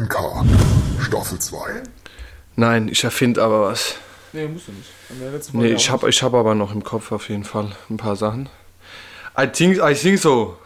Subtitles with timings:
[0.00, 0.46] 1K,
[1.02, 1.82] Staffel 2.
[2.56, 3.96] Nein, ich erfinde aber was.
[4.32, 4.88] Nee, musst du nicht.
[5.10, 7.72] Haben wir letzte Nee, ich habe ich hab aber noch im Kopf auf jeden Fall
[7.90, 8.48] ein paar Sachen.
[9.38, 10.56] I think, I think so.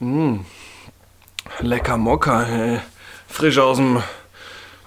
[0.00, 0.40] Mm.
[1.60, 2.80] Lecker Mokka, ey.
[3.28, 4.02] frisch aus dem,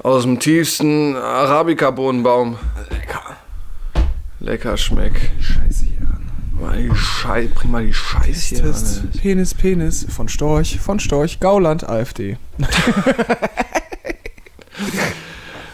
[0.01, 2.57] aus dem tiefsten Arabica-Bohnenbaum.
[2.89, 3.37] Lecker.
[4.39, 5.31] Lecker schmeck.
[5.39, 5.86] Scheiße.
[6.59, 9.03] Mal die Scheiße, bring mal die Scheiße hier Test.
[9.21, 12.37] Penis, Penis von Storch, von Storch, Gauland, AfD.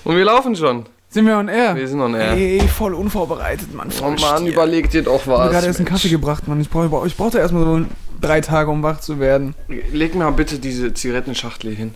[0.04, 0.85] Und wir laufen schon.
[1.09, 1.76] Sind wir on air?
[1.76, 2.31] Wir sind on air.
[2.34, 3.90] Ey, voll unvorbereitet, Mann.
[4.02, 4.52] Oh Mann, Stier.
[4.52, 5.52] überleg dir doch Ich hab was.
[5.52, 5.88] gerade erst einen.
[5.88, 6.59] Kaffee gebracht, Mann.
[6.59, 7.85] Ich brauche ich brauchte erstmal so
[8.20, 9.54] drei Tage, um wach zu werden.
[9.91, 11.93] Leg mir mal bitte diese Zigarettenschachtel hin.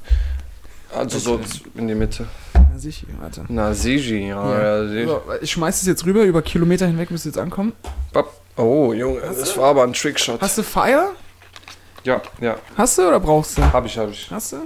[0.95, 1.39] Also so
[1.75, 2.27] in die Mitte.
[2.53, 3.44] Na sicher, warte.
[3.49, 4.52] Na, Sigi, ja.
[4.52, 4.83] Ja.
[4.83, 4.88] ja.
[4.88, 7.73] sie- So, ich schmeiß es jetzt rüber, über Kilometer hinweg müsste jetzt ankommen.
[8.13, 10.41] Bap- Oh, Junge, das war aber ein Trickshot.
[10.41, 11.11] Hast du Fire?
[12.03, 13.61] Ja, ja, Hast du oder brauchst du?
[13.61, 14.27] hab ich, hab ich.
[14.31, 14.57] Hast du?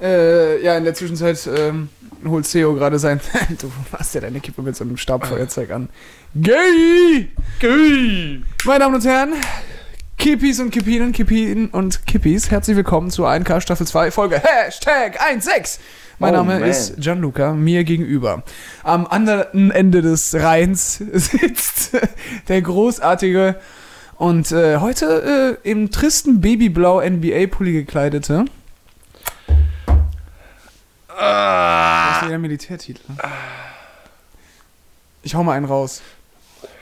[0.00, 1.88] Äh, ja, in der Zwischenzeit ähm,
[2.26, 3.20] holt Theo gerade sein.
[3.60, 5.88] du hast ja deine Kippe mit so einem Stabfeuerzeug an.
[6.34, 7.30] Gay!
[7.58, 8.42] Gay!
[8.64, 9.32] Meine Damen und Herren,
[10.18, 15.82] Kippis und Kippinen, Kippinen und Kippis, herzlich willkommen zu 1K Staffel 2, Folge Hashtag 16.
[16.18, 16.68] Mein Oh, Name man.
[16.68, 18.42] ist Gianluca, mir gegenüber.
[18.82, 21.92] Am anderen Ende des Rheins sitzt
[22.48, 23.56] der großartige
[24.16, 28.46] und äh, heute äh, im tristen Babyblau NBA-Pulli gekleidete.
[31.06, 33.02] Das Ah, ist der Militärtitel.
[35.22, 36.00] Ich hau mal einen raus.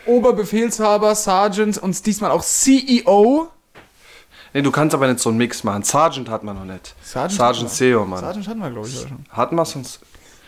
[0.06, 3.48] Oberbefehlshaber, Sergeant und diesmal auch CEO.
[4.56, 5.82] Nee, du kannst aber nicht so einen Mix machen.
[5.82, 6.94] Sergeant hat man noch nicht.
[7.02, 7.70] Sergeant Sergeant.
[7.70, 8.20] Seo, Mann.
[8.20, 9.18] Sergeant hatten wir, glaube ich, auch schon.
[9.30, 10.00] Hat man sonst.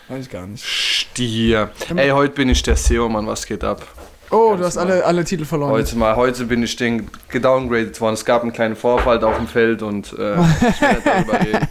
[0.09, 0.65] Weiß ich gar nicht.
[0.65, 1.71] Stier.
[1.95, 3.87] Ey, heute bin ich der Seo, Mann, was geht ab?
[4.31, 5.71] Oh, du hast alle, alle Titel verloren.
[5.71, 8.15] Heute mal, heute bin ich den gedowngradet worden.
[8.15, 11.69] Es gab einen kleinen Vorfall auf dem Feld und äh, ich nicht darüber reden.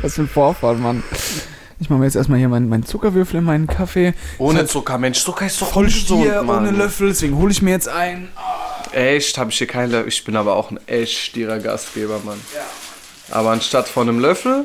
[0.00, 1.02] Was für ein Vorfall, Mann.
[1.78, 4.14] Ich mache mir jetzt erstmal hier meinen mein Zuckerwürfel in meinen Kaffee.
[4.38, 6.58] Ohne Zucker, Mensch, Zucker ist doch Voll Stier, Mann.
[6.66, 8.28] ohne Löffel, deswegen hole ich mir jetzt einen.
[8.92, 10.08] Echt, habe ich hier keinen Löffel.
[10.08, 12.40] Ich bin aber auch ein echt stierer Gastgeber, Mann.
[13.30, 14.64] Aber anstatt von einem Löffel.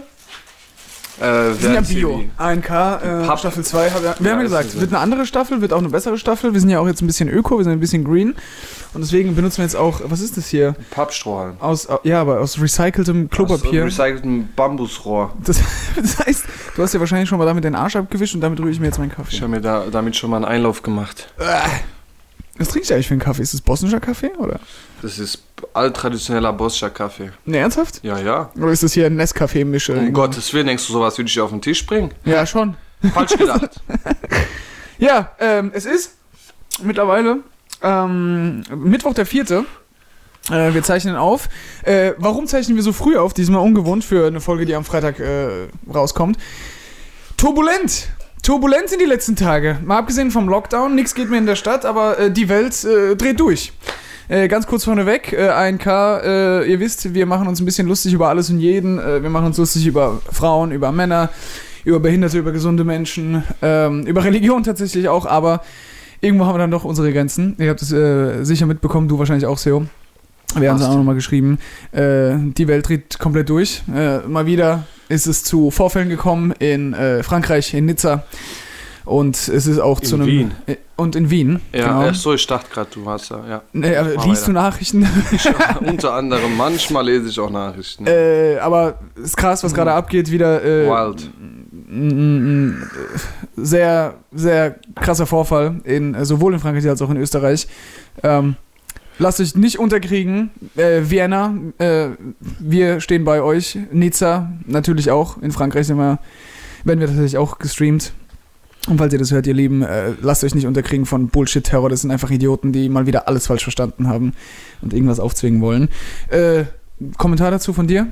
[1.20, 2.24] Äh, Wir sind ja Bio.
[2.38, 3.38] 1K, äh.
[3.38, 3.90] Staffel 2.
[3.90, 6.54] Hab, wir Ja, haben ja gesagt, wird eine andere Staffel, wird auch eine bessere Staffel.
[6.54, 8.36] Wir sind ja auch jetzt ein bisschen öko, wir sind ein bisschen green.
[8.94, 10.76] Und deswegen benutzen wir jetzt auch, was ist das hier?
[10.92, 11.56] Pappstrohhalm.
[11.60, 13.86] Aus, ja, aber aus recyceltem Klopapier.
[13.86, 15.34] Aus recyceltem Bambusrohr.
[15.44, 15.60] Das,
[15.96, 16.46] das heißt,
[16.76, 18.86] du hast ja wahrscheinlich schon mal damit den Arsch abgewischt und damit rühre ich mir
[18.88, 19.34] jetzt meinen Kaffee.
[19.34, 21.30] Ich habe mir da, damit schon mal einen Einlauf gemacht.
[22.58, 23.42] Was trinkst du eigentlich für einen Kaffee?
[23.44, 24.60] Ist das bosnischer Kaffee, oder?
[25.02, 27.32] Das ist alttraditioneller Boscher Kaffee.
[27.46, 28.00] Ne, ernsthaft?
[28.04, 28.50] Ja, ja.
[28.56, 29.94] Oder ist das hier ein Nescafé-Mische?
[29.98, 32.12] Um Gottes Willen, denkst du, sowas würde ich auf den Tisch bringen?
[32.26, 32.76] Ja, schon.
[33.14, 33.70] Falsch gedacht.
[35.00, 36.16] Ja, ähm, es ist
[36.82, 37.42] mittlerweile
[37.84, 39.66] ähm, Mittwoch der vierte.
[40.50, 41.50] Äh, wir zeichnen auf.
[41.84, 43.34] Äh, warum zeichnen wir so früh auf?
[43.34, 46.38] Diesmal ungewohnt für eine Folge, die am Freitag äh, rauskommt.
[47.38, 48.10] Turbulent.
[48.44, 49.78] Turbulent sind die letzten Tage.
[49.84, 53.16] Mal abgesehen vom Lockdown, nichts geht mehr in der Stadt, aber äh, die Welt äh,
[53.16, 53.74] dreht durch.
[54.30, 58.14] Äh, ganz kurz vorneweg, äh, 1K, äh, ihr wisst, wir machen uns ein bisschen lustig
[58.14, 59.00] über alles und jeden.
[59.00, 61.30] Äh, wir machen uns lustig über Frauen, über Männer,
[61.86, 65.62] über Behinderte, über gesunde Menschen, ähm, über Religion tatsächlich auch, aber
[66.20, 67.56] irgendwo haben wir dann doch unsere Grenzen.
[67.58, 69.86] Ihr habt es äh, sicher mitbekommen, du wahrscheinlich auch, Seo.
[70.56, 71.60] Wir haben es auch nochmal geschrieben.
[71.92, 73.84] Äh, die Welt dreht komplett durch.
[73.88, 78.24] Mal wieder ist es zu Vorfällen gekommen in äh, Frankreich, in Nizza.
[79.06, 80.28] Und es ist auch In zu einem.
[80.28, 80.52] Wien.
[80.66, 81.62] Äh, und in Wien.
[81.74, 82.12] Ja, genau.
[82.14, 83.40] so, ich dachte gerade, du hast ja.
[83.48, 83.62] ja.
[83.72, 84.52] Mach liest du weiter.
[84.52, 85.08] Nachrichten?
[85.86, 88.06] Unter anderem, manchmal lese ich auch Nachrichten.
[88.06, 90.30] äh, aber es ist krass, was gerade abgeht.
[90.30, 90.62] Wieder.
[90.62, 91.30] Äh, Wild.
[91.90, 92.84] n-
[93.56, 97.68] sehr, sehr krasser Vorfall, in, äh, sowohl in Frankreich als auch in Österreich.
[98.24, 98.56] Ähm,
[99.20, 100.52] lasst euch nicht unterkriegen.
[100.76, 102.10] Äh, Vienna, äh,
[102.60, 103.78] wir stehen bei euch.
[103.92, 105.42] Nizza, natürlich auch.
[105.42, 106.20] In Frankreich sind wir,
[106.84, 108.14] werden wir tatsächlich auch gestreamt.
[108.88, 111.90] Und falls ihr das hört, ihr Lieben, äh, lasst euch nicht unterkriegen von Bullshit-Terror.
[111.90, 114.34] Das sind einfach Idioten, die mal wieder alles falsch verstanden haben
[114.82, 115.90] und irgendwas aufzwingen wollen.
[116.30, 116.66] Äh,
[117.18, 118.08] Kommentar dazu von dir?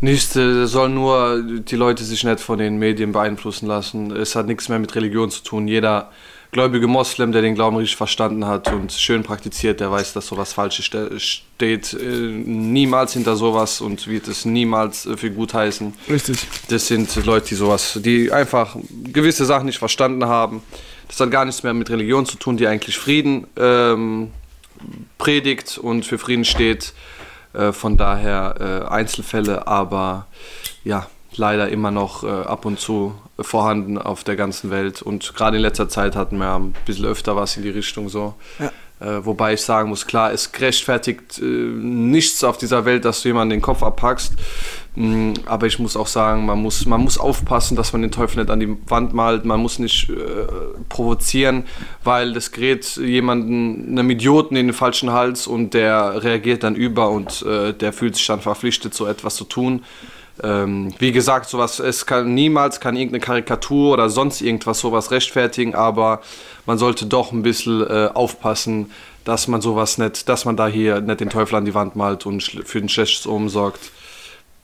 [0.00, 4.12] Nichts, äh, soll nur die Leute sich nicht von den Medien beeinflussen lassen.
[4.12, 5.68] Es hat nichts mehr mit Religion zu tun.
[5.68, 6.10] Jeder
[6.50, 10.52] gläubige Moslem, der den Glauben richtig verstanden hat und schön praktiziert, der weiß, dass sowas
[10.52, 11.92] Falsches ste steht.
[11.94, 15.92] Äh, niemals hinter sowas und wird es niemals äh, für gut heißen.
[16.08, 16.38] Richtig.
[16.68, 20.62] Das sind Leute, die sowas, die einfach gewisse Sachen nicht verstanden haben.
[21.08, 24.30] Das hat gar nichts mehr mit Religion zu tun, die eigentlich Frieden ähm,
[25.18, 26.92] predigt und für Frieden steht.
[27.52, 30.26] Äh, von daher äh, Einzelfälle, aber
[30.84, 31.06] ja,
[31.38, 35.02] leider immer noch äh, ab und zu vorhanden auf der ganzen Welt.
[35.02, 38.34] Und gerade in letzter Zeit hatten wir ein bisschen öfter was in die Richtung so.
[38.58, 38.70] Ja.
[39.00, 43.28] Äh, wobei ich sagen muss, klar, es rechtfertigt äh, nichts auf dieser Welt, dass du
[43.28, 44.32] jemanden den Kopf abpackst.
[44.96, 48.40] Mm, Aber ich muss auch sagen, man muss, man muss aufpassen, dass man den Teufel
[48.40, 49.44] nicht an die Wand malt.
[49.44, 50.14] Man muss nicht äh,
[50.88, 51.64] provozieren,
[52.02, 57.10] weil das gerät jemanden, einem Idioten in den falschen Hals und der reagiert dann über
[57.10, 59.84] und äh, der fühlt sich dann verpflichtet, so etwas zu tun.
[60.42, 65.74] Ähm, wie gesagt, sowas, es kann niemals kann irgendeine Karikatur oder sonst irgendwas sowas rechtfertigen,
[65.74, 66.20] aber
[66.66, 68.90] man sollte doch ein bisschen äh, aufpassen,
[69.24, 72.24] dass man sowas nicht, dass man da hier nicht den Teufel an die Wand malt
[72.26, 73.90] und für den schlechtes Omen sorgt.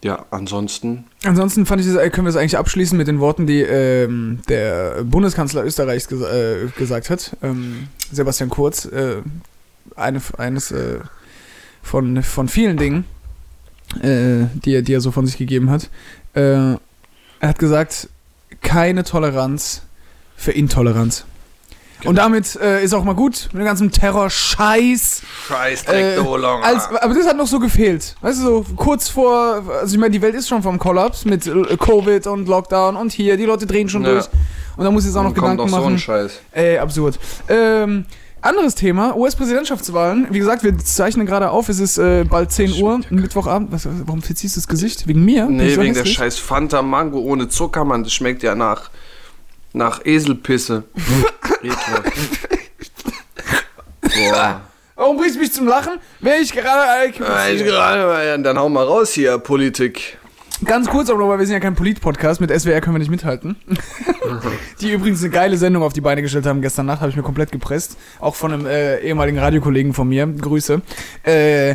[0.02, 1.04] Ja, ansonsten.
[1.24, 4.40] Ansonsten fand ich, das, äh, können wir es eigentlich abschließen mit den Worten, die ähm,
[4.50, 7.34] der Bundeskanzler Österreichs ges äh, gesagt hat.
[7.42, 9.22] Ähm, Sebastian Kurz, äh,
[9.96, 10.98] eine, eines äh,
[11.82, 13.04] von, von vielen Dingen,
[14.02, 15.88] äh, die, er, die er so von sich gegeben hat.
[16.34, 16.78] Äh, er
[17.42, 18.08] hat gesagt,
[18.62, 19.82] keine Toleranz
[20.36, 21.24] für Intoleranz.
[22.04, 25.22] Und damit äh, ist auch mal gut mit dem ganzen Terror-Scheiß.
[25.48, 26.18] Scheiß Äh,
[26.62, 28.14] als, aber das hat noch so gefehlt.
[28.20, 31.46] Weißt du, so kurz vor, also ich meine, die Welt ist schon vom Kollaps mit
[31.46, 34.12] äh, Covid und Lockdown und hier, die Leute drehen schon Ja.
[34.12, 34.26] durch.
[34.76, 35.98] Und da muss ich jetzt auch noch kommt Gedanken noch so ein machen.
[35.98, 36.32] Scheiß.
[36.52, 37.18] Ey, absurd.
[37.48, 38.04] Ähm,
[38.44, 40.28] anderes Thema, US-Präsidentschaftswahlen.
[40.30, 43.72] Wie gesagt, wir zeichnen gerade auf, es ist äh, bald 10 Uhr, Mittwochabend.
[43.72, 45.08] Was, warum verziehst du das Gesicht?
[45.08, 45.46] Wegen mir?
[45.46, 48.04] Nee, wegen der scheiß Fanta Mango ohne Zucker, Mann.
[48.04, 48.90] Das schmeckt ja nach,
[49.72, 50.84] nach Eselpisse.
[54.02, 54.60] Boah.
[54.96, 55.94] Warum bringst du mich zum Lachen?
[56.20, 57.12] Wäre ich gerade...
[57.18, 60.18] Ja, ich gerade, dann hau mal raus hier, Politik.
[60.62, 63.56] Ganz kurz, aber weil wir sind ja kein Polit-Podcast, mit SWR können wir nicht mithalten.
[64.80, 67.22] die übrigens eine geile Sendung auf die Beine gestellt haben gestern Nacht, habe ich mir
[67.22, 67.96] komplett gepresst.
[68.20, 70.26] Auch von einem äh, ehemaligen Radiokollegen von mir.
[70.26, 70.80] Grüße.
[71.24, 71.74] Äh,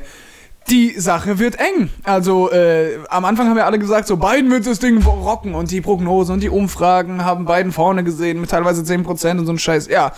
[0.70, 1.90] die Sache wird eng.
[2.04, 5.72] Also äh, am Anfang haben wir alle gesagt, so Biden wird das Ding rocken und
[5.72, 9.60] die Prognosen und die Umfragen haben Biden vorne gesehen mit teilweise 10% und so ein
[9.60, 9.88] Scheiß.
[9.88, 10.14] Ja,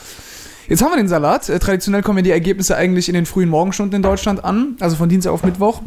[0.67, 1.49] Jetzt haben wir den Salat.
[1.49, 4.95] Äh, traditionell kommen ja die Ergebnisse eigentlich in den frühen Morgenstunden in Deutschland an, also
[4.95, 5.81] von Dienstag auf Mittwoch.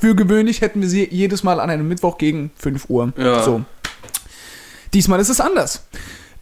[0.00, 3.12] Für gewöhnlich hätten wir sie jedes Mal an einem Mittwoch gegen 5 Uhr.
[3.16, 3.42] Ja.
[3.42, 3.64] So.
[4.92, 5.84] Diesmal ist es anders.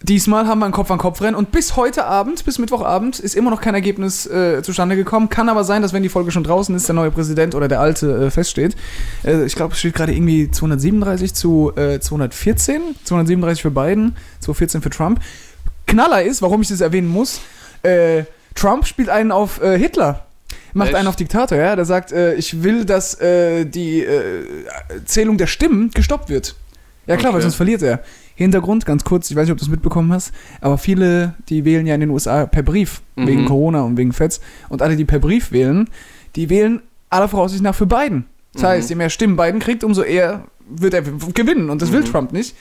[0.06, 3.72] Diesmal haben wir ein Kopf-an-Kopf-Rennen und bis heute Abend, bis Mittwochabend, ist immer noch kein
[3.72, 5.30] Ergebnis äh, zustande gekommen.
[5.30, 7.80] Kann aber sein, dass wenn die Folge schon draußen ist, der neue Präsident oder der
[7.80, 8.76] alte äh, feststeht.
[9.24, 12.82] Äh, ich glaube, es steht gerade irgendwie 237 zu äh, 214.
[13.04, 15.20] 237 für Biden, 214 für Trump.
[15.86, 17.40] Knaller ist, warum ich das erwähnen muss,
[17.82, 18.24] äh,
[18.54, 20.26] Trump spielt einen auf äh, Hitler.
[20.74, 20.96] Macht Echt?
[20.96, 21.76] einen auf Diktator, ja.
[21.76, 24.44] Der sagt, äh, ich will, dass äh, die äh,
[25.04, 26.54] Zählung der Stimmen gestoppt wird.
[27.06, 27.42] Ja klar, weil Okay.
[27.42, 28.02] sonst verliert er.
[28.34, 31.86] Hintergrund, ganz kurz, ich weiß nicht, ob du es mitbekommen hast, aber viele, die wählen
[31.86, 33.26] ja in den USA per Brief, Mhm.
[33.28, 34.40] wegen Corona und wegen Feds.
[34.68, 35.88] Und alle, die per Brief wählen,
[36.34, 36.80] die wählen
[37.10, 38.24] aller Voraussicht nach für Biden.
[38.52, 38.66] Das Mhm.
[38.66, 41.70] heißt, je mehr Stimmen Biden kriegt, umso eher wird er gewinnen.
[41.70, 42.06] Und das will Mhm.
[42.06, 42.56] Trump nicht.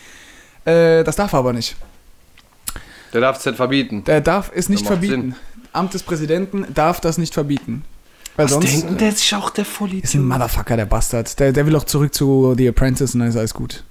[0.66, 1.76] Äh, das darf er aber nicht.
[3.14, 4.04] Der darf es nicht verbieten.
[4.06, 5.36] Der darf es nicht verbieten.
[5.72, 7.84] Amt des Präsidenten darf das nicht verbieten.
[8.36, 10.16] Weil sonst äh, der sich auch der ist ein Vollidiot?
[10.16, 11.40] Motherfucker, der Bastard.
[11.40, 13.84] Der, der will auch zurück zu The Apprentice und dann ist alles gut.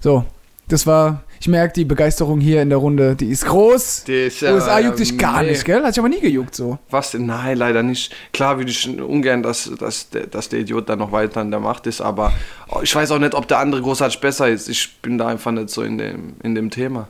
[0.00, 0.24] So,
[0.68, 1.24] das war.
[1.42, 4.04] Ich merke die Begeisterung hier in der Runde, die ist groß.
[4.04, 5.52] Der ist ja- USA juckt dich gar nee.
[5.52, 5.82] nicht, gell?
[5.82, 6.78] Hat sich aber nie gejuckt so.
[6.90, 7.24] Was denn?
[7.24, 8.14] Nein, leider nicht.
[8.34, 11.60] Klar würde ich ungern, dass, dass, der, dass der Idiot dann noch weiter an der
[11.60, 12.34] Macht ist, aber
[12.82, 14.68] ich weiß auch nicht, ob der andere großartig besser ist.
[14.68, 17.08] Ich bin da einfach nicht so in dem, in dem Thema.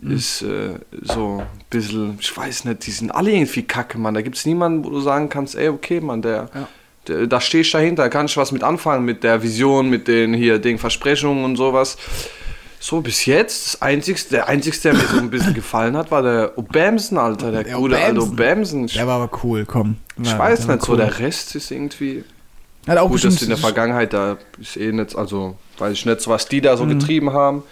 [0.00, 0.10] Mhm.
[0.16, 4.14] Ist äh, so ein bisschen, ich weiß nicht, die sind alle irgendwie kacke, Mann.
[4.14, 6.68] Da gibt es niemanden, wo du sagen kannst, ey, okay, Mann, der, Ja.
[7.08, 10.06] der da stehe ich dahinter, da kann ich was mit anfangen, mit der Vision, mit
[10.08, 11.96] den hier, den Versprechungen und sowas.
[12.82, 16.22] So, bis jetzt, das einzigste, der einzigste, der mir so ein bisschen gefallen hat, war
[16.22, 17.50] der Obamsen, Alter.
[17.52, 18.20] Der, Der gute alte.
[18.86, 19.96] Ich Der war aber cool, komm.
[20.22, 20.98] ich War- weiß nicht, so cool.
[20.98, 22.24] der Rest ist irgendwie.
[22.88, 26.22] Hat auch Gut, dass in der Vergangenheit, da ist eh nicht, also weiß ich nicht,
[26.22, 26.78] so was die da Mhm.
[26.78, 27.62] so getrieben haben.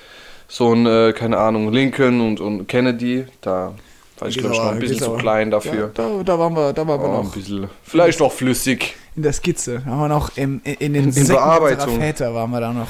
[0.48, 3.74] So ein, äh, keine Ahnung, Lincoln und, und Kennedy, da
[4.18, 5.90] war ich glaube ich noch ein bisschen zu klein ja, dafür.
[5.94, 8.96] da, da waren wir, da waren wir Oh, ein noch bisschen, vielleicht noch flüssig.
[9.14, 9.82] in der Skizze.
[9.84, 12.00] Da waren wir noch im, in, in den In Säcken Bearbeitung.
[12.00, 12.88] Väter waren wir da noch.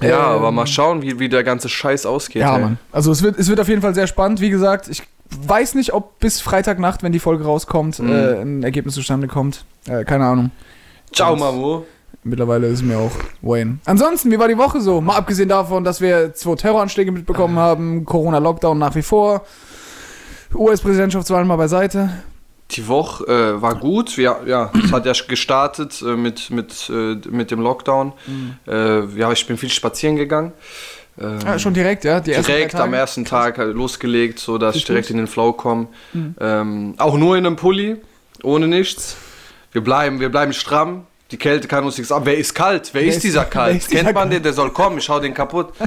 [0.00, 2.42] Ja, Ähm, aber mal schauen, wie, wie der ganze Scheiß ausgeht.
[2.42, 2.62] Ja, ey.
[2.62, 2.78] Mann.
[2.92, 4.40] Also es wird, es wird auf jeden Fall sehr spannend.
[4.40, 8.12] Wie gesagt, ich weiß nicht, ob bis Freitagnacht, wenn die Folge rauskommt, Mhm.
[8.12, 9.64] äh, ein Ergebnis zustande kommt.
[9.88, 10.52] Äh, keine Ahnung.
[11.12, 11.82] Ciao, Mamu.
[12.24, 13.78] Mittlerweile ist es mir auch Wayne.
[13.84, 15.00] Ansonsten, wie war die Woche so?
[15.00, 19.42] Mal abgesehen davon, dass wir zwei Terroranschläge mitbekommen haben, Corona-Lockdown nach wie vor,
[20.54, 22.10] US-Präsidentschaftswahlen mal beiseite.
[22.72, 24.16] Die Woche äh, war gut.
[24.18, 28.12] Ja, ja, es hat ja gestartet äh, mit, mit, äh, mit dem Lockdown.
[28.66, 30.52] Äh, ja, ich bin viel spazieren gegangen.
[31.18, 32.20] Ähm, Ja, schon direkt, ja?
[32.20, 35.88] Die direkt am ersten Tag halt losgelegt, so dass ich direkt in den Flow komme.
[36.12, 36.34] Mhm.
[36.40, 37.96] Ähm, auch nur in einem Pulli,
[38.42, 39.16] ohne nichts.
[39.72, 41.06] Wir bleiben, wir bleiben stramm.
[41.30, 42.22] Die Kälte kann uns nichts ab.
[42.24, 42.90] Wer ist kalt?
[42.94, 43.76] Wer, ist ist- dieser wer kalt?
[43.76, 44.32] ist dieser Kennt man kalt?
[44.34, 44.42] den?
[44.42, 44.98] Der soll kommen.
[44.98, 45.72] Ich hau den kaputt.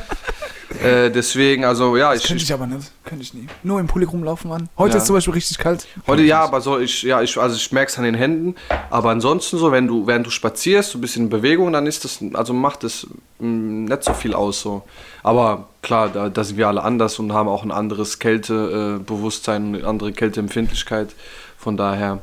[0.82, 2.90] Äh, deswegen, also ja, ich, Könnte ich aber nicht.
[3.04, 3.46] Könnte ich nie.
[3.62, 4.70] Nur im Pulli rumlaufen, Mann.
[4.78, 4.98] Heute Ja.
[5.00, 5.86] ist zum Beispiel richtig kalt.
[6.08, 8.56] Heute ja, aber so ich ja, ich also ich merk's an den Händen,
[8.90, 12.06] aber ansonsten so, wenn du während du spazierst, so ein bisschen in Bewegung, dann ist
[12.06, 13.06] das also macht das
[13.40, 14.84] mh, nicht so viel aus so.
[15.24, 19.78] Aber klar, da, da sind wir alle anders und haben auch ein anderes Kältebewusstsein, äh,
[19.80, 21.10] eine andere Kälteempfindlichkeit.
[21.58, 22.20] Von daher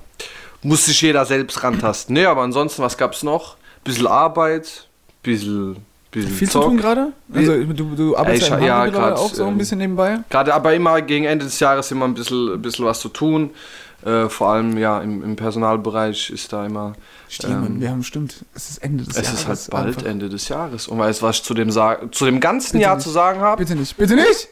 [0.63, 2.15] muss sich jeder selbst rantasten.
[2.15, 3.57] Nee, aber ansonsten, was gab's noch?
[3.85, 4.89] Bisschen Arbeit,
[5.23, 5.77] bisschen
[6.11, 6.65] bisschen Viel zu Zock.
[6.65, 7.13] tun gerade?
[7.35, 10.21] Also du, du arbeitest ich- ja, ja, grad, auch so ein ähm, bisschen nebenbei.
[10.31, 13.51] Gerade aber immer gegen Ende des Jahres immer ein bisschen, ein bisschen was zu tun.
[14.05, 16.95] Äh, vor allem ja im, im Personalbereich ist da immer.
[17.29, 18.37] Stimmt, ähm, wir haben stimmt.
[18.55, 19.41] Es ist Ende des es Jahres.
[19.41, 20.03] ist halt bald einfach.
[20.11, 20.89] Ende des Jahres.
[20.89, 23.05] Und weißt du, was ich zu dem, Sa- zu dem ganzen Bitte Jahr nicht.
[23.05, 23.63] zu sagen habe?
[23.63, 23.97] Bitte nicht.
[23.97, 24.49] Bitte nicht!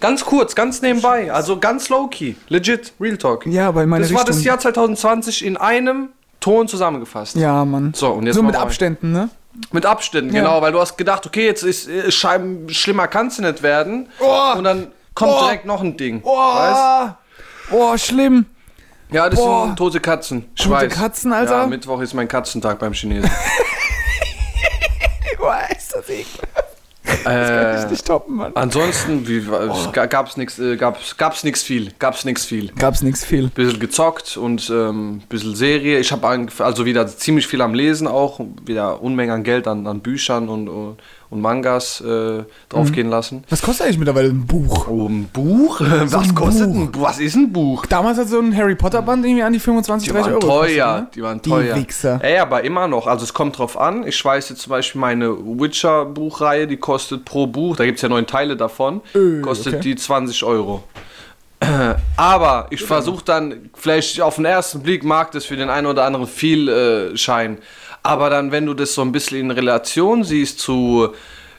[0.00, 1.32] Ganz kurz, ganz nebenbei.
[1.32, 2.34] Also ganz low-key.
[2.48, 3.46] Legit, Real Talk.
[3.46, 7.34] Ja, aber in meine das war das Richtung- Jahr 2020 in einem Ton zusammengefasst.
[7.36, 7.92] Ja, Mann.
[7.94, 9.28] So, und jetzt so mit wir- Abständen, ne?
[9.72, 10.42] Mit Abständen, Ja.
[10.42, 14.08] genau, weil du hast gedacht, okay, jetzt ist schein- schlimmer kann es nicht werden.
[14.20, 14.52] Oh.
[14.56, 15.40] Und dann kommt Oh.
[15.40, 16.20] direkt noch ein Ding.
[16.22, 17.14] Oh, Weißt?
[17.72, 18.46] oh schlimm.
[19.10, 19.64] Ja, das Boah.
[19.66, 20.44] sind tote Katzen.
[20.54, 20.92] Ich Tote weiß.
[20.94, 21.62] Katzen, Alter?
[21.62, 23.28] Ja, Mittwoch ist mein Katzentag beim Chinesen.
[25.40, 26.57] Oh, ist das ekelhaft.
[27.26, 28.52] Äh, Nicht toppen, Mann.
[28.54, 29.90] ansonsten Oh.
[29.92, 32.70] ga- gab's nichts, äh, gab's, gab's nichts viel, gab's nichts viel.
[32.78, 33.48] Gab's nichts viel.
[33.48, 35.98] Bisschen gezockt und ähm, bisschen Serie.
[35.98, 40.00] Ich habe also wieder ziemlich viel am Lesen auch, wieder Unmengen an Geld an, an
[40.00, 40.96] Büchern und, und,
[41.30, 43.44] und Mangas äh, draufgehen lassen.
[43.50, 44.88] Was kostet eigentlich mittlerweile ein Buch?
[44.88, 45.80] Oh, ein Buch?
[45.80, 46.76] Was ein kostet Buch.
[46.80, 47.02] ein Buch?
[47.02, 47.84] Was ist ein Buch?
[47.86, 50.46] Damals hat so ein Harry Potter Band irgendwie an die 25, Die 30 waren Euro.
[50.60, 51.08] teuer, gekostet, ne?
[51.14, 51.76] die waren Die teuer.
[51.76, 52.18] Wichser.
[52.22, 53.06] Ey, aber immer noch.
[53.06, 54.06] Also es kommt drauf an.
[54.06, 58.08] Ich weiß jetzt zum Beispiel meine Witcher-Buchreihe, die kostet pro Buch, da gibt es ja
[58.08, 59.82] neun Teile davon, Äh, kostet okay.
[59.82, 60.82] die 20 Euro.
[62.16, 66.04] Aber ich versuche dann, vielleicht auf den ersten Blick mag das für den einen oder
[66.04, 67.58] anderen viel äh, scheinen.
[68.02, 71.08] Aber dann, wenn du das so ein bisschen in Relation siehst zu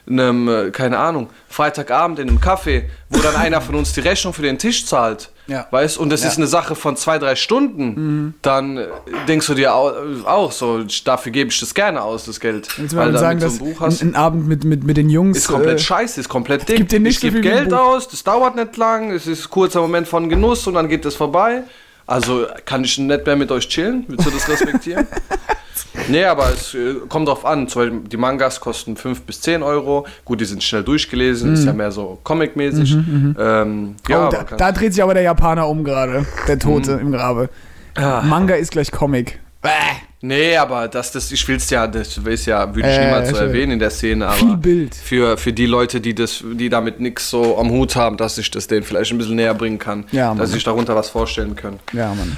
[0.08, 4.32] einem, äh, keine Ahnung, Freitagabend in einem Café, wo dann einer von uns die Rechnung
[4.32, 5.66] für den Tisch zahlt, Ja.
[5.70, 8.86] weißt und das ist eine Sache von zwei, drei Stunden, dann äh,
[9.28, 9.92] denkst du dir au-
[10.24, 12.66] auch so, dafür gebe ich das gerne aus, das Geld.
[12.78, 15.36] Willst du mal sagen, so ein Buch hast, ein Abend mit, mit, mit den Jungs.
[15.38, 16.76] ist komplett äh, scheiße, ist komplett dick.
[16.78, 19.50] gibt dir nicht ich so gebe Geld aus, das dauert nicht lang, es ist ein
[19.50, 21.62] kurzer Moment von Genuss und dann geht das vorbei.
[22.06, 24.04] Also kann ich nicht mehr mit euch chillen?
[24.08, 25.06] Willst du das respektieren?
[26.08, 27.68] nee, aber es äh, kommt drauf an.
[27.68, 30.06] Zum Beispiel die Mangas kosten 5 bis 10 Euro.
[30.24, 32.96] Gut, die sind schnell durchgelesen, ist ja mehr so comic-mäßig.
[33.38, 36.24] Ähm, ja, oh, da, da dreht sich aber der Japaner um gerade.
[36.48, 37.00] Der Tote Mhm.
[37.00, 37.48] im Grabe.
[37.96, 38.22] Ah.
[38.22, 39.38] Manga ist gleich Comic.
[39.62, 39.68] Bäh.
[40.22, 43.36] Nee, aber das, das, ich will's ja, das ist ja, würde ich Äh, niemals so
[43.36, 44.94] erwähnen in der Szene, aber Viel Bild.
[44.94, 48.50] für, für die Leute, die das, die damit nichts so am Hut haben, dass ich
[48.50, 51.56] das denen vielleicht ein bisschen näher bringen kann, Ja, dass sie sich darunter was vorstellen
[51.56, 51.80] können.
[51.94, 52.36] Ja, Mann.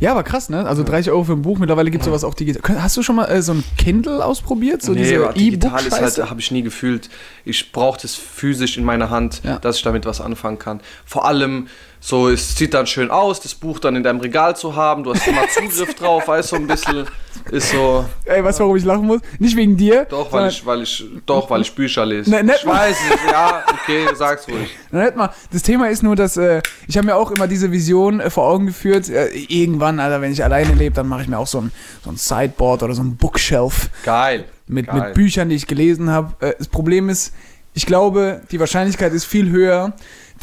[0.00, 0.66] Ja, aber krass, ne?
[0.66, 1.58] Also 30 Euro für ein Buch.
[1.58, 2.82] Mittlerweile gibt es sowas auch digital.
[2.82, 4.82] Hast du schon mal äh, so ein Kindle ausprobiert?
[4.82, 7.08] So diese aber digital ist halt, habe ich nie gefühlt.
[7.44, 9.58] Ich brauche das physisch in meiner Hand, Ja.
[9.58, 10.80] dass ich damit was anfangen kann.
[11.04, 11.68] Vor allem
[12.06, 15.04] so, es sieht dann schön aus, das Buch dann in deinem Regal zu haben.
[15.04, 17.06] Du hast immer Zugriff drauf, weißt du, so ein bisschen
[17.50, 18.04] ist so.
[18.26, 19.22] Ey, weißt du, warum ich lachen muss?
[19.38, 20.04] Nicht wegen dir.
[20.04, 22.28] Doch, weil ich, weil ich, doch, weil ich Bücher lese.
[22.30, 24.68] Ne, nicht ich mal- weiß es, ja, okay, sag's ruhig.
[24.90, 25.30] Nicht mal.
[25.50, 28.48] Das Thema ist nur, dass äh, ich habe mir auch immer diese Vision äh, vor
[28.48, 29.08] Augen geführt.
[29.08, 31.72] Äh, irgendwann, Alter, wenn ich alleine lebe, dann mache ich mir auch so ein,
[32.04, 34.44] so ein Sideboard oder so ein Bookshelf Geil.
[34.66, 35.00] mit, Geil.
[35.00, 36.34] mit Büchern, die ich gelesen habe.
[36.46, 37.32] Äh, das Problem ist,
[37.72, 39.94] ich glaube, die Wahrscheinlichkeit ist viel höher,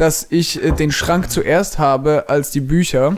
[0.02, 3.16] dass ich äh, den Schrank zuerst habe als die Bücher,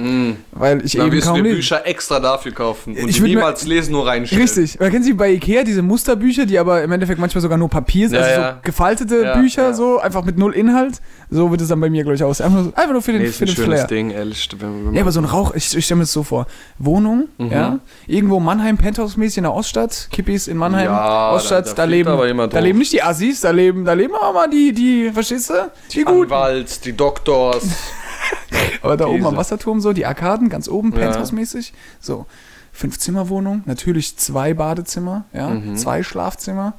[0.51, 1.55] weil ich Dann eben du kaum dir lese.
[1.55, 4.43] Bücher extra dafür kaufen und Ich die würd mir- niemals lesen, nur reinstellen.
[4.43, 4.79] Richtig.
[4.81, 8.09] Oder kennen Sie bei Ikea diese Musterbücher, die aber im Endeffekt manchmal sogar nur Papier
[8.09, 8.51] sind, Ja, also ja.
[8.51, 10.99] so gefaltete Ja, Bücher, so einfach mit null Inhalt.
[11.29, 12.41] So wird es dann bei mir, glaube ich, aus.
[12.41, 13.87] Einfach nur, einfach nur für den, Nee, für ein den schönes Flair.
[13.87, 14.49] Ding, ehrlich.
[14.91, 16.47] Ja, aber so ein Rauch, ich, ich stelle mir das so vor.
[16.79, 17.51] Wohnung, Mhm.
[17.51, 22.49] ja, irgendwo Mannheim, Penthouse-mäßig in der Oststadt, Kippis in Mannheim, Oststadt, da- da, da leben,
[22.49, 25.53] da leben nicht die Assis, da leben, da leben aber mal die, die, verstehst du?
[25.93, 26.23] Die guten.
[26.33, 27.63] Anwalt, die Doktors.
[28.81, 29.27] Aber da oben Diese.
[29.29, 30.99] am Wasserturm so, die Arkaden, ganz oben, Ja.
[30.99, 31.73] Penthouse-mäßig.
[31.99, 32.25] So,
[32.71, 35.75] Fünf-Zimmer-Wohnung, natürlich zwei Badezimmer, ja, Mhm.
[35.77, 36.73] zwei Schlafzimmer.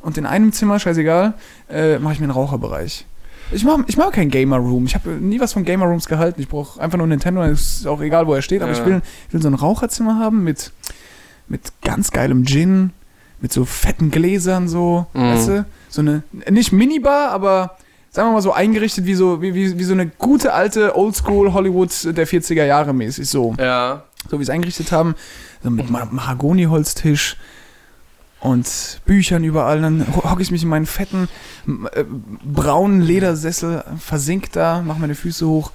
[0.00, 1.34] Und in einem Zimmer, scheißegal,
[1.70, 3.06] äh, mache ich mir einen Raucherbereich.
[3.52, 4.86] Ich mag, ich mag keinen Gamer Room.
[4.86, 6.40] Ich habe nie was von Gamer Rooms gehalten.
[6.40, 7.42] Ich brauche einfach nur Nintendo.
[7.42, 8.62] Ist auch egal, wo er steht.
[8.62, 8.78] Aber Ja.
[8.78, 10.72] ich, will, ich will so ein Raucherzimmer haben mit,
[11.48, 12.92] mit ganz geilem Gin,
[13.40, 15.20] mit so fetten Gläsern, so, Mhm.
[15.20, 15.66] weißt du?
[15.90, 17.76] So eine, nicht Minibar, aber
[18.12, 21.52] sagen wir mal so eingerichtet wie so, wie, wie, wie so eine gute alte Oldschool
[21.54, 23.28] Hollywood der 40er Jahre mäßig.
[23.28, 24.04] So, Ja.
[24.30, 25.14] so wie sie es eingerichtet haben.
[25.64, 27.36] So mit Ma Mahagoniholztisch
[28.40, 29.80] und Büchern überall.
[29.80, 31.28] Dann ho- hocke ich mich in meinen fetten,
[31.94, 32.04] äh,
[32.44, 35.72] braunen Ledersessel, versink da, mache meine Füße hoch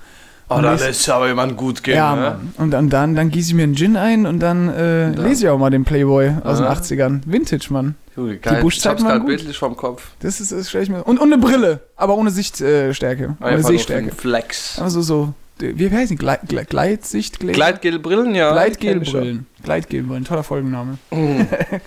[0.50, 2.40] Oh, Und da lese- lässt sich aber jemand gut gehen, ja, ne?
[2.58, 5.50] Und dann, dann, dann gieße ich mir einen Gin ein und dann äh, lese ich
[5.50, 6.74] auch mal den Playboy aus Ja.
[6.74, 7.22] den 80ern.
[7.26, 7.96] Vintage, Mann.
[8.16, 8.62] Junge, geil.
[8.62, 9.28] Buschzeiten ich hab's gut.
[9.28, 10.08] bildlich vom Kopf.
[10.22, 11.04] Das ist, das stell ich mir.
[11.04, 12.90] Und, und eine Brille, aber ohne Sichtstärke.
[12.90, 13.36] Äh, Stärke.
[13.42, 14.12] ohne Sehstärke.
[14.16, 14.80] Flex.
[14.80, 16.16] Also so, wie heißt die?
[16.16, 17.40] Gleit, Gleit, Gleitsicht?
[17.42, 18.54] Gleit, Gleitgelbrillen, ja.
[18.54, 19.48] Gleitgelbrillen.
[19.64, 20.98] Gleitgelbrillen, toller Folgenname.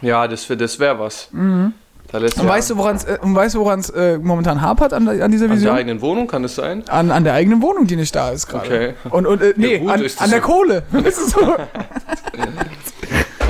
[0.00, 1.28] Ja, das wäre das wär was.
[1.32, 1.72] Mhm.
[2.12, 5.08] Und ja weißt du, woran es äh, und weißt du, woran's, äh, momentan hapert an,
[5.08, 5.76] an dieser an der Vision?
[5.76, 6.84] eigenen Wohnung kann es sein?
[6.88, 8.66] An, an der eigenen Wohnung, die nicht da ist gerade.
[8.66, 8.94] Okay.
[9.10, 10.46] Und, und äh, nee, gut, an, an der so.
[10.46, 10.82] Kohle.
[11.12, 11.56] So.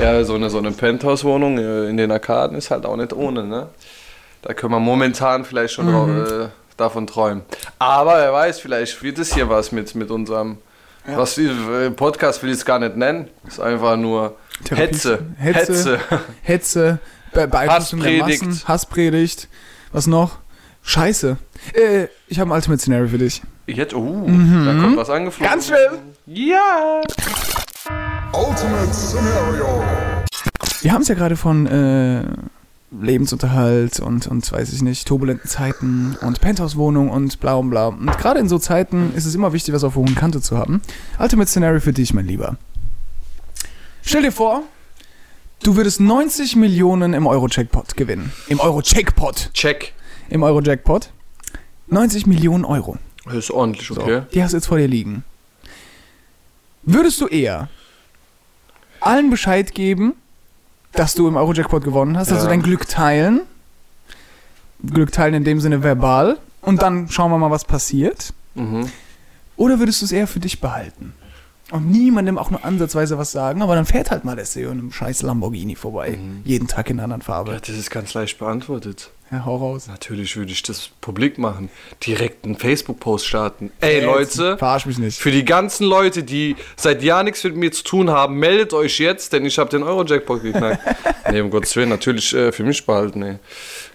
[0.01, 3.43] Ja, so eine, so eine Penthouse-Wohnung äh, in den Arkaden ist halt auch nicht ohne,
[3.45, 3.67] ne?
[4.41, 5.91] Da können wir momentan vielleicht schon Mhm.
[6.25, 6.47] drau- äh,
[6.77, 7.43] davon träumen.
[7.79, 10.57] Aber wer weiß, vielleicht wird es hier was mit, mit unserem.
[11.07, 13.27] Was wir äh, Podcast will ich es gar nicht nennen.
[13.47, 14.35] Ist einfach nur
[14.67, 15.19] Therapie- Hetze.
[15.37, 15.99] Hetze.
[16.41, 16.99] Hetze,
[17.35, 18.45] Be Beeinflussung der Hasspredigt.
[18.45, 19.49] Massen, Hasspredigt.
[19.91, 20.39] Was noch?
[20.83, 21.37] Scheiße.
[21.73, 23.41] Äh, ich habe ein Ultimate Scenario für dich.
[23.67, 25.47] Jetzt, uh, da kommt was angeflogen.
[25.47, 25.51] Mhm.
[25.51, 25.99] Ganz schnell.
[26.27, 27.01] Ja!
[28.31, 29.83] Ultimate Scenario.
[30.81, 32.23] Wir haben es ja gerade von äh,
[32.91, 37.87] Lebensunterhalt und, und weiß ich nicht, turbulenten Zeiten und Penthouse-Wohnung und bla und bla.
[37.87, 40.57] Und gerade in so Zeiten ist es immer wichtig, was auf der hohen Kante zu
[40.57, 40.81] haben.
[41.19, 42.57] Ultimate Scenario für dich, mein Lieber.
[44.03, 44.61] Stell dir vor,
[45.63, 48.31] du würdest 90 Millionen im Euro-Jackpot gewinnen.
[48.47, 49.51] Im Euro-Jackpot.
[49.53, 49.93] Check.
[50.29, 51.11] Im Euro-Jackpot.
[51.87, 52.97] 90 Millionen Euro.
[53.25, 54.21] Das ist ordentlich, So, okay.
[54.33, 55.23] die hast du jetzt vor dir liegen.
[56.83, 57.69] Würdest du eher
[58.99, 60.13] allen Bescheid geben,
[60.93, 62.49] dass du im Euro-Jackpot gewonnen hast, also Ja.
[62.49, 63.41] dein Glück teilen?
[64.85, 68.33] Glück teilen in dem Sinne verbal und dann schauen wir mal, was passiert.
[68.53, 68.89] Mhm.
[69.57, 71.13] Oder würdest du es eher für dich behalten?
[71.71, 74.79] Und niemandem auch nur ansatzweise was sagen, aber dann fährt halt mal der SEO in
[74.79, 76.19] einem scheiß Lamborghini vorbei.
[76.43, 77.57] Jeden Tag in einer anderen Ja, Farbe.
[77.59, 79.09] das ist ganz leicht beantwortet.
[79.31, 79.87] Ja, hau raus.
[79.87, 81.69] Natürlich würde ich das publik machen.
[82.05, 83.71] Direkt einen Facebook-Post starten.
[83.79, 85.17] Ey, Leute, Verarsch mich nicht.
[85.17, 88.99] für die ganzen Leute, die seit Jahren nichts mit mir zu tun haben, meldet euch
[88.99, 90.79] jetzt, denn ich habe den Euro-Jackpot geknackt.
[91.31, 93.35] nee, um Gottes Willen, natürlich äh, für mich behalten, ey.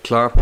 [0.03, 0.33] Klar.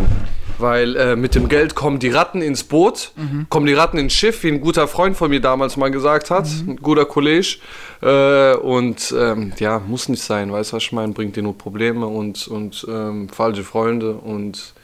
[0.56, 3.12] Weil äh, mit dem Geld kommen die Ratten ins Boot,
[3.48, 6.46] kommen die Ratten ins Schiff, wie ein guter Freund von mir damals mal gesagt hat,
[6.46, 7.58] ein guter Kollege.
[8.02, 11.12] Äh, und ähm, ja, muss nicht sein, weißt du, was ich meine?
[11.12, 14.74] Bringt dir nur Probleme und, und ähm, falsche Freunde und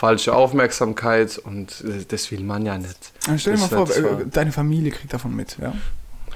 [0.00, 3.12] falsche Aufmerksamkeit und äh, das will man ja nicht.
[3.26, 5.74] Dann stell dir mal vor, äh, deine Familie kriegt davon mit, ja?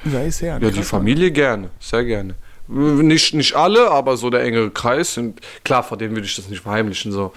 [0.04, 0.58] Sei es her.
[0.60, 2.34] Ja, die Familie gerne, sehr gerne.
[2.66, 5.14] Nicht, nicht alle, aber so der engere Kreis.
[5.14, 7.12] sind klar, vor denen würde ich das nicht verheimlichen.
[7.12, 7.32] So.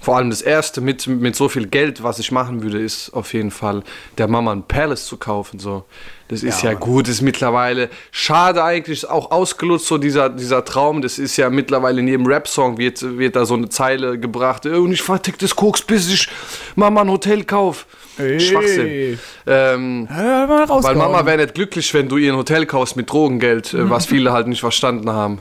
[0.00, 3.34] Vor allem das Erste mit, mit so viel Geld, was ich machen würde, ist auf
[3.34, 3.82] jeden Fall
[4.16, 5.58] der Mama ein Palace zu kaufen.
[5.58, 5.84] So.
[6.28, 10.64] Das ist Ja, ja, gut, ist mittlerweile schade eigentlich, ist auch ausgelutzt, so dieser, dieser
[10.64, 11.02] Traum.
[11.02, 14.64] Das ist ja mittlerweile in jedem Rap-Song wird, wird da so eine Zeile gebracht.
[14.64, 16.28] "Äh, Und ich vertick das Koks, bis ich
[16.76, 17.86] Mama ein Hotel kauf.
[18.18, 18.40] Ey.
[18.40, 19.18] Schwachsinn.
[19.46, 20.94] Ähm, Ja, weil.
[20.94, 24.32] Mama wäre nicht glücklich, wenn du ihr ein Hotel kaufst mit Drogengeld, äh, was viele
[24.32, 25.40] halt nicht verstanden haben.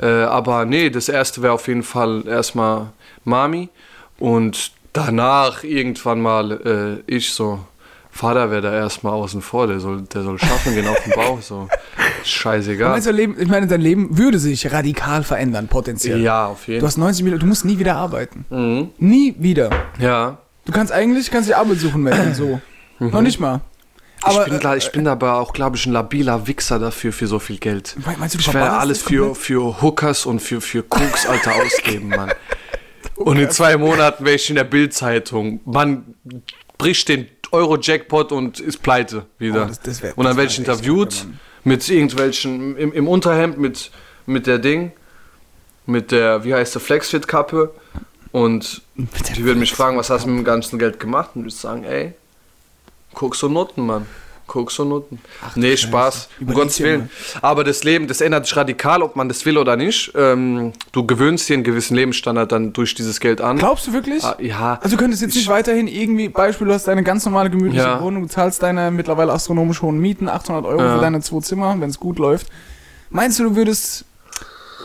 [0.00, 2.88] Äh, aber nee, das erste wäre auf jeden Fall erstmal
[3.24, 3.68] Mami
[4.18, 7.60] und danach irgendwann mal äh, ich so.
[8.10, 11.42] Vater wäre da erstmal außen vor, der soll, der soll schaffen gehen auf den Bauch,
[11.42, 11.68] so.
[12.24, 12.88] Scheißegal.
[12.90, 16.22] Meinst du, Leben, ich meine, dein Leben würde sich radikal verändern, potenziell.
[16.22, 16.88] Ja, auf jeden Du Fall.
[16.88, 18.46] hast 90 Millionen, du musst nie wieder arbeiten.
[18.48, 18.88] Mhm.
[18.96, 19.68] Nie wieder.
[20.00, 20.38] Ja.
[20.66, 22.60] Du kannst eigentlich, kannst dir Arbeit suchen, melden, so.
[22.98, 23.60] Noch nicht mal.
[24.22, 24.54] Aber, Mhm.
[24.54, 27.38] ich, bin, äh, ich bin aber auch, glaube ich, ein labiler Wichser dafür, für so
[27.38, 27.94] viel Geld.
[28.04, 31.52] Me- meinst du, du ich werde alles für, für Hookers und für, für Koks, Alter,
[31.64, 32.32] ausgeben, Mann.
[33.14, 35.60] Und in zwei Monaten wäre ich in der Bildzeitung.
[35.64, 36.14] Man
[36.78, 39.64] bricht den Euro-Jackpot und ist pleite wieder.
[39.64, 41.26] Oh, das- das wär- und dann werde ich interviewt
[41.64, 43.90] mit irgendwelchen, im, im Unterhemd mit,
[44.26, 44.92] mit der Ding,
[45.86, 47.72] mit der, wie heißt der, Flexfit-Kappe.
[48.32, 48.82] Und
[49.36, 51.30] die würden mich fragen, was hast du mit dem ganzen Geld gemacht?
[51.34, 52.12] Und ich sagen, ey,
[53.14, 54.06] Koks und Nutten, Mann.
[54.46, 55.18] Koks und Nutten.
[55.56, 55.88] nee, Scheiße.
[55.88, 56.28] Spaß.
[56.40, 57.10] Um Gottes Willen.
[57.42, 60.12] Aber das Leben, das ändert sich radikal, ob man das will oder nicht.
[60.14, 63.58] Ähm, du gewöhnst dir einen gewissen Lebensstandard dann durch dieses Geld an.
[63.58, 64.22] Glaubst du wirklich?
[64.22, 64.78] Ah, ja.
[64.82, 68.00] Also du könntest jetzt nicht weiterhin irgendwie, Beispiel, du hast deine ganz normale gemütliche Ja.
[68.00, 70.94] Wohnung, du zahlst deine mittlerweile astronomisch hohen Mieten, 800 Euro Ja.
[70.94, 72.46] für deine zwei Zimmer, wenn es gut läuft.
[73.10, 74.04] Meinst du, du würdest,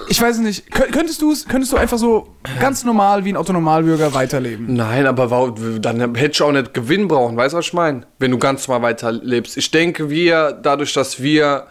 [0.10, 2.28] ich weiß nicht, kö- könntest du es, könntest du einfach so
[2.60, 4.74] ganz normal wie ein Autonormalbürger weiterleben?
[4.74, 8.04] Nein, aber dann hätte ich auch nicht Gewinn brauchen, weißt du, was ich meine?
[8.20, 9.58] Wenn du ganz normal weiterlebst.
[9.58, 11.68] Ich denke, wir, dadurch, dass wir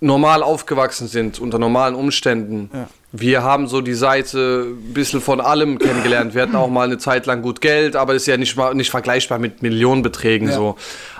[0.00, 2.88] normal aufgewachsen sind, unter normalen Umständen, Ja.
[3.12, 6.34] wir haben so die Seite ein bisschen von allem kennengelernt.
[6.34, 8.74] Wir hatten auch mal eine Zeit lang gut Geld, aber das ist ja nicht, mal,
[8.74, 10.54] nicht vergleichbar mit Millionenbeträgen Ja.
[10.54, 10.76] so.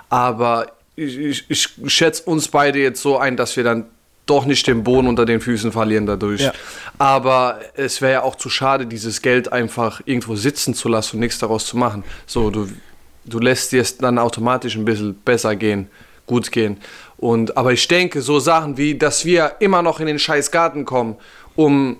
[0.08, 3.84] Aber ich, ich, ich schätze uns beide jetzt so ein, dass wir dann
[4.26, 6.42] doch nicht den Boden unter den Füßen verlieren dadurch.
[6.42, 6.52] Ja.
[6.98, 11.20] Aber es wäre ja auch zu schade, dieses Geld einfach irgendwo sitzen zu lassen und
[11.20, 12.04] nichts daraus zu machen.
[12.26, 12.68] So, du,
[13.24, 15.88] du lässt dir es dann automatisch ein bisschen besser gehen.
[16.26, 16.76] gut gehen.
[17.16, 20.84] Und, aber ich denke, so Sachen wie, dass wir immer noch in den scheiß Garten
[20.84, 21.16] kommen,
[21.56, 21.98] um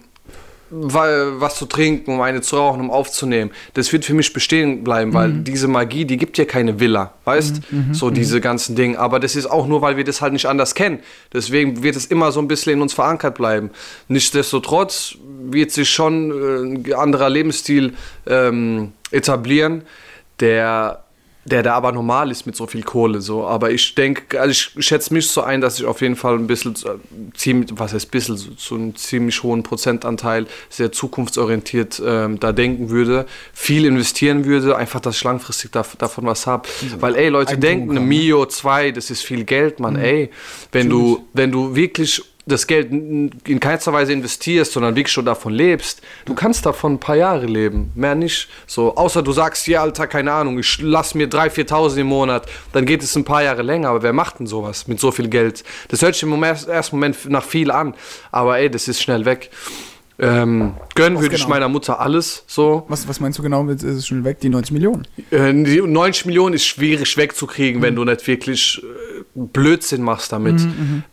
[0.71, 3.51] weil, was zu trinken, um eine zu rauchen, um aufzunehmen.
[3.75, 7.61] Das wird für mich bestehen bleiben, weil diese Magie, die gibt dir keine Villa, weißt?
[7.93, 8.99] so diese ganzen Dinge.
[8.99, 11.01] Aber das ist auch nur, weil wir das halt nicht anders kennen.
[11.33, 13.71] Deswegen wird es immer so ein bisschen in uns verankert bleiben.
[14.09, 17.95] Nichtsdestotrotz wird sich schon äh, ein anderer Lebensstil
[18.27, 19.83] ähm, etablieren,
[20.39, 21.05] der
[21.51, 23.47] der da aber normal ist mit so viel Kohle so.
[23.47, 26.47] Aber ich denke also ich schätze mich so ein dass ich auf jeden Fall ein
[26.47, 32.41] bisschen äh, ziemlich was heißt bisschen so, so einen ziemlich hohen Prozentanteil sehr zukunftsorientiert ähm,
[32.41, 37.15] da denken würde viel investieren würde einfach dass ich langfristig da, davon was habe weil
[37.17, 38.07] ey Leute denken eine ne?
[38.07, 40.31] Mio 2 das ist viel Geld man ey.
[40.73, 45.53] Wenn du wenn du wirklich das Geld in keinster Weise investierst, sondern wirklich schon davon
[45.53, 48.49] lebst, du kannst davon ein paar Jahre leben, mehr nicht.
[48.67, 52.47] So, außer du sagst, ja, Alter, keine Ahnung, ich lass mir 3.000, 4.000 im Monat,
[52.73, 55.29] dann geht es ein paar Jahre länger, aber wer macht denn sowas mit so viel
[55.29, 55.65] Geld?
[55.89, 57.95] Das hört sich im ersten Moment nach viel an,
[58.31, 59.51] aber ey, das ist schnell weg.
[60.23, 61.55] Ähm, gönnen Was würde ich genau?
[61.55, 62.85] meiner Mutter alles, so.
[62.89, 65.07] Was, was meinst du genau mit, ist es schon weg, die 90 Millionen?
[65.31, 70.61] Äh, die 90 Millionen ist schwierig wegzukriegen, wenn du nicht wirklich äh, Blödsinn machst damit.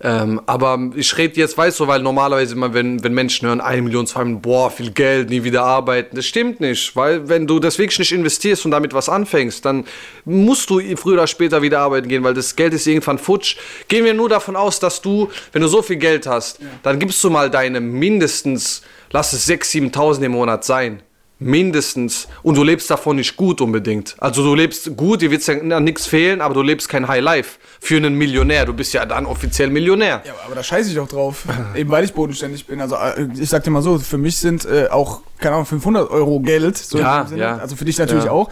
[0.02, 3.84] Ähm, aber ich rede jetzt, weißt du, weil normalerweise immer, wenn, wenn Menschen hören, 1
[3.84, 6.15] Million, 2 Millionen, boah, viel Geld, nie wieder arbeiten.
[6.15, 9.86] Das stimmt nicht, weil wenn du das wirklich nicht investierst und damit was anfängst, dann
[10.26, 13.56] musst du früher oder später wieder arbeiten gehen, weil das Geld ist irgendwann futsch.
[13.88, 17.24] Gehen wir nur davon aus, dass du, wenn du so viel Geld hast, dann gibst
[17.24, 21.02] du mal deine mindestens, lass es 6.000, 7.000 im Monat sein.
[21.39, 22.28] Mindestens.
[22.41, 24.15] Und du lebst davon nicht gut unbedingt.
[24.17, 27.60] Also du lebst gut, dir wird ja nichts fehlen, aber du lebst kein High Life
[27.80, 28.65] für einen Millionär.
[28.65, 30.24] Du bist ja dann offiziell Millionär.
[30.26, 31.43] Ja, aber da scheiße ich doch drauf.
[31.76, 32.82] Eben weil ich bodenständig bin.
[32.82, 36.10] Also äh, ich sag dir mal so, für mich sind äh, auch, keine Ahnung, 500
[36.10, 36.76] Euro Geld.
[36.78, 37.58] So Ja, ja.
[37.58, 38.32] Also für dich natürlich Ja.
[38.32, 38.50] auch.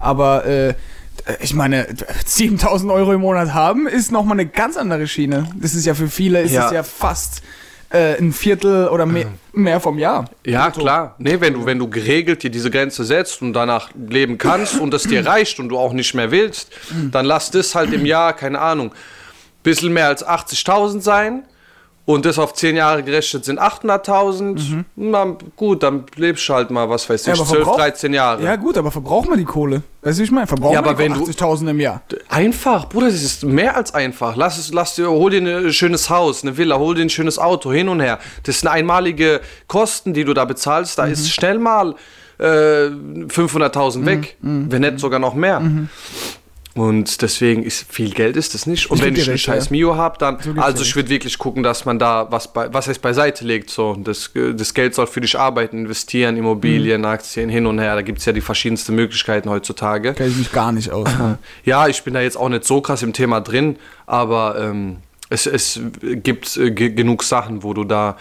[0.00, 0.74] Aber äh,
[1.40, 1.86] ich meine,
[2.26, 5.48] 7000 Euro im Monat haben ist nochmal eine ganz andere Schiene.
[5.54, 6.66] Das ist ja für viele, ist Ja.
[6.66, 7.42] es ja fast
[7.94, 10.28] äh, ein Viertel oder mehr, mehr vom Jahr.
[10.44, 11.14] Ja, klar.
[11.18, 14.92] Nee, wenn du, wenn du geregelt dir diese Grenze setzt und danach leben kannst und
[14.92, 16.72] es dir reicht und du auch nicht mehr willst,
[17.12, 18.92] dann lass das halt im Jahr, keine Ahnung,
[19.62, 21.44] bisschen mehr als 80.000 sein
[22.06, 24.84] und das auf 10 Jahre gerechnet sind 800.000.
[24.96, 28.42] Na gut, dann lebst du halt mal, was weiß ich, aber 12, verbrauch- 13 Jahre.
[28.42, 29.82] Ja gut, aber verbraucht man die Kohle?
[30.02, 30.46] Weißt du, wie ich meine?
[30.46, 32.02] Verbraucht Ja, man aber wenn du- 80.000 im Jahr?
[32.28, 34.36] Einfach, Bruder, das ist mehr als einfach.
[34.36, 37.38] Lass es, lass dir, hol dir ein schönes Haus, eine Villa, hol dir ein schönes
[37.38, 38.18] Auto hin und her.
[38.42, 40.98] Das sind einmalige Kosten, die du da bezahlst.
[40.98, 41.94] Da ist schnell mal
[42.38, 42.44] äh,
[43.28, 45.62] 500.000 weg, wenn nicht sogar noch mehr.
[46.76, 48.90] Und deswegen ist viel Geld ist das nicht.
[48.90, 49.70] Und Ich wenn ich einen recht, scheiß ja.
[49.70, 52.88] Mio habe, dann, gibt's also ich würde wirklich gucken, dass man da was bei, was
[52.88, 53.70] heißt beiseite legt.
[53.70, 57.06] So, das, das Geld soll für dich arbeiten, investieren, Immobilien, Mhm.
[57.06, 57.94] Aktien, hin und her.
[57.94, 60.14] Da gibt es ja die verschiedensten Möglichkeiten heutzutage.
[60.14, 61.08] Kenn ich mich gar nicht aus.
[61.16, 61.38] ne?
[61.64, 64.96] Ja, ich bin da jetzt auch nicht so krass im Thema drin, aber ähm,
[65.30, 68.16] es, es gibt äh, ge- genug Sachen, wo du da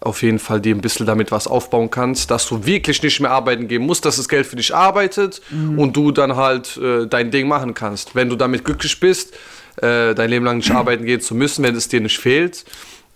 [0.00, 3.30] auf jeden Fall dir ein bisschen damit was aufbauen kannst, dass du wirklich nicht mehr
[3.30, 5.42] arbeiten gehen musst, dass das Geld für dich arbeitet
[5.76, 8.14] und du dann halt äh, dein Ding machen kannst.
[8.14, 9.34] Wenn du damit glücklich bist,
[9.76, 12.64] äh, dein Leben lang nicht arbeiten gehen zu müssen, wenn es dir nicht fehlt.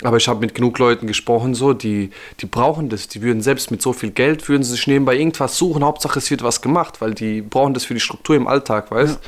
[0.02, 3.08] Aber ich habe mit genug Leuten gesprochen, so, die, die brauchen das.
[3.08, 5.84] Die würden selbst mit so viel Geld, würden sich nebenbei irgendwas suchen.
[5.84, 9.18] Hauptsache, es wird was gemacht, weil die brauchen das für die Struktur im Alltag, weißt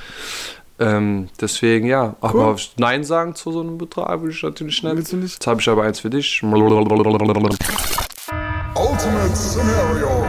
[0.79, 2.17] ähm, Deswegen ja.
[2.21, 4.97] Aber Nein sagen zu so einem Betrag will ich natürlich nicht.
[4.97, 5.35] Willst du nicht?
[5.35, 6.43] Jetzt habe ich aber eins für dich.
[8.75, 10.25] Ultimate Scenario.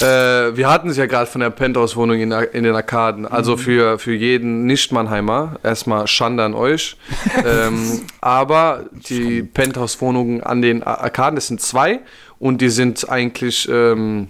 [0.00, 3.26] Äh, wir hatten es ja gerade von der Penthouse-Wohnung in, in den Arkaden.
[3.26, 6.96] Also für, für jeden Nicht-Mannheimer erstmal Schande an euch.
[7.46, 12.00] ähm, aber die Penthouse-Wohnungen an den Ar- Arkaden, das sind zwei
[12.38, 13.68] und die sind eigentlich.
[13.70, 14.28] Ähm,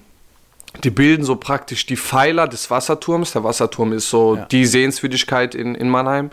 [0.82, 3.32] die bilden so praktisch die Pfeiler des Wasserturms.
[3.32, 4.44] Der Wasserturm ist so Ja.
[4.46, 6.30] die Sehenswürdigkeit in, in Mannheim.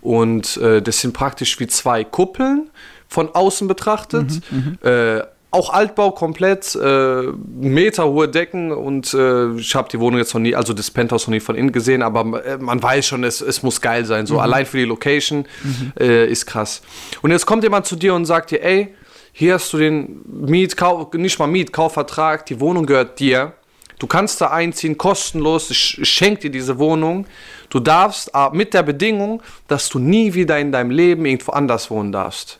[0.00, 2.70] Und äh, das sind praktisch wie zwei Kuppeln
[3.08, 4.40] von außen betrachtet.
[4.82, 7.22] Äh, auch Altbau komplett, äh,
[7.60, 11.32] meterhohe Decken und äh, ich habe die Wohnung jetzt noch nie, also das Penthouse noch
[11.32, 14.26] nie von innen gesehen, aber äh, man weiß schon, es, es muss geil sein.
[14.26, 15.44] So allein für die Location
[16.00, 16.82] äh, ist krass.
[17.22, 18.94] Und jetzt kommt jemand zu dir und sagt dir, ey,
[19.32, 20.74] hier hast du den Miet,
[21.14, 23.52] nicht mal Miet, Kaufvertrag, die Wohnung gehört dir.
[23.98, 25.70] Du kannst da einziehen, kostenlos.
[25.70, 27.26] Ich, ich schenke dir diese Wohnung.
[27.70, 31.90] Du darfst, aber mit der Bedingung, dass du nie wieder in deinem Leben irgendwo anders
[31.90, 32.58] wohnen darfst.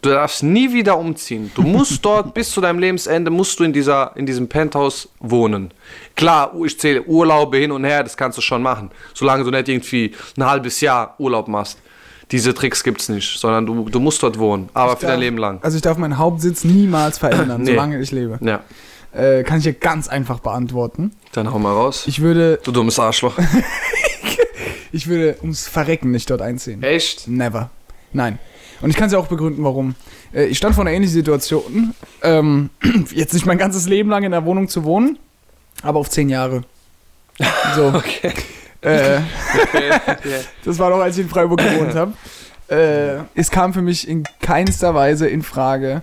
[0.00, 1.50] Du darfst nie wieder umziehen.
[1.54, 5.72] Du musst dort bis zu deinem Lebensende musst du in dieser in diesem Penthouse wohnen.
[6.16, 9.68] Klar, ich zähle Urlaube hin und her, das kannst du schon machen, solange du nicht
[9.68, 11.78] irgendwie ein halbes Jahr Urlaub machst.
[12.32, 15.60] Diese Tricks gibt's nicht, sondern du, du musst dort wohnen, aber für dein Leben lang.
[15.62, 17.72] Also ich darf meinen Hauptsitz niemals verändern, Nee.
[17.72, 18.38] solange ich lebe.
[18.40, 18.60] Ja,
[19.12, 21.12] Äh, kann ich dir ganz einfach beantworten.
[21.32, 22.04] dann hau mal raus.
[22.06, 23.38] Ich würde, Du dummes Arschloch.
[24.94, 26.82] Ich würde ums Verrecken nicht dort einziehen.
[26.82, 27.26] Echt?
[27.26, 27.70] Never.
[28.12, 28.38] Nein.
[28.82, 29.94] Und ich kann es ja auch begründen, warum.
[30.34, 31.94] Äh, Ich stand vor einer ähnlichen Situation.
[32.22, 32.68] Ähm,
[33.14, 35.18] jetzt nicht mein ganzes Leben lang in der Wohnung zu wohnen,
[35.82, 36.62] aber auf zehn Jahre.
[37.74, 37.86] So.
[37.86, 38.32] Okay.
[38.82, 39.20] äh,
[39.62, 40.40] okay.
[40.64, 42.12] das war doch, als ich in Freiburg gewohnt habe.
[42.68, 46.02] Äh, es kam für mich in keinster Weise in Frage,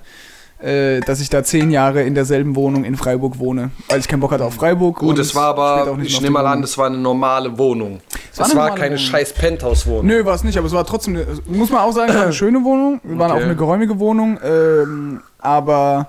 [0.60, 4.20] äh, dass ich da zehn Jahre in derselben Wohnung in Freiburg wohne, weil ich keinen
[4.20, 4.98] Bock hatte auf Freiburg.
[5.00, 8.00] Gut, es war aber, ich nehme mal an, das war eine normale Wohnung.
[8.02, 8.98] war Es war normale keine Wohnung.
[9.06, 10.06] scheiß Penthouse-Wohnung.
[10.06, 12.34] Nö, war es nicht, aber es war trotzdem, eine, muss man auch sagen, war eine
[12.42, 13.00] schöne Wohnung.
[13.04, 13.40] Wir waren Okay.
[13.42, 16.08] auch eine geräumige Wohnung, ähm, aber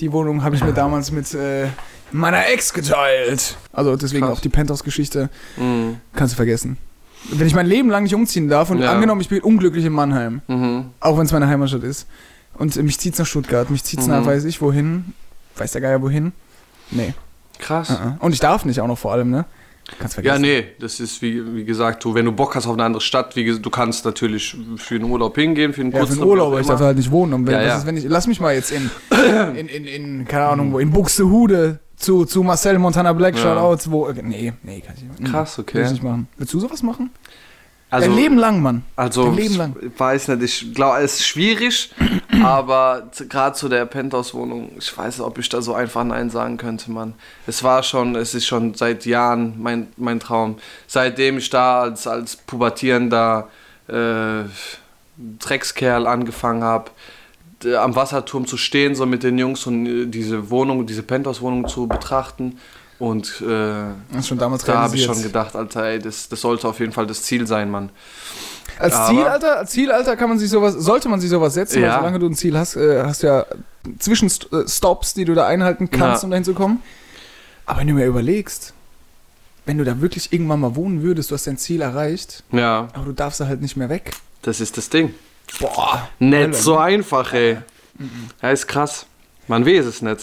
[0.00, 1.66] die Wohnung habe ich mir damals mit äh,
[2.10, 3.56] meiner Ex geteilt.
[3.72, 4.38] Also deswegen Krass.
[4.38, 5.96] auch die Penthouse-Geschichte Mhm.
[6.14, 6.78] kannst du vergessen.
[7.32, 8.92] Wenn ich mein Leben lang nicht umziehen darf und Ja.
[8.92, 10.86] angenommen, ich bin unglücklich in Mannheim, Mhm.
[11.00, 12.06] auch wenn es meine Heimatstadt ist,
[12.54, 14.26] und äh, mich zieht's nach Stuttgart, mich zieht's nach, Mhm.
[14.26, 15.14] weiß ich wohin,
[15.56, 16.32] weiß der Geier wohin.
[16.90, 17.14] Nee.
[17.58, 17.90] Krass.
[17.90, 18.18] Uh -uh.
[18.20, 19.44] Und ich darf nicht auch noch vor allem, ne?
[19.98, 20.42] Kannst Ja, vergessen.
[20.42, 23.34] nee, das ist wie, wie gesagt, du, wenn du Bock hast auf eine andere Stadt,
[23.34, 26.60] wie, du kannst natürlich für einen Urlaub hingehen, für einen Ja, für den Urlaub, aber
[26.60, 27.32] ich darf halt nicht wohnen.
[27.34, 27.76] Und wenn, Ja, ja.
[27.78, 28.88] Ist, wenn ich, lass mich mal jetzt in,
[29.56, 33.42] in, in, in keine Ahnung wo, in Buxtehude zu, zu Marcel Montana Black, Ja.
[33.42, 35.30] Shoutouts, wo, nee, nee, kann ich nicht.
[35.32, 35.82] Krass, Will okay.
[35.84, 36.28] ich nicht machen.
[36.38, 37.10] Willst du sowas machen?
[37.92, 38.84] Also, Dein Leben lang, Mann.
[38.94, 39.74] also dein Leben lang.
[39.82, 41.90] ich weiß nicht, ich glaube, es ist schwierig,
[42.42, 46.56] aber gerade zu der Penthouse-Wohnung, ich weiß nicht, ob ich da so einfach Nein sagen
[46.56, 47.14] könnte, Mann.
[47.46, 50.56] Es war schon, es ist schon seit Jahren mein, mein Traum.
[50.86, 53.48] Seitdem ich da als, als pubertierender
[53.88, 54.44] äh,
[55.38, 56.90] Dreckskerl angefangen habe,
[57.76, 61.86] am Wasserturm zu stehen, so mit den Jungs und äh, diese Wohnung, diese Penthouse-Wohnung zu
[61.86, 62.58] betrachten.
[62.98, 63.46] Und äh,
[64.66, 67.46] da habe ich schon gedacht, Alter, ey, das, das sollte auf jeden Fall das Ziel
[67.46, 67.88] sein, Mann.
[68.80, 71.54] Als Aber- Ziel, Alter, als Ziel, Alter, kann man sich sowas, sollte man sich sowas
[71.54, 71.98] setzen, weil Ja.
[71.98, 73.44] solange du ein Ziel hast, äh, hast du ja
[73.98, 76.26] Zwischenstops, die du da einhalten kannst, Ja.
[76.26, 76.82] um dahin zu kommen.
[77.66, 78.72] Aber wenn du mir überlegst,
[79.66, 83.04] wenn du da wirklich irgendwann mal wohnen würdest, du hast dein Ziel erreicht, Ja, aber
[83.04, 84.12] du darfst da halt nicht mehr weg.
[84.42, 85.14] das ist das Ding.
[85.60, 86.08] Boah.
[86.18, 87.58] Nicht so einfach, ey.
[88.40, 89.04] Ja, ist krass.
[89.46, 90.20] Man weiß es nicht.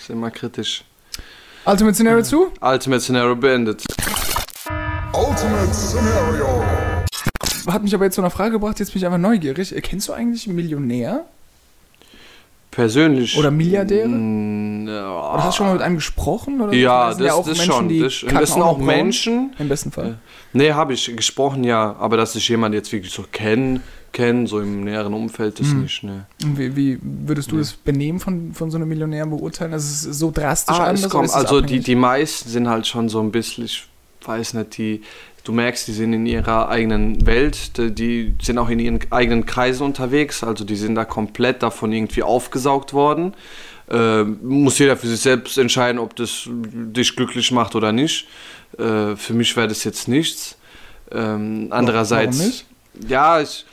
[0.00, 0.84] Ist immer kritisch.
[1.64, 2.52] Ultimate Scenario zu?
[2.60, 3.84] Ultimate Scenario beendet.
[5.12, 6.62] Ultimate Scenario.
[7.66, 9.74] Hat mich aber jetzt zu einer Frage gebracht, jetzt bin ich einfach neugierig.
[9.74, 11.24] Äh, Kennst du eigentlich einen Millionär?
[12.70, 13.38] Persönlich.
[13.38, 14.06] Oder Milliardäre?
[14.08, 15.32] Ja.
[15.34, 16.60] Oder hast du schon mal mit einem gesprochen?
[16.60, 16.74] Oder?
[16.74, 17.88] Ja, sind das, auch das Menschen, schon.
[17.88, 18.76] die Das, das sind auch.
[18.78, 19.54] Menschen.
[19.58, 20.18] Im besten Fall.
[20.52, 21.96] Nee, habe ich gesprochen, ja.
[21.98, 23.80] Aber dass ich jemanden jetzt wirklich so kenne,
[24.12, 25.82] kenn, so im näheren Umfeld, das Hm.
[25.84, 26.26] nicht, ne.
[26.44, 29.72] Und Wie, wie würdest du das Benehmen von, von so einem Millionär beurteilen?
[29.72, 31.04] Also es ist so drastisch Ah, anders?
[31.04, 33.86] es kommt, ist also die, die meisten sind halt schon so ein bisschen, ich
[34.22, 35.02] weiß nicht, die,
[35.46, 39.84] du merkst, die sind in ihrer eigenen Welt, die, sind auch in ihren eigenen Kreisen
[39.84, 43.34] unterwegs, also die sind da komplett davon irgendwie aufgesaugt worden.
[43.88, 48.26] Ähm, muss jeder für sich selbst entscheiden, ob das dich glücklich macht oder nicht.
[48.78, 50.58] Äh, für mich wäre das jetzt nichts.
[51.12, 52.66] Ähm, andererseits, Warum nicht?
[53.08, 53.64] ja, ich,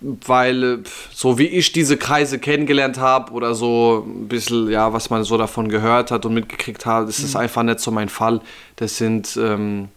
[0.00, 0.78] weil äh,
[1.12, 5.36] so wie ich diese Kreise kennengelernt habe oder so ein bisschen, ja, was man so
[5.36, 7.24] davon gehört hat und mitgekriegt hat, das Mhm.
[7.24, 8.40] ist einfach nicht so mein Fall.
[8.76, 9.88] Das sind, ähm,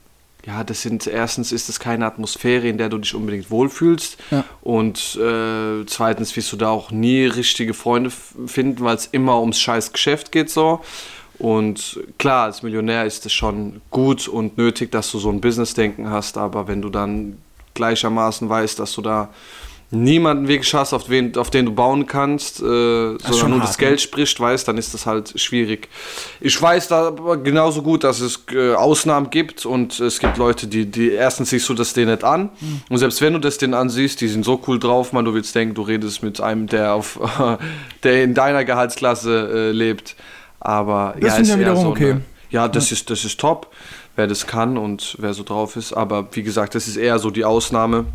[0.45, 4.43] ja, das sind, erstens ist es keine Atmosphäre, in der du dich unbedingt wohlfühlst Ja.
[4.62, 8.12] und äh, zweitens wirst du da auch nie richtige Freunde
[8.45, 10.81] finden, weil es immer ums scheiß Geschäft geht so.
[11.38, 16.10] Und klar, als Millionär ist es schon gut und nötig, dass du so ein Business-Denken
[16.10, 17.38] hast, aber wenn du dann
[17.73, 19.29] gleichermaßen weißt, dass du da
[20.03, 23.77] niemanden wirklich hast, auf, wen, auf den du bauen kannst, äh, sondern nur hart, das
[23.77, 23.99] Geld ne?
[23.99, 25.89] spricht, weißt, dann ist das halt schwierig.
[26.41, 30.67] Ich weiß da aber genauso gut, dass es äh, Ausnahmen gibt und es gibt Leute,
[30.67, 32.81] die, die erstens siehst du das denen nicht an Mhm.
[32.89, 35.55] und selbst wenn du das denen ansiehst, die sind so cool drauf, man, du willst
[35.55, 37.19] denken, du redest mit einem, der auf
[38.03, 40.15] der in deiner Gehaltsklasse äh, lebt.
[40.60, 42.12] Aber Das ja, ist ja wiederum so okay.
[42.12, 43.71] Eine, ja, das ist das ist top,
[44.15, 45.93] wer das kann und wer so drauf ist.
[45.93, 48.05] Aber wie gesagt, das ist eher so die Ausnahme.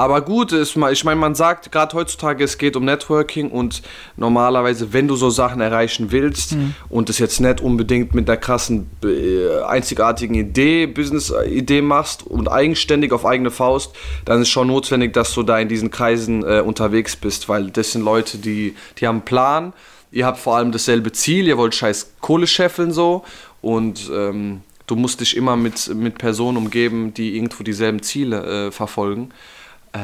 [0.00, 3.82] Aber gut, ist mal, ich meine, man sagt gerade heutzutage, es geht um Networking und
[4.16, 6.56] normalerweise, wenn du so Sachen erreichen willst
[6.88, 13.12] und das jetzt nicht unbedingt mit einer krassen, äh, einzigartigen Idee, Business-Idee machst und eigenständig
[13.12, 17.14] auf eigene Faust, dann ist schon notwendig, dass du da in diesen Kreisen äh, unterwegs
[17.14, 19.74] bist, weil das sind Leute, die, die haben einen Plan,
[20.12, 23.22] ihr habt vor allem dasselbe Ziel, ihr wollt scheiß Kohle scheffeln so.
[23.60, 28.70] Und ähm, du musst dich immer mit, mit Personen umgeben, die irgendwo dieselben Ziele äh,
[28.70, 29.30] verfolgen.
[29.92, 29.98] Äh,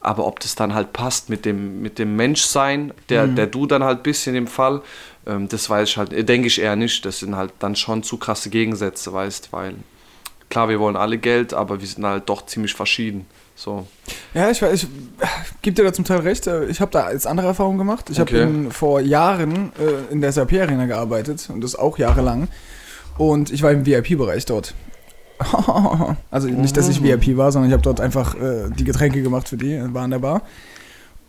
[0.00, 3.84] aber ob das dann halt passt mit dem, mit dem Menschsein, der, der du dann
[3.84, 4.80] halt bist in dem Fall,
[5.26, 7.04] ähm, das weiß ich halt, äh, denke ich eher nicht.
[7.04, 9.74] Das sind halt dann schon zu krasse Gegensätze, weißt, weil
[10.48, 13.26] klar, wir wollen alle Geld, aber wir sind halt doch ziemlich verschieden.
[13.54, 13.86] So.
[14.32, 14.86] Ja, ich, weiß- ich
[15.60, 16.46] gebe dir da zum Teil recht.
[16.46, 18.08] Äh, Ich habe da jetzt andere Erfahrungen gemacht.
[18.08, 18.42] Ich Okay.
[18.42, 22.48] habe vor Jahren äh, in der SAP-Arena gearbeitet und das auch jahrelang.
[23.18, 24.74] Und ich war im VIP-Bereich dort.
[26.30, 29.48] Also nicht, dass ich VIP war, sondern ich habe dort einfach äh, die Getränke gemacht
[29.48, 30.42] für die, war an der Bar.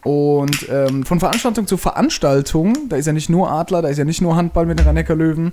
[0.04, 4.06] Und ähm, von Veranstaltung zu Veranstaltung, da ist ja nicht nur Adler, da ist ja
[4.06, 5.52] nicht nur Handball mit den rhein löwen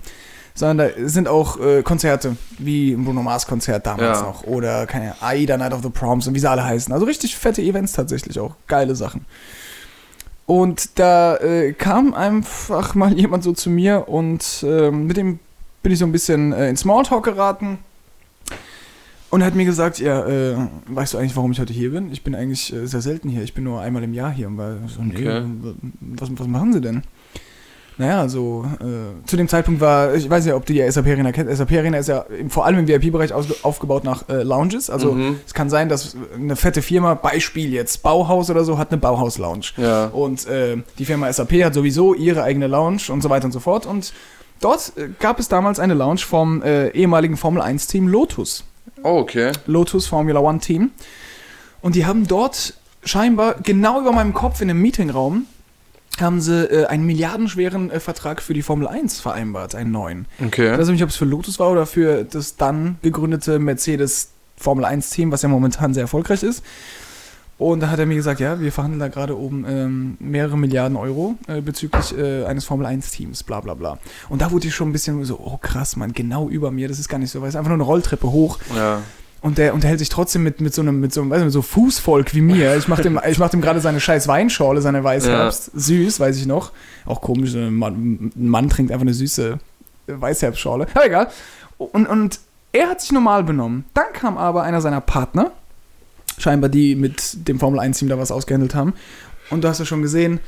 [0.56, 4.26] sondern da sind auch äh, Konzerte, wie ein Bruno Mars Konzert damals Ja.
[4.26, 6.92] noch oder keine Aida Night of the Proms und wie sie alle heißen.
[6.92, 9.26] Also richtig fette Events tatsächlich auch, geile Sachen.
[10.46, 15.40] Und da äh, kam einfach mal jemand so zu mir und ähm, mit dem
[15.82, 17.78] bin ich so ein bisschen äh, in Smalltalk geraten.
[19.36, 20.56] Und hat mir gesagt, ja, äh,
[20.88, 22.10] weißt du eigentlich, warum ich heute hier bin?
[22.10, 23.42] Ich bin eigentlich äh, sehr selten hier.
[23.42, 24.46] Ich bin nur einmal im Jahr hier.
[24.46, 25.42] Und war so, nee, Okay.
[26.00, 27.02] was, was machen sie denn?
[27.98, 31.32] Naja, so, äh, zu dem Zeitpunkt war, ich weiß nicht, ob du die SAP Arena
[31.32, 31.54] kennt.
[31.54, 34.88] SAP Arena ist ja im, vor allem im VIP-Bereich aufgebaut nach äh, Lounges.
[34.88, 35.36] Also Mhm.
[35.46, 39.66] es kann sein, dass eine fette Firma, Beispiel jetzt Bauhaus oder so, hat eine Bauhaus-Lounge.
[39.76, 40.06] Ja.
[40.06, 43.60] Und äh, die Firma SAP hat sowieso ihre eigene Lounge und so weiter und so
[43.60, 43.84] fort.
[43.84, 44.14] Und
[44.62, 48.64] dort äh, gab es damals eine Lounge vom äh, ehemaligen Formel 1-Team Lotus.
[49.02, 49.52] Oh, okay.
[49.66, 50.90] Lotus Formula One Team.
[51.82, 55.46] Und die haben dort scheinbar genau über meinem Kopf in einem Meetingraum
[56.20, 60.26] haben sie äh, einen milliardenschweren äh, Vertrag für die Formel 1 vereinbart, einen neuen.
[60.38, 60.78] Ich Okay.
[60.78, 65.10] weiß nicht, ob es für Lotus war oder für das dann gegründete Mercedes Formel 1
[65.10, 66.64] Team, was ja momentan sehr erfolgreich ist.
[67.58, 70.96] Und da hat er mir gesagt, ja, wir verhandeln da gerade oben ähm, mehrere Milliarden
[70.96, 73.98] Euro äh, bezüglich äh, eines Formel 1 Teams, bla bla bla.
[74.28, 76.98] Und da wurde ich schon ein bisschen so, oh krass, Mann, genau über mir, das
[76.98, 79.00] ist gar nicht so, weil es ist einfach nur eine Rolltreppe hoch Ja.
[79.40, 81.62] und der unterhält sich trotzdem mit, mit so einem, mit so einem, weiß nicht, so
[81.62, 82.76] Fußvolk wie mir.
[82.76, 85.70] Ich mach dem, ich mach dem gerade seine scheiß Weinschorle, seine Weißherbst.
[85.74, 86.72] Süß, weiß ich noch.
[87.06, 89.58] Auch komisch, ein Mann, ein Mann trinkt einfach eine süße
[90.08, 90.88] Weißherbstschorle.
[90.94, 91.28] Aber egal.
[91.78, 92.38] Und, und
[92.72, 93.86] er hat sich normal benommen.
[93.94, 95.52] Dann kam aber einer seiner Partner,
[96.38, 98.94] scheinbar die mit dem Formel 1-Team da was ausgehandelt haben.
[99.50, 100.40] Und du hast ja schon gesehen,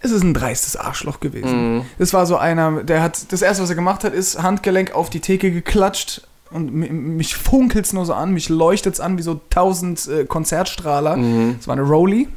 [0.00, 1.76] es ist ein dreistes Arschloch gewesen.
[1.78, 1.82] Mhm.
[1.98, 5.08] Das war so einer, der hat, das erste, was er gemacht hat, ist Handgelenk auf
[5.10, 9.40] die Theke geklatscht und mi- mich funkelt's nur so an, mich leuchtet's an wie so
[9.50, 11.16] tausend äh, Konzertstrahler.
[11.16, 11.54] Mhm.
[11.58, 12.28] Das war eine Rolli.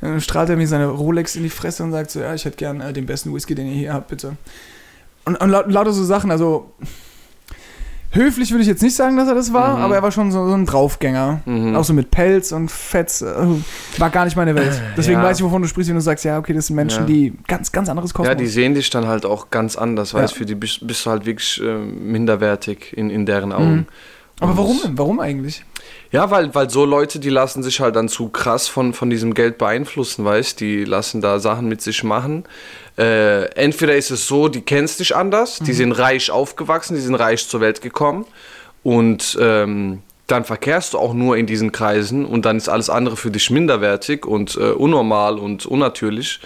[0.00, 2.58] Dann strahlt er mir seine Rolex in die Fresse und sagt so, ja, ich hätte
[2.58, 4.36] gern äh, den besten Whisky, den ihr hier habt, bitte.
[5.24, 6.70] Und, und laut, lauter so Sachen, also
[8.14, 9.82] höflich würde ich jetzt nicht sagen, dass er das war, Mhm.
[9.82, 11.40] aber er war schon so, so ein Draufgänger.
[11.44, 11.74] Mhm.
[11.76, 13.22] Auch so mit Pelz und Fetz.
[13.22, 13.34] äh,
[13.98, 14.80] War gar nicht meine Welt.
[14.96, 15.24] Deswegen Ja.
[15.24, 17.06] weiß ich, wovon du sprichst, wenn du sagst, ja, okay, das sind Menschen, Ja.
[17.06, 18.28] die ganz, ganz anderes Kosmos.
[18.28, 20.24] Ja, die sehen dich dann halt auch ganz anders, weil Ja.
[20.26, 23.74] es für die bist, bist du halt wirklich äh, minderwertig in, in deren Augen.
[23.74, 23.86] Mhm.
[24.40, 24.78] aber Und- warum?
[24.98, 25.64] Warum eigentlich?
[26.14, 29.34] Ja, weil, weil so Leute, die lassen sich halt dann zu krass von, von diesem
[29.34, 32.44] Geld beeinflussen, weißt Die lassen da Sachen mit sich machen.
[32.96, 37.16] Äh, entweder ist es so, die kennst dich anders, die sind reich aufgewachsen, die sind
[37.16, 38.26] reich zur Welt gekommen
[38.84, 43.16] und ähm, dann verkehrst du auch nur in diesen Kreisen und dann ist alles andere
[43.16, 46.38] für dich minderwertig und äh, unnormal und unnatürlich.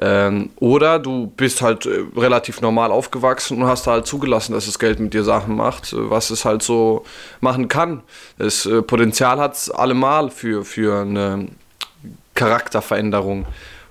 [0.00, 4.80] Ähm, oder du bist halt äh, relativ normal aufgewachsen und hast halt zugelassen, dass das
[4.80, 7.04] Geld mit dir Sachen macht, äh, was es halt so
[7.40, 8.02] machen kann.
[8.38, 11.46] Das äh, Potenzial hat es allemal für, für eine
[12.34, 13.46] Charakterveränderung.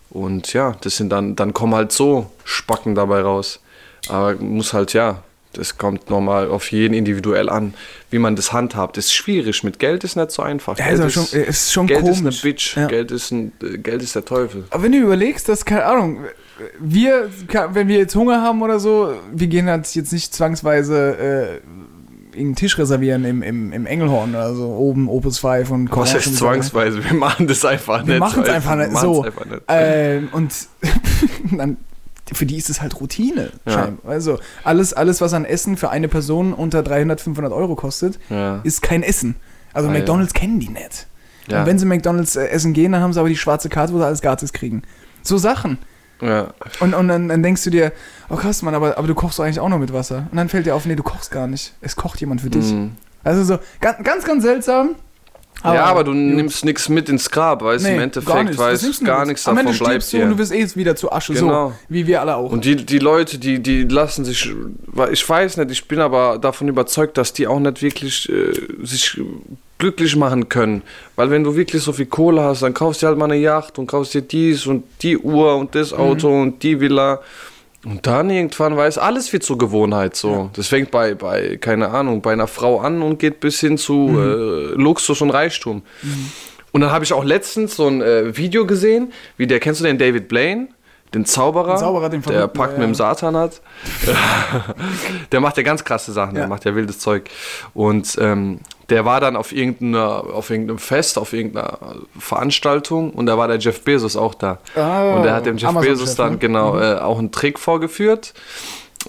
[0.10, 3.62] Und ja, das sind dann, dann kommen halt so Spacken dabei raus.
[4.10, 7.74] Aber muss halt, ja, das kommt nochmal auf jeden individuell an,
[8.10, 8.98] wie man das handhabt.
[8.98, 10.78] Ist schwierig, mit Geld ist nicht so einfach.
[10.78, 12.18] Ja, Geld ist, schon, ist schon Geld komisch.
[12.18, 12.88] ist eine Bitch, Ja.
[12.88, 14.66] Geld, ist ein, Geld ist der Teufel.
[14.70, 16.20] Aber wenn du überlegst, dass, keine Ahnung,
[16.80, 17.30] wir,
[17.72, 21.68] wenn wir jetzt Hunger haben oder so, wir gehen halt jetzt nicht zwangsweise äh,
[22.34, 26.14] irgendeinen Tisch reservieren im, im, im Engelhorn oder so, oben Opus 5 und Was Kochen
[26.16, 27.04] heißt zwangsweise?
[27.04, 28.08] Wir machen das einfach nicht.
[28.10, 28.54] Wir machen es du?
[28.54, 29.24] einfach Wir nicht so.
[29.24, 29.62] Einfach nicht.
[29.68, 30.54] Ähm, und
[31.58, 31.78] dann,
[32.32, 33.52] für die ist es halt Routine.
[33.68, 33.90] Ja.
[34.06, 38.62] Also alles, alles, was an Essen für eine Person unter 300, 500 Euro kostet, Ja.
[38.64, 39.36] ist kein Essen.
[39.74, 40.00] Also Ah, ja.
[40.00, 41.08] McDonalds kennen die nicht.
[41.50, 41.62] Ja.
[41.62, 43.98] Und wenn sie McDonalds äh, essen gehen, dann haben sie aber die schwarze Karte, wo
[43.98, 44.84] sie alles gratis kriegen.
[45.24, 45.78] So Sachen.
[46.22, 46.54] ja.
[46.80, 47.92] Und, und dann, dann denkst du dir,
[48.30, 50.28] oh krass, Mann, aber, aber du kochst doch eigentlich auch nur mit Wasser.
[50.32, 51.74] Und dann fällt dir auf, nee, du kochst gar nicht.
[51.82, 52.72] Es kocht jemand für dich.
[52.72, 52.92] Mhm.
[53.26, 54.96] Also so, ganz, ganz, ganz seltsam.
[55.64, 56.20] Ja, aber du gut.
[56.20, 57.90] nimmst nichts mit ins Grab, weißt du?
[57.90, 58.58] Nee, Im Endeffekt nichts.
[58.58, 60.24] Das weiß nimmst du gar nichts Am davon Ende bleibt du dir.
[60.26, 61.70] und du wirst eh wieder zu Asche, Genau.
[61.70, 62.52] so wie wir alle auch.
[62.52, 64.52] Und die, die Leute, die, die lassen sich,
[65.12, 68.54] ich weiß nicht, ich bin aber davon überzeugt, dass die auch nicht wirklich äh,
[68.86, 69.20] sich
[69.80, 70.82] glücklich machen können.
[71.16, 73.78] Weil wenn du wirklich so viel Kohle hast, dann kaufst du halt mal eine Yacht
[73.80, 76.42] und kaufst dir dies und die Uhr und das Auto Mhm.
[76.42, 77.20] und die Villa.
[77.86, 80.50] Und dann irgendwann weiß alles wird zur Gewohnheit so.
[80.54, 83.94] Das fängt bei, bei, keine Ahnung, bei einer Frau an und geht bis hin zu
[83.94, 84.18] Mhm.
[84.18, 85.82] äh, Luxus und Reichtum.
[86.72, 89.86] Und dann habe ich auch letztens so ein äh, Video gesehen, wie der, kennst du
[89.86, 90.70] den David Blaine?
[91.14, 92.96] Den Zauberer, Den Zauberer, den der Pakt ja, mit dem.
[92.96, 93.62] Satan hat.
[95.32, 97.30] der macht ja ganz krasse Sachen, der macht ja wildes Zeug.
[97.74, 98.60] Und ähm,
[98.90, 101.78] der war dann auf, irgendeiner, auf irgendeinem Fest, auf irgendeiner
[102.18, 104.60] Veranstaltung und da war der Jeff Bezos auch da.
[104.76, 106.38] Ah, und der hat dem Jeff Bezos dann ne?
[106.38, 108.34] genau äh, auch einen Trick vorgeführt,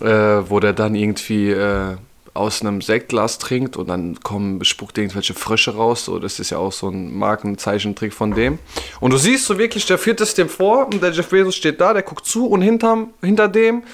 [0.01, 1.97] äh, wo der dann irgendwie äh,
[2.35, 6.05] aus einem Sektglas trinkt und dann kommen, spuckt irgendwelche Frösche raus.
[6.05, 8.59] So, das ist ja auch so ein Markenzeichentrick von dem.
[9.01, 11.81] Und du siehst so wirklich, der führt es dem vor und der Jeff Bezos steht
[11.81, 13.85] da, der guckt zu und hinterm, hinter dem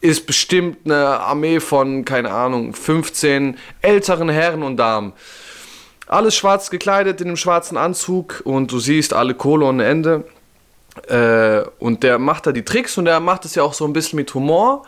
[0.00, 5.12] ist bestimmt eine Armee von, keine Ahnung, 15 älteren Herren und Damen.
[6.08, 10.24] Alles schwarz gekleidet in einem schwarzen Anzug und du siehst alle Kohle ohne Ende.
[11.08, 13.92] Äh, und der macht da die Tricks und der macht es ja auch so ein
[13.92, 14.84] bisschen mit Humor.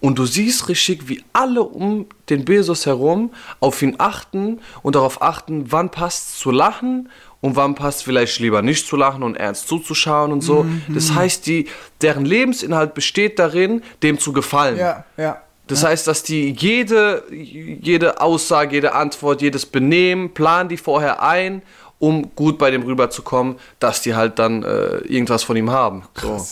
[0.00, 5.22] Und du siehst richtig, wie alle um den Bezos herum auf ihn achten und darauf
[5.22, 7.08] achten, wann passt es zu lachen
[7.40, 10.64] und wann passt vielleicht lieber nicht zu lachen und ernst zuzuschauen und so.
[10.64, 10.82] Mhm.
[10.88, 11.68] Das heißt, die,
[12.02, 14.76] deren Lebensinhalt besteht darin, dem zu gefallen.
[14.76, 15.40] Ja, ja.
[15.66, 21.62] Das heißt, dass die jede, jede Aussage, jede Antwort, jedes Benehmen, planen die vorher ein,
[21.98, 26.04] um gut bei dem rüberzukommen, dass die halt dann äh, irgendwas von ihm haben.
[26.14, 26.46] So.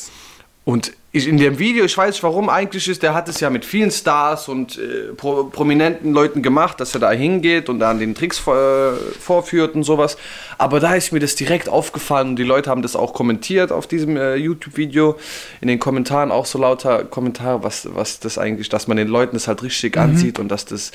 [0.64, 3.48] Und ich, in dem Video, ich weiß nicht warum, eigentlich ist, der hat es ja
[3.48, 8.00] mit vielen Stars und äh, pro, prominenten Leuten gemacht, dass er da hingeht und dann
[8.00, 10.16] den Tricks vor, äh, vorführt und sowas.
[10.58, 13.86] Aber da ist mir das direkt aufgefallen und die Leute haben das auch kommentiert auf
[13.86, 15.16] diesem äh, YouTube-Video.
[15.60, 19.36] In den Kommentaren auch so lauter Kommentare, was, was das eigentlich, dass man den Leuten
[19.36, 20.90] das halt richtig ansieht und dass das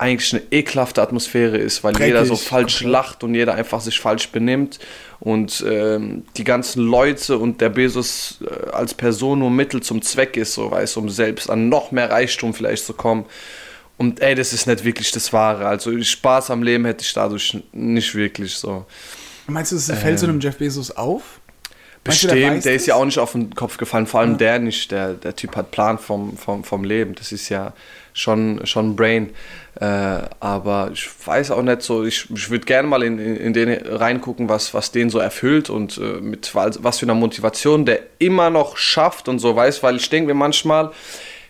[0.00, 4.00] eigentlich eine ekelhafte Atmosphäre ist, weil jeder so Dreckig, falsch lacht und jeder einfach sich
[4.00, 4.78] falsch benimmt
[5.20, 10.38] und ähm, die ganzen Leute und der Bezos äh, als Person nur Mittel zum Zweck
[10.38, 13.26] ist, so weißt um selbst an noch mehr Reichtum vielleicht zu kommen.
[13.98, 15.66] Und ey, das ist nicht wirklich das Wahre.
[15.66, 18.86] Also Spaß am Leben hätte ich dadurch nicht wirklich so.
[19.46, 21.40] Meinst du, es fällt so einem Jeff Bezos auf?
[22.06, 22.34] Meinst du, Ähm.
[22.34, 24.90] Bestimmt, weiß der, ist ja auch nicht auf den Kopf gefallen, vor allem der nicht.
[24.90, 27.14] Der, der Typ hat Plan vom, vom, vom Leben.
[27.14, 27.74] Das ist ja
[28.20, 29.30] schon, schon Brain.
[29.80, 29.84] Äh,
[30.40, 33.70] aber ich weiß auch nicht so, ich, ich würde gerne mal in, in, in den
[33.86, 38.50] reingucken, was, was den so erfüllt und äh, mit was für einer Motivation der immer
[38.50, 40.90] noch schafft und so weiß, weil ich denke mir manchmal,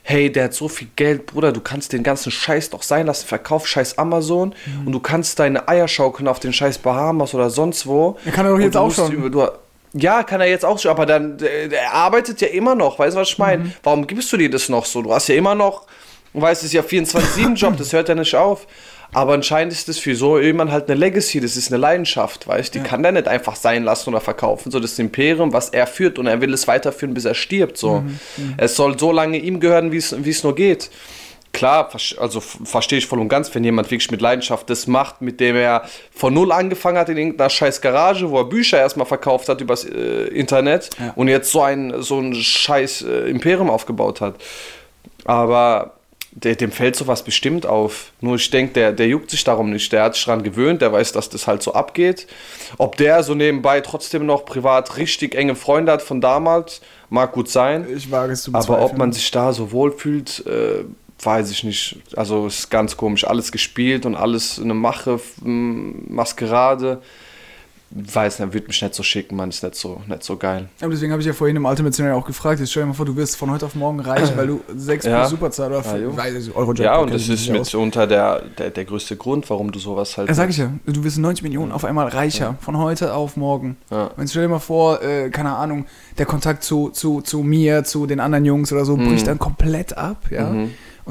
[0.02, 3.26] hey, der hat so viel Geld, Bruder, du kannst den ganzen Scheiß doch sein lassen,
[3.26, 4.86] verkauf scheiß Amazon Mhm.
[4.86, 8.16] und du kannst deine Eier schaukeln auf den scheiß Bahamas oder sonst wo.
[8.24, 9.12] Ja, kann er doch jetzt auch schon.
[9.12, 9.48] Über, du,
[9.98, 13.16] ja, kann er jetzt auch schon, aber dann, der, der arbeitet ja immer noch, weißt
[13.16, 13.64] du, was ich meine?
[13.64, 13.72] Mhm.
[13.82, 15.02] Warum gibst du dir das noch so?
[15.02, 15.86] Du hast ja immer noch,
[16.34, 18.66] du weißt, es ist ja 24-7-Job, das hört ja nicht auf.
[19.12, 22.72] Aber anscheinend ist das für so jemand halt eine Legacy, das ist eine Leidenschaft, weißt
[22.74, 22.78] du?
[22.78, 24.70] Die kann der nicht einfach sein lassen oder verkaufen.
[24.70, 27.76] So das Imperium, was er führt und er will es weiterführen, bis er stirbt.
[27.76, 28.02] So.
[28.02, 28.18] Mhm,
[28.56, 30.90] Es soll so lange ihm gehören, wie es nur geht.
[31.52, 35.40] Klar, also verstehe ich voll und ganz, wenn jemand wirklich mit Leidenschaft das macht, mit
[35.40, 35.82] dem er
[36.14, 39.84] von null angefangen hat in irgendeiner scheiß Garage, wo er Bücher erstmal verkauft hat übers
[39.84, 44.36] äh, Internet und jetzt so ein, so ein scheiß äh, Imperium aufgebaut hat.
[45.24, 45.94] Aber
[46.32, 48.12] der, dem fällt sowas bestimmt auf.
[48.20, 49.92] Nur ich denke, der, der juckt sich darum nicht.
[49.92, 52.26] Der hat sich daran gewöhnt, der weiß, dass das halt so abgeht.
[52.78, 57.48] Ob der so nebenbei trotzdem noch privat richtig enge Freunde hat von damals, mag gut
[57.48, 57.86] sein.
[57.94, 60.84] Ich wage es zu Aber ob man sich da so wohlfühlt, äh,
[61.22, 61.98] weiß ich nicht.
[62.16, 63.26] Also ist ganz komisch.
[63.26, 67.02] Alles gespielt und alles eine Mache, Maskerade.
[67.92, 70.68] Weiß nicht, würde mich nicht so schicken, man ist nicht so, nicht so geil.
[70.80, 72.60] Aber deswegen habe ich ja vorhin im Ultimate Scenario auch gefragt.
[72.60, 75.06] Jetzt stell dir mal vor, du wirst von heute auf morgen reich, weil du 6
[75.06, 75.26] Ja.
[75.26, 76.12] Superzahl oder Ja, jo.
[76.12, 80.16] 5 Euro Ja, und das ist mitunter der, der, der größte Grund, warum du sowas
[80.16, 80.28] halt.
[80.28, 83.76] Ja, sag ich ja, du wirst 90 Millionen auf einmal reicher, von heute auf morgen.
[83.90, 84.10] Ja.
[84.16, 85.86] Und stell dir mal vor, äh, keine Ahnung,
[86.16, 89.08] der Kontakt zu, zu, zu mir, zu den anderen Jungs oder so, Mhm.
[89.08, 90.54] bricht dann komplett ab, ja.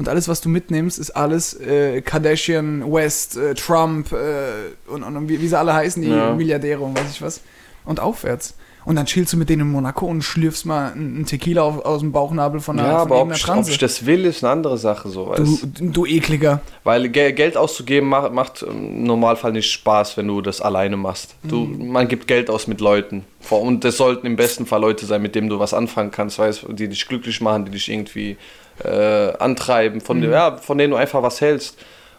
[0.00, 5.28] Und alles, was du mitnimmst, ist alles äh, Kardashian, West, äh, Trump äh, und, und
[5.28, 6.32] wie, wie sie alle heißen, die Ja.
[6.34, 7.42] Milliardäre und weiß ich was.
[7.84, 8.54] Und aufwärts.
[8.86, 12.00] Und dann chillst du mit denen in Monaco und schlürfst mal einen Tequila auf, aus
[12.00, 13.70] dem Bauchnabel von einer, Ja, von aber ob ich, ob Transe.
[13.72, 16.62] ich das will, ist eine andere Sache, so weißt du, du ekliger.
[16.82, 21.34] Weil Ge Geld auszugeben macht, macht im Normalfall nicht Spaß, wenn du das alleine machst.
[21.42, 21.88] Du, Mhm.
[21.92, 23.24] Man gibt Geld aus mit Leuten.
[23.50, 26.64] Und das sollten im besten Fall Leute sein, mit denen du was anfangen kannst, weißt,
[26.70, 28.38] die dich glücklich machen, die dich irgendwie
[28.84, 30.30] äh, antreiben, von, Mhm.
[30.32, 31.78] ja, von denen du einfach was hältst.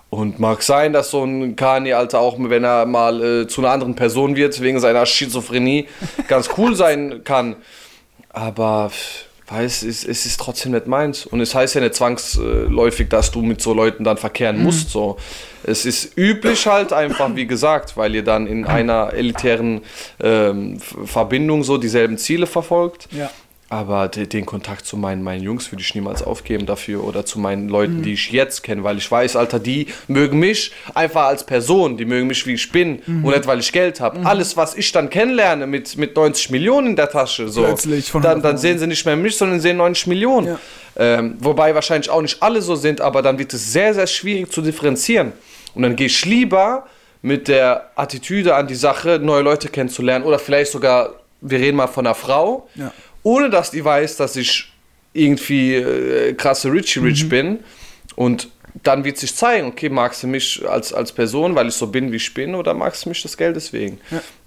[0.09, 3.71] Und mag sein, dass so ein Kanye, Alter, auch wenn er mal äh, zu einer
[3.71, 5.87] anderen Person wird, wegen seiner Schizophrenie,
[6.27, 7.55] ganz cool sein kann.
[8.29, 8.91] Aber
[9.47, 11.25] weiß, es, es ist trotzdem nicht meins.
[11.25, 14.89] Und es heißt ja nicht zwangsläufig, dass du mit so Leuten dann verkehren musst.
[14.91, 15.17] So.
[15.63, 19.81] Es ist üblich halt einfach, wie gesagt, weil ihr dann in einer elitären
[20.21, 23.07] ähm, Verbindung so dieselben Ziele verfolgt.
[23.11, 23.29] Ja.
[23.71, 27.39] Aber de, den Kontakt zu meinen, meinen Jungs würde ich niemals aufgeben dafür oder zu
[27.39, 31.45] meinen Leuten, die ich jetzt kenne, weil ich weiß, Alter, die mögen mich einfach als
[31.45, 34.25] Person, die mögen mich, wie ich bin und nicht, weil ich Geld habe.
[34.25, 38.21] Alles, was ich dann kennenlerne mit, mit 90 Millionen in der Tasche, so, Plötzlich von
[38.21, 40.47] dann, dann sehen sie nicht mehr mich, sondern sehen 90 Millionen.
[40.47, 40.59] Ja.
[40.97, 44.51] Ähm, wobei wahrscheinlich auch nicht alle so sind, aber dann wird es sehr, sehr schwierig
[44.51, 45.31] zu differenzieren.
[45.75, 46.87] Und dann gehe ich lieber
[47.21, 51.87] mit der Attitüde an die Sache, neue Leute kennenzulernen oder vielleicht sogar, wir reden mal
[51.87, 52.91] von einer Frau, Ja.
[53.23, 54.71] Ohne dass die weiß, dass ich
[55.13, 57.59] irgendwie äh, krasse Richie Rich bin
[58.15, 58.49] und
[58.83, 62.11] dann wird sich zeigen, okay, magst du mich als, als Person, weil ich so bin,
[62.11, 63.99] wie ich bin, oder magst du mich das Geld deswegen?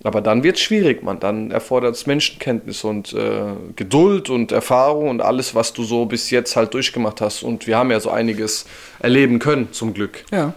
[0.03, 1.21] Aber dann wird es schwierig, man.
[1.21, 6.31] Dann erfordert es Menschenkenntnis und äh, Geduld und Erfahrung und alles, was du so bis
[6.31, 7.43] jetzt halt durchgemacht hast.
[7.43, 8.65] Und wir haben ja so einiges
[8.99, 10.25] erleben können, zum Glück.
[10.33, 10.55] Ja.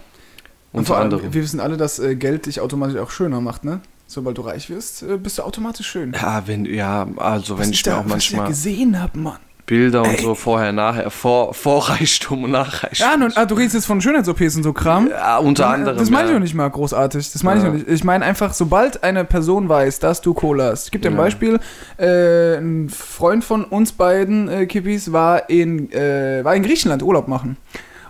[0.71, 1.33] Und Unter vor allem, anderem.
[1.33, 3.81] wir wissen alle, dass äh, Geld dich automatisch auch schöner macht, ne?
[4.09, 6.13] Sobald du reich wirst, äh, bist du automatisch schön.
[6.13, 9.37] Ja, wenn, ja, also wenn ich mir auch was ich da manchmal gesehen habe, Mann.
[9.65, 13.05] Bilder und so vorher, nachher, vor, vor Reichtum und nach Reichtum.
[13.05, 15.09] Ja, nun, ah, du redest jetzt von Schönheits-OPs und so Kram.
[15.09, 15.97] Ja, unter Ja, anderem.
[15.97, 16.39] Das meine ich ja.
[16.39, 17.33] nicht mal großartig.
[17.33, 17.69] Das meine ich Ja.
[17.71, 17.89] auch nicht.
[17.89, 20.85] Ich meine einfach, sobald eine Person weiß, dass du Cola hast.
[20.85, 21.21] Ich gebe dir ein Ja.
[21.21, 21.59] Beispiel.
[21.97, 27.27] Äh, ein Freund von uns beiden, äh, Kippis, war in, äh, war in Griechenland Urlaub
[27.27, 27.57] machen.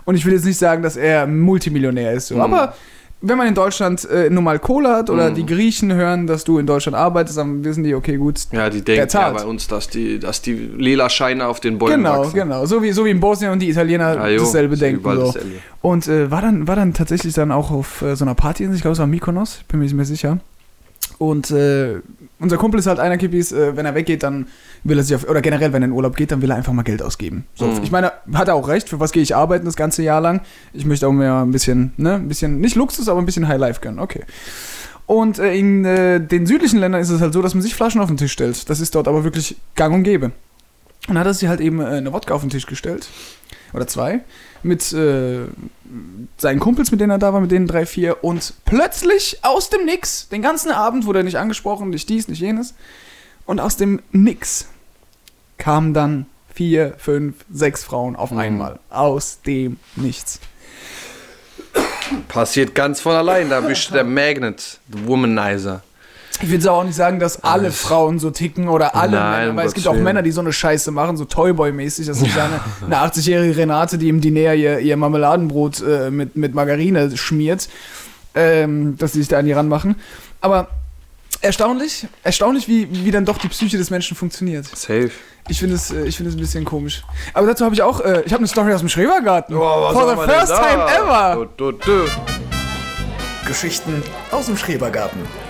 [0.04, 2.28] Und ich will jetzt nicht sagen, dass er Multimillionär ist.
[2.28, 2.36] So.
[2.36, 2.40] Mhm.
[2.42, 2.74] Aber
[3.20, 5.34] wenn man in Deutschland äh, nur mal Cola hat oder Mhm.
[5.34, 8.42] die Griechen hören, dass du in Deutschland arbeitest, dann wissen die, okay, gut.
[8.52, 11.96] Ja, die denken ja bei uns, dass die, dass die lila Scheine auf den Bäumen
[12.04, 12.34] Genau, wachsen.
[12.34, 12.64] genau.
[12.66, 15.02] So wie, so wie in Bosnien und die Italiener Ah, jo, dasselbe denken.
[15.02, 15.26] So.
[15.32, 15.48] dasselbe.
[15.82, 18.80] Und äh, war, dann, war dann tatsächlich dann auch auf äh, so einer Party, ich
[18.82, 20.38] glaube, es war Mykonos, bin mir nicht mehr sicher.
[21.18, 21.96] Und äh,
[22.40, 24.46] unser Kumpel ist halt einer Kippis, äh, wenn er weggeht, dann
[24.84, 26.72] will er sich auf, oder generell, wenn er in Urlaub geht, dann will er einfach
[26.72, 27.44] mal Geld ausgeben.
[27.54, 27.80] So, Mhm.
[27.82, 30.40] Ich meine, hat er auch recht, für was gehe ich arbeiten das ganze Jahr lang?
[30.72, 33.58] Ich möchte auch mehr ein bisschen, ne, ein bisschen, nicht Luxus, aber ein bisschen High
[33.58, 34.24] Life gönnen, okay.
[35.06, 38.00] Und äh, in äh, den südlichen Ländern ist es halt so, dass man sich Flaschen
[38.00, 38.68] auf den Tisch stellt.
[38.68, 40.26] Das ist dort aber wirklich gang und gäbe.
[40.26, 40.34] Und
[41.14, 43.08] dann hat er sich halt eben äh, eine Wodka auf den Tisch gestellt.
[43.72, 44.20] Oder zwei.
[44.62, 45.46] Mit äh,
[46.36, 48.22] seinen Kumpels, mit denen er da war, mit denen drei, vier.
[48.24, 52.40] Und plötzlich aus dem Nix, den ganzen Abend wurde er nicht angesprochen, nicht dies, nicht
[52.40, 52.74] jenes.
[53.46, 54.66] Und aus dem Nix
[55.56, 58.38] kamen dann vier, fünf, sechs Frauen auf Mhm.
[58.38, 58.78] einmal.
[58.90, 60.40] Aus dem Nichts.
[62.28, 65.82] Passiert ganz von allein, da bist du der Magnet, der Womanizer.
[66.40, 69.66] Ich will auch nicht sagen, dass alle Frauen so ticken oder alle Nein, Männer, weil
[69.66, 70.04] es gibt auch Willen.
[70.04, 72.06] Männer, die so eine Scheiße machen, so Toyboy-mäßig.
[72.06, 76.54] Das ist eine, eine 80-jährige Renate, die im Diner ihr, ihr Marmeladenbrot äh, mit, mit
[76.54, 77.68] Margarine schmiert,
[78.34, 79.96] ähm, dass sie sich da an die ranmachen.
[80.40, 80.68] Aber
[81.40, 84.66] erstaunlich, erstaunlich, wie, wie dann doch die Psyche des Menschen funktioniert.
[84.66, 85.10] Safe.
[85.48, 87.02] Ich finde es, äh, ich finde es ein bisschen komisch.
[87.34, 89.56] Aber dazu habe ich auch, äh, ich habe eine Story aus dem Schrebergarten.
[89.56, 91.48] Oh, For the first time ever.
[91.56, 92.04] Du, du, du.
[93.46, 95.47] Geschichten aus dem Schrebergarten.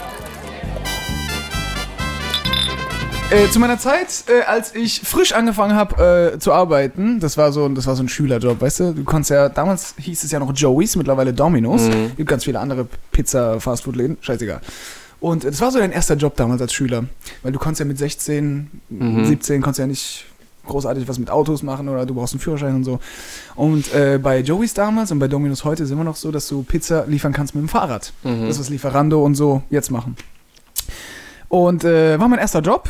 [3.31, 7.53] Äh, zu meiner Zeit, äh, als ich frisch angefangen habe äh, zu arbeiten, das war,
[7.53, 8.93] so, ein- das war so ein Schülerjob, weißt du?
[8.95, 11.83] Du konntest ja, damals hieß es ja noch Joey's, mittlerweile Domino's.
[11.89, 12.17] Mhm.
[12.17, 14.61] Gibt ganz viele andere Pizza, Fastfood-Läden, scheißegal.
[15.21, 17.05] Und äh, das war so dein erster Job damals als Schüler.
[17.43, 19.25] Weil du konntest ja mit 16, Mhm.
[19.27, 20.25] 17, konntest ja nicht
[20.67, 22.99] großartig was mit Autos machen oder du brauchst einen Führerschein und so.
[23.57, 26.63] Und äh, bei Joey's damals und bei Domino's heute ist immer noch so, dass du
[26.63, 28.15] Pizza liefern kannst mit dem Fahrrad.
[28.23, 28.47] Mhm.
[28.49, 30.17] Das, was Lieferando und so jetzt machen.
[31.49, 32.89] Und äh, war mein erster Job.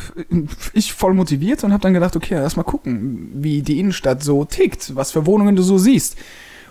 [0.73, 4.43] Ich voll motiviert und habe dann gedacht, okay, lass mal gucken, wie die Innenstadt so
[4.43, 6.17] tickt, was für Wohnungen du so siehst.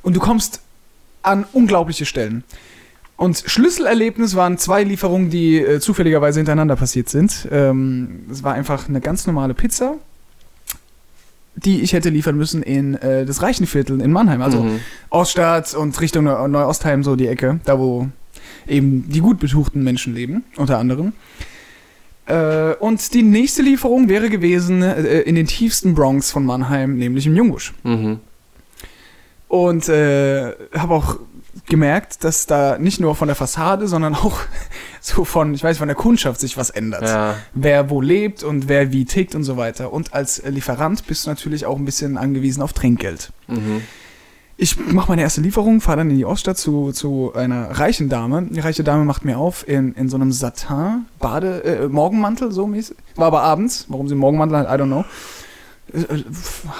[0.02, 0.60] Und du kommst
[1.22, 2.44] an unglaubliche Stellen.
[3.16, 7.48] Und Schlüsselerlebnis waren zwei Lieferungen, die äh, zufälligerweise hintereinander passiert sind.
[7.50, 9.94] Ähm, es war einfach eine ganz normale Pizza,
[11.56, 14.42] die ich hätte liefern müssen in äh, das Reichenviertel in Mannheim.
[14.42, 14.80] Also Mhm.
[15.10, 18.08] Oststadt und Richtung Neu- Neuostheim, so die Ecke, da wo
[18.68, 21.12] eben die gut betuchten Menschen leben, unter anderem.
[22.28, 27.26] Äh, und die nächste Lieferung wäre gewesen äh, in den tiefsten Bronx von Mannheim, nämlich
[27.26, 27.72] im Jungbusch.
[27.84, 28.20] Mhm.
[29.48, 31.16] Und äh, habe auch
[31.66, 34.40] gemerkt, dass da nicht nur von der Fassade, sondern auch
[35.00, 37.04] so von, ich weiß, von der Kundschaft sich was ändert.
[37.04, 37.36] Ja.
[37.54, 39.92] Wer wo lebt und wer wie tickt und so weiter.
[39.92, 43.32] Und als Lieferant bist du natürlich auch ein bisschen angewiesen auf Trinkgeld.
[43.46, 43.82] Mhm.
[44.60, 48.48] Ich mache meine erste Lieferung, fahre dann in die Oststadt zu, zu einer reichen Dame.
[48.50, 52.66] Die reiche Dame macht mir auf in, in so einem Satin, Bade, äh, Morgenmantel, so
[52.66, 52.96] mäßig.
[53.14, 55.04] War aber abends, warum sie Morgenmantel hat, I don't know.
[55.92, 56.24] Äh, äh,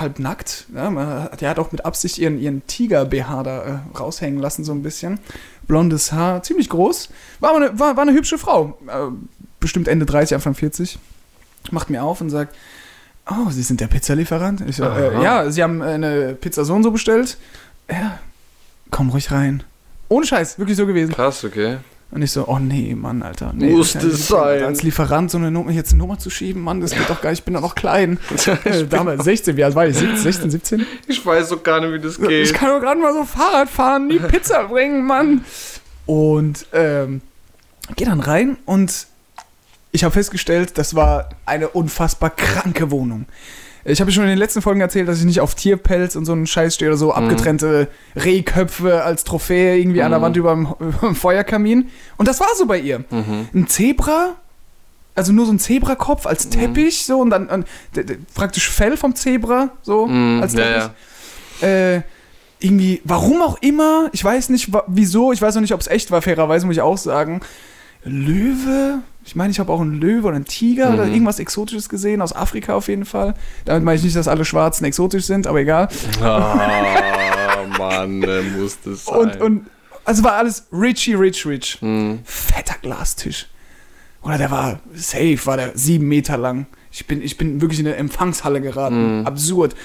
[0.01, 0.66] halb nackt.
[0.74, 4.83] Ja, die hat auch mit Absicht ihren, ihren Tiger-BH da äh, raushängen lassen, so ein
[4.83, 5.20] bisschen.
[5.68, 7.11] Blondes Haar, ziemlich groß.
[7.39, 8.76] War, aber eine, war, war eine hübsche Frau.
[8.89, 9.12] Äh,
[9.61, 10.99] bestimmt Ende 30, Anfang 40.
[11.70, 12.57] Macht mir auf und sagt,
[13.31, 14.62] oh, Sie sind der Pizzalieferant?
[14.66, 17.39] Ich äh, ja, Sie haben äh, eine Pizza so und so bestellt.
[17.91, 18.18] Ja,
[18.91, 19.62] komm ruhig rein.
[20.09, 21.12] Ohne Scheiß, wirklich so gewesen.
[21.14, 21.78] Krass, okay.
[22.11, 23.53] Und ich so, oh nee, Mann, Alter.
[23.55, 24.62] Nee, Musste das nicht sein.
[24.64, 27.28] Als Lieferant so eine Nummer, jetzt eine Nummer zu schieben, Mann, das geht doch gar
[27.30, 28.18] nicht, ich bin doch noch klein.
[28.64, 29.97] Äh, Damals 16, wie alt war ich?
[29.99, 30.86] 16, 17?
[31.07, 32.55] Ich weiß doch gar nicht, wie das Ich geht.
[32.55, 35.45] kann doch gerade mal so Fahrrad fahren, die Pizza bringen, Mann.
[36.07, 37.20] Und ähm,
[37.97, 39.07] geh dann rein und
[39.93, 43.26] ich habe festgestellt, das war eine unfassbar kranke Wohnung.
[43.91, 46.32] Ich habe schon in den letzten Folgen erzählt, dass ich nicht auf Tierpelz und so
[46.32, 51.14] einen Scheiß stehe oder so abgetrennte Rehköpfe als Trophäe irgendwie an der Wand über dem
[51.14, 51.89] Feuerkamin.
[52.18, 52.99] Und das war so bei ihr.
[53.11, 53.49] Mhm.
[53.55, 54.34] Ein Zebra,
[55.14, 56.28] also nur so ein Zebrakopf Mhm.
[56.30, 57.66] als Teppich, so und dann und,
[58.34, 60.91] praktisch Fell vom Zebra, so Mhm, als ja, Teppich.
[61.62, 62.03] Äh,
[62.61, 66.11] irgendwie, warum auch immer, ich weiß nicht wieso, ich weiß auch nicht, ob es echt
[66.11, 67.41] war, fairerweise muss ich auch sagen.
[68.05, 72.22] Löwe, ich meine, ich habe auch einen Löwe oder einen Tiger oder irgendwas Exotisches gesehen,
[72.22, 73.35] aus Afrika auf jeden Fall.
[73.66, 75.89] Damit meine ich nicht, dass alle Schwarzen exotisch sind, aber egal.
[76.22, 79.18] Ah, Mann, äh, muss das sein.
[79.18, 79.66] Und, und
[80.07, 81.76] also war alles richy, rich, rich.
[81.83, 82.20] Mhm.
[82.24, 83.49] Fetter Glastisch.
[84.22, 86.66] Oder der war safe, war der sieben Meter lang.
[86.91, 89.26] Ich bin, ich bin wirklich in eine Empfangshalle geraten.
[89.26, 89.76] Absurd.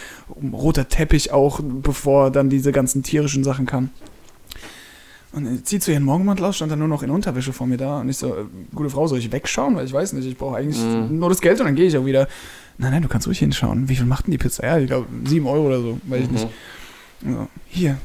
[0.53, 3.91] Roter Teppich auch, bevor dann diese ganzen tierischen Sachen kamen.
[5.33, 8.01] Und zieht so ihren Morgenmantel aus, stand dann nur noch in Unterwäsche vor mir da.
[8.01, 9.75] Und ich so, äh, gute Frau, soll ich wegschauen?
[9.75, 10.79] Weil ich weiß nicht, ich brauche eigentlich
[11.09, 12.27] nur das Geld und dann gehe ich auch wieder.
[12.77, 13.89] Nein, nein, du kannst ruhig hinschauen.
[13.89, 14.65] Wie viel macht denn die Pizza?
[14.65, 16.47] Ja, ich glaube, sieben Euro oder so, weiß ich nicht.
[17.25, 17.97] So, hier.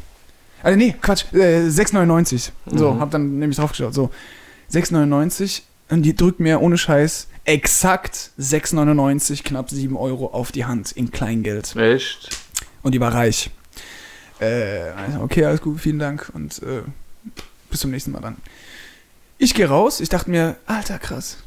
[0.62, 2.51] Also nee, Quatsch, äh, 6,99.
[2.66, 3.95] So, hab dann nämlich drauf geschaut.
[3.95, 4.11] So,
[4.72, 10.93] 6,99 und die drückt mir ohne Scheiß exakt 6,99, knapp 7 Euro auf die Hand
[10.93, 11.74] in Kleingeld.
[11.76, 12.29] Echt?
[12.83, 13.51] Und die war reich.
[14.41, 16.83] Äh, also, okay, alles gut, vielen Dank und äh,
[17.70, 18.37] bis zum nächsten Mal dann.
[19.39, 21.39] Ich gehe raus, ich dachte mir, alter krass,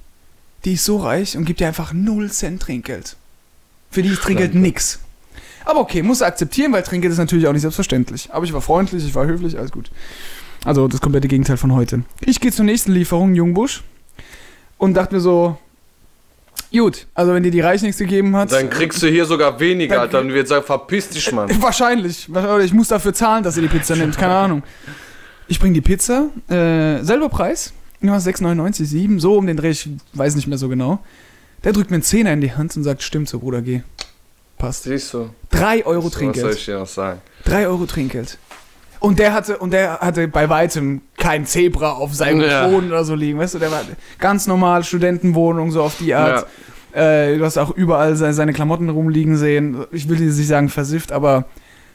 [0.65, 3.15] die ist so reich und gibt dir einfach 0 Cent Trinkgeld.
[3.89, 4.99] Für die ist Trinkgeld nix.
[5.65, 8.29] Aber okay, muss akzeptieren, weil Trinkgeld ist natürlich auch nicht selbstverständlich.
[8.31, 9.91] Aber ich war freundlich, ich war höflich, alles gut.
[10.63, 12.03] Also das komplette Gegenteil von heute.
[12.21, 13.83] Ich gehe zur nächsten Lieferung, Jungbusch,
[14.77, 15.57] und dachte mir so,
[16.71, 19.95] gut, also wenn dir die Reich nichts gegeben hat, Dann kriegst du hier sogar weniger,
[19.95, 20.19] Dann Alter.
[20.21, 21.49] Und wir sagen, verpiss dich, Mann.
[21.61, 22.29] Wahrscheinlich.
[22.29, 24.17] Oder ich muss dafür zahlen, dass er die Pizza nimmt.
[24.17, 24.63] Keine Ahnung.
[25.51, 26.29] Ich bringe die Pizza.
[26.47, 27.73] Äh, selber Preis.
[27.99, 29.19] Irgendwas 6,99, 7.
[29.19, 29.71] So um den Dreh.
[29.71, 30.99] Ich weiß nicht mehr so genau.
[31.65, 33.81] Der drückt mir einen Zehner in die Hand und sagt, stimmt so, Bruder, geh.
[34.57, 34.83] Passt.
[34.83, 35.29] Siehst du?
[35.49, 36.67] 3 Euro Was soll ich Trinkgeld.
[36.67, 37.19] dir noch sagen?
[37.43, 38.37] 3 Euro Trinkgeld.
[39.01, 42.69] Und der hatte, und der hatte bei weitem kein Zebra auf seinem Ja.
[42.69, 43.37] Thron oder so liegen.
[43.37, 43.81] Weißt du, der war
[44.19, 46.47] ganz normal Studentenwohnung, so auf die Art.
[46.93, 49.83] Äh, du hast auch überall seine, seine Klamotten rumliegen sehen.
[49.91, 51.43] Ich will jetzt nicht sagen versifft, aber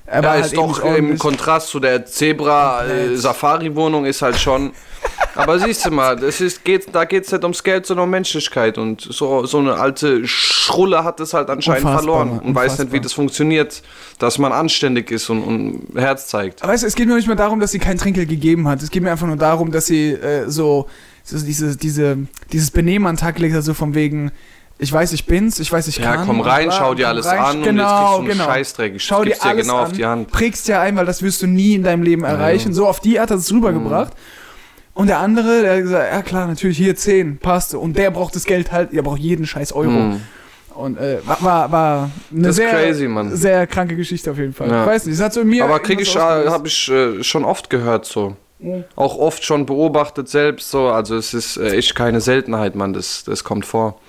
[0.07, 1.19] er Ja, halt ist eben doch im.
[1.19, 4.73] Kontrast zu der Zebra-Safari-Wohnung ist halt schon.
[5.35, 8.11] Aber siehst du mal, das ist, geht, da geht es nicht ums Geld, sondern um
[8.11, 8.79] Menschlichkeit.
[8.79, 12.79] Und so, so eine alte Schrulle hat es halt anscheinend Unfassbar, verloren und weiß nicht,
[12.79, 13.01] wie unfassbar.
[13.01, 13.83] das funktioniert,
[14.19, 16.63] dass man anständig ist und, und Herz zeigt.
[16.63, 18.83] Aber weißt du, es geht mir nicht mehr darum, dass sie kein Trinkgeld gegeben hat.
[18.83, 20.87] Es geht mir einfach nur darum, dass sie äh, so,
[21.23, 22.19] so diese, diese,
[22.53, 24.33] dieses Benehmen an den Tag legt, also von wegen,
[24.79, 26.27] ich weiß, ich bin's, ich weiß, ich Ja, kann.
[26.27, 27.39] komm und rein, schau dir komm alles rein.
[27.39, 28.45] an und jetzt genau, kriegst du einen genau.
[28.45, 28.95] Scheißdreck.
[28.95, 30.31] Ich Schau dir alles genau an, auf die Hand.
[30.31, 32.75] prägst dir ein, weil das wirst du nie in deinem Leben erreichen.
[32.75, 34.13] So auf die Art hat es rübergebracht.
[34.13, 35.01] Mhm.
[35.01, 37.75] Und der andere, der hat gesagt, ja klar, natürlich hier 10, passt.
[37.75, 39.91] Und der braucht das Geld halt, der braucht jeden scheiß Euro.
[39.91, 40.21] Mhm.
[40.75, 44.69] Und äh, war, war, eine sehr, crazy, sehr kranke Geschichte auf jeden Fall.
[44.71, 44.83] Ja.
[44.83, 45.65] Ich weiß nicht, das hat so in mir.
[45.65, 46.51] Aber krieg ich, ausgelöst.
[46.51, 48.37] habe ich äh, schon oft gehört so.
[48.95, 50.89] Auch oft schon beobachtet selbst so.
[50.89, 52.93] Also es ist äh, echt keine Seltenheit, Mann.
[52.93, 54.01] Das, das kommt vor.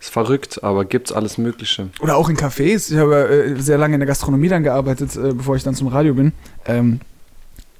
[0.00, 1.88] Ist verrückt, aber gibt's alles Mögliche.
[2.00, 2.92] Oder auch in Cafés.
[2.92, 5.88] Ich habe äh, sehr lange in der Gastronomie dann gearbeitet, äh, bevor ich dann zum
[5.88, 6.32] Radio bin.
[6.66, 7.00] Ähm,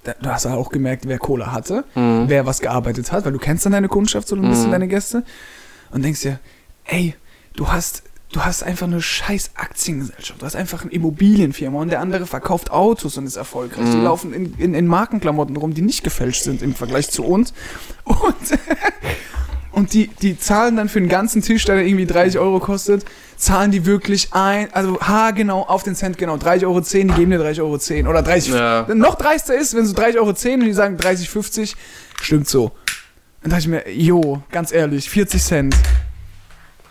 [0.02, 2.24] da, du hast ja auch gemerkt, wer Cola hatte, Mhm.
[2.28, 5.22] wer was gearbeitet hat, weil du kennst dann deine Kundschaft so ein bisschen, deine Gäste.
[5.92, 6.40] Und denkst dir,
[6.86, 7.14] ey,
[7.54, 8.02] du hast,
[8.32, 10.42] du hast einfach eine scheiß Aktiengesellschaft.
[10.42, 13.84] Du hast einfach eine Immobilienfirma und der andere verkauft Autos und ist erfolgreich.
[13.86, 13.92] Mhm.
[13.92, 17.52] Die laufen in, in, in Markenklamotten rum, die nicht gefälscht sind im Vergleich zu uns.
[18.04, 18.18] Und
[19.78, 23.04] Und die, die zahlen dann für den ganzen Tisch, der irgendwie 30 Euro kostet,
[23.36, 27.38] zahlen die wirklich ein, also haargenau auf den Cent genau, 30,10 Euro, die geben dir
[27.40, 27.60] 30,10
[28.00, 28.10] Euro.
[28.10, 28.86] Oder 30, Ja.
[28.92, 31.74] noch dreister ist, wenn so 30,10 Euro und die sagen 30,50,
[32.20, 32.72] stimmt so.
[33.42, 35.76] Dann dachte ich mir, jo, ganz ehrlich, 40 Cent.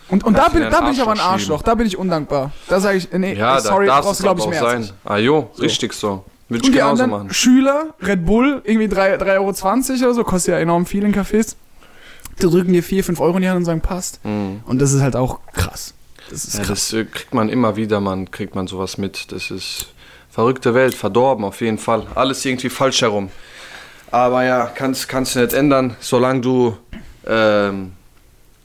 [0.07, 2.51] Und, und da bin, da bin ich aber ein Arschloch da bin ich undankbar.
[2.69, 4.61] Da sage ich, nee, Ja, sorry, da brauchst du, glaube ich, mehr.
[4.61, 4.89] sein.
[5.03, 6.23] Ah jo, richtig so.
[6.47, 7.33] Würde ich Und die genauso anderen machen.
[7.33, 9.49] Schüler, Red Bull, irgendwie 3,20 Euro
[10.05, 11.55] oder so, kostet ja enorm viel in Cafés.
[12.39, 14.19] Drücken dir 4, 5 Euro in die Hand und sagen, passt.
[14.23, 15.93] Und das ist halt auch krass.
[16.29, 16.59] Das ist Mhm.
[16.61, 16.89] Ja, krass.
[16.89, 19.31] das äh, kriegt man immer wieder, man kriegt man sowas mit.
[19.31, 19.87] Das ist
[20.29, 22.05] verrückte Welt, verdorben auf jeden Fall.
[22.15, 23.29] Alles irgendwie falsch herum.
[24.11, 26.77] Aber ja, kannst, kannst du nicht ändern, solange du,
[27.25, 27.93] ähm,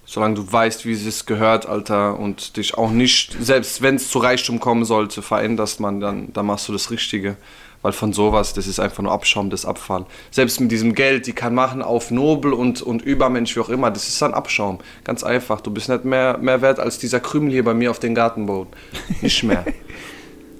[0.04, 4.18] solange du weißt, wie es gehört, Alter, und dich auch nicht, selbst wenn es zu
[4.18, 7.36] Reichtum kommen sollte, veränderst man, dann, dann machst du das Richtige.
[7.82, 10.06] Weil von sowas, das ist einfach nur Abschaum, das Abfall.
[10.30, 13.90] Selbst mit diesem Geld, die kann machen auf Nobel und, und Übermensch, wie auch immer,
[13.90, 14.78] das ist dann Abschaum.
[15.02, 15.60] Ganz einfach.
[15.60, 18.72] Du bist nicht mehr, mehr wert als dieser Krümel hier bei mir auf den Gartenboden.
[19.20, 19.64] Nicht mehr.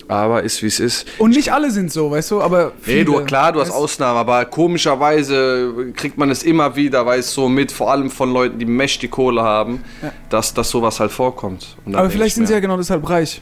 [0.09, 1.07] Aber ist wie es ist.
[1.19, 3.25] Und nicht alle sind so, weißt du, aber Nee, du, viele.
[3.25, 7.49] klar, du hast Weißt- Ausnahmen, aber komischerweise kriegt man es immer wieder, weil es so
[7.49, 9.85] mit, vor allem von Leuten, die mächtig Kohle haben,
[10.29, 11.77] dass, dass sowas halt vorkommt.
[11.93, 13.41] Aber vielleicht ich sind sie ja genau deshalb reich.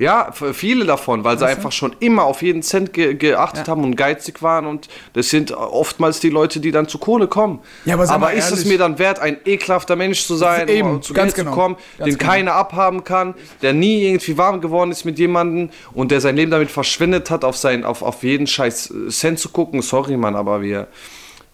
[0.00, 3.70] Ja, viele davon, weil sie einfach schon immer auf jeden Cent ge geachtet Ja.
[3.70, 7.58] haben und geizig waren und das sind oftmals die Leute, die dann zu Kohle kommen.
[7.84, 8.66] Ja, aber mal ist es ehrlich.
[8.68, 11.54] mir dann wert, ein ekelhafter Mensch zu sein, Eben, um zu ganz Geld genau.
[11.54, 12.30] zu kommen, Ganz den genau.
[12.32, 16.50] keiner abhaben kann, der nie irgendwie warm geworden ist mit jemandem und der sein Leben
[16.50, 19.82] damit verschwendet hat, auf, sein, auf, auf jeden scheiß äh, Cent zu gucken?
[19.82, 20.88] Sorry, Mann, aber wir,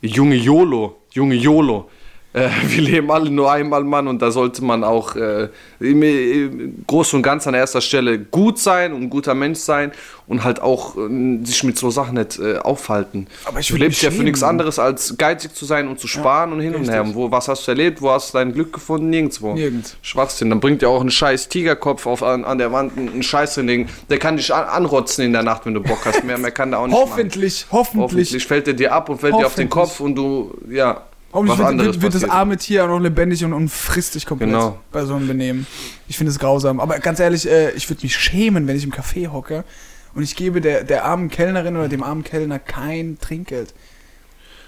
[0.01, 1.91] junge YOLO, junge YOLO.
[2.37, 5.49] Äh, wir leben alle nur einmal, Mann, und da sollte man auch äh,
[5.81, 9.93] im, im groß und ganz an erster Stelle gut sein und ein guter Mensch sein
[10.27, 13.27] und halt auch äh, sich mit so Sachen nicht äh, aufhalten.
[13.47, 16.53] Aber ich du lebst ja für nichts anderes als geizig zu sein und zu sparen
[16.53, 16.95] und hin und richtig.
[16.95, 17.05] her.
[17.05, 18.03] Und Wo, was hast du erlebt?
[18.03, 19.09] Wo hast du dein Glück gefunden?
[19.09, 19.55] Nirgendwo.
[19.55, 19.97] Nirgends.
[20.03, 20.51] Schwachsinn.
[20.51, 23.89] Dann bringt dir auch ein scheiß Tigerkopf auf, an, an der Wand einen Scheiß drin.
[24.11, 26.23] Der kann dich an, anrotzen in der Nacht, wenn du Bock hast.
[26.23, 27.11] Mehr, mehr kann der auch nicht machen.
[27.11, 28.03] Hoffentlich, hoffentlich.
[28.03, 29.71] Hoffentlich fällt er dir ab und fällt dir auf den Hoffentlich.
[29.71, 31.03] Kopf und du, ja,
[31.37, 34.51] Hoffentlich wird, wird, wird das arme Tier auch noch lebendig und, und frisst dich komplett
[34.51, 34.79] Genau.
[34.91, 35.67] bei so einem Benehmen.
[36.09, 36.81] Ich finde es grausam.
[36.81, 39.65] Aber ganz ehrlich, äh, ich würde mich schämen, wenn ich im Café hocke
[40.15, 43.75] und ich gebe der, der armen Kellnerin oder dem armen Kellner kein Trinkgeld.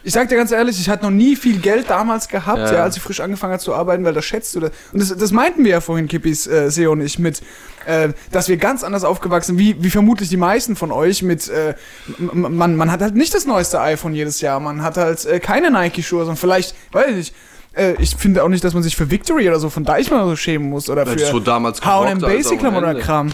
[0.04, 2.72] Ich sag dir ganz ehrlich, ich hatte noch nie viel Geld damals gehabt, ja.
[2.72, 2.82] Ja.
[2.84, 4.60] als ich frisch angefangen habe zu arbeiten, weil das schätzt du.
[4.60, 4.70] Das.
[4.92, 7.42] Und das, das meinten wir ja vorhin, Kippis, äh, Seo und ich, mit,
[7.86, 11.48] äh, dass wir ganz anders aufgewachsen sind, wie, wie vermutlich die meisten von euch mit,
[11.48, 11.74] äh,
[12.18, 15.70] man, man hat halt nicht das neueste iPhone jedes Jahr, man hat halt äh, keine
[15.70, 17.34] Nike-Schuhe, sondern vielleicht, weiß ich nicht,
[17.74, 20.36] äh, ich finde auch nicht, dass man sich für Victory oder so von Deichmann so
[20.36, 23.04] schämen muss oder für du damals H&M gerockt, Alter, Basic-Klamotten ohne oder.
[23.04, 23.30] Kram.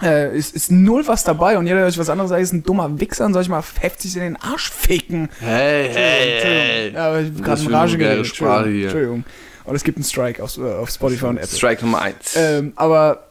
[0.00, 2.62] Äh, ist, ist null was dabei und jeder, der euch was anderes sagt, ist ein
[2.64, 5.28] dummer Wichser und soll ich mal heftig in den Arsch ficken.
[5.38, 6.92] Hey, hey, hey.
[6.92, 8.26] Ja, aber ich hab gerade in eine Rage geredet.
[8.26, 8.72] Sprache Entschuldigung.
[8.78, 8.84] hier.
[8.86, 9.24] Entschuldigung.
[9.64, 11.56] Und es gibt einen Strike auf, äh, auf Spotify und Apple.
[11.56, 12.16] Strike Nummer 1.
[12.36, 13.26] Ähm, aber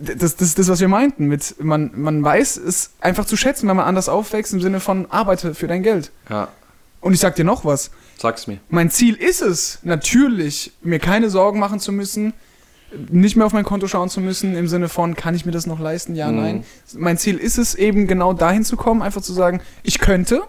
[0.00, 1.26] das, das ist das, was wir meinten.
[1.26, 5.08] Mit, man, man weiß es einfach zu schätzen, wenn man anders aufwächst, im Sinne von
[5.10, 6.10] arbeite für dein Geld.
[6.28, 6.48] ja,
[7.00, 7.92] Und ich sag dir noch was.
[8.18, 8.58] sag's mir.
[8.68, 12.32] Mein Ziel ist es, natürlich, mir keine Sorgen machen zu müssen,
[13.10, 15.66] nicht mehr auf mein Konto schauen zu müssen, im Sinne von, kann ich mir das
[15.66, 16.14] noch leisten?
[16.14, 16.36] Ja, Mhm.
[16.36, 16.64] nein.
[16.96, 20.42] Mein Ziel ist es eben genau dahin zu kommen, einfach zu sagen, ich könnte,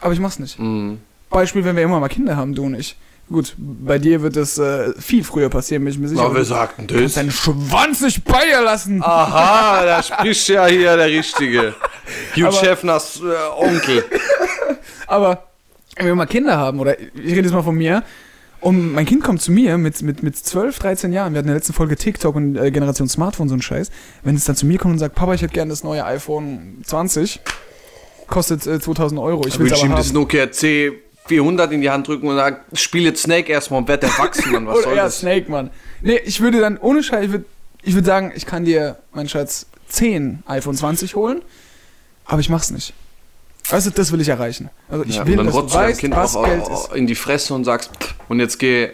[0.00, 0.58] aber ich mach's nicht.
[0.58, 0.98] Mhm.
[1.30, 2.96] Beispiel, wenn wir immer mal Kinder haben, du und ich.
[3.30, 6.22] Gut, bei dir wird das äh, viel früher passieren, bin ich mir sicher.
[6.22, 7.12] Aber Du sagten kannst das?
[7.14, 9.02] deinen Schwanz nicht bei dir lassen.
[9.02, 11.74] Aha, da spricht ja hier der Richtige.
[12.34, 14.02] Hugh Hefners äh, Onkel.
[15.06, 15.44] Aber
[15.96, 18.02] wenn wir mal Kinder haben, oder ich rede jetzt mal von mir,
[18.60, 21.52] und mein Kind kommt zu mir mit, mit, mit 12, 13 Jahren, wir hatten in
[21.52, 23.90] der letzten Folge TikTok und äh, Generation Smartphone, so ein Scheiß,
[24.24, 26.82] wenn es dann zu mir kommt und sagt, Papa, ich hätte gerne das neue iPhone
[26.84, 27.40] 20,
[28.26, 30.12] kostet äh, 2000 Euro, ich will ihm das.
[30.12, 34.52] Nokia C400 in die Hand drücken und sagen, spiel jetzt Snake erstmal und werd erwachsen,
[34.52, 34.66] Mann.
[34.66, 35.20] Was soll ja, das?
[35.20, 35.70] Snake, Mann.
[36.02, 37.44] Nee, ich würde dann, ohne Scheiß, ich würde
[37.82, 41.42] ich würd sagen, ich kann dir, mein Schatz, 10 iPhone 20 holen,
[42.24, 42.92] aber ich mach's nicht.
[43.70, 44.70] Weißt du, das will ich erreichen.
[44.88, 46.92] Also ich Ja, will, und dann rotzt du weißt, Kind was auch Geld ist.
[46.94, 48.90] in die Fresse und sagst, "Pff, und jetzt geh äh,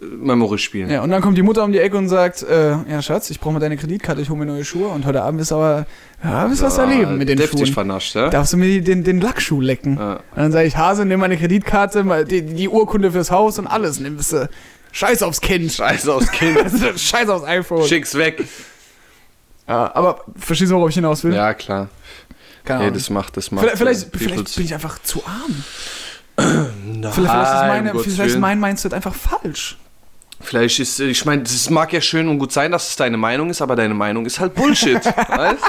[0.00, 0.90] Memory spielen.
[0.90, 3.40] Ja, und dann kommt die Mutter um die Ecke und sagt, äh, ja Schatz, ich
[3.40, 5.86] brauche mal deine Kreditkarte, ich hole mir neue Schuhe und heute Abend ist aber,
[6.22, 7.66] ja, wirst was erleben mit den Schuhen.
[7.66, 8.28] vernascht, ja?
[8.28, 9.96] Darfst du mir den, den Lackschuh lecken?
[9.96, 10.12] Ja.
[10.16, 13.98] Und dann sage ich, Hase, nimm meine Kreditkarte, die, die Urkunde fürs Haus und alles,
[13.98, 14.48] nimmst du.
[14.92, 15.72] Scheiß aufs Kind.
[15.72, 16.58] Scheiße aus Kind.
[16.96, 17.84] Scheiß aufs iPhone.
[17.86, 18.44] Schick's weg.
[19.68, 21.34] Ja, aber verstehst du, worauf ich hinaus will?
[21.34, 21.88] Ja, klar.
[22.66, 22.98] Keine Nee, Ahnung.
[22.98, 23.62] das macht, das macht.
[23.64, 25.64] Vielleicht, vielleicht, äh, vielleicht Peoples- bin ich einfach zu arm.
[26.38, 29.78] Nein, Vielleicht, vielleicht ist, meine, um vielleicht ist mein Mindset einfach falsch.
[30.40, 33.48] Vielleicht ist, ich meine, es mag ja schön und gut sein, dass es deine Meinung
[33.48, 35.02] ist, aber deine Meinung ist halt Bullshit.
[35.28, 35.64] weißt?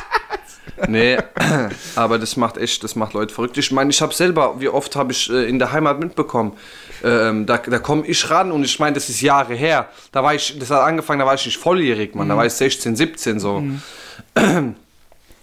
[0.89, 1.17] Nee,
[1.95, 3.57] aber das macht echt, das macht Leute verrückt.
[3.57, 6.51] Ich meine, ich habe selber, wie oft habe ich äh, in der Heimat mitbekommen,
[7.03, 9.87] ähm, da, da komme ich ran und ich meine, das ist Jahre her.
[10.11, 12.53] Da war ich, das hat angefangen, da war ich nicht volljährig, Mann, da war ich
[12.53, 13.63] 16, 17 so.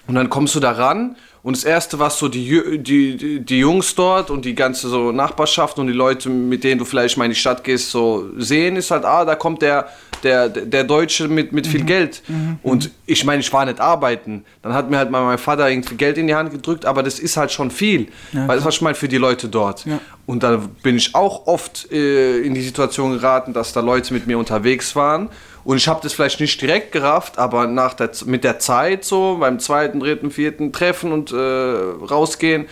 [0.06, 3.94] Und dann kommst du da ran und das erste, was so die, die, die, Jungs
[3.94, 7.32] dort und die ganze so Nachbarschaft und die Leute, mit denen du vielleicht mal in
[7.32, 9.88] die Stadt gehst, so sehen, ist halt, ah, da kommt der,
[10.22, 12.22] der, der Deutsche mit, mit viel Geld.
[12.62, 14.46] Und ich meine, ich war nicht arbeiten.
[14.62, 17.18] Dann hat mir halt mal mein Vater irgendwie Geld in die Hand gedrückt, aber das
[17.18, 18.08] ist halt schon viel.
[18.32, 19.84] weil das was ich meine für die Leute dort.
[19.84, 20.00] Ja.
[20.24, 24.26] Und da bin ich auch oft äh, in die Situation geraten, dass da Leute mit
[24.26, 25.28] mir unterwegs waren.
[25.64, 29.38] Und ich habe das vielleicht nicht direkt gerafft, aber nach der, mit der Zeit so,
[29.38, 32.68] beim zweiten, dritten, vierten Treffen und äh, rausgehen,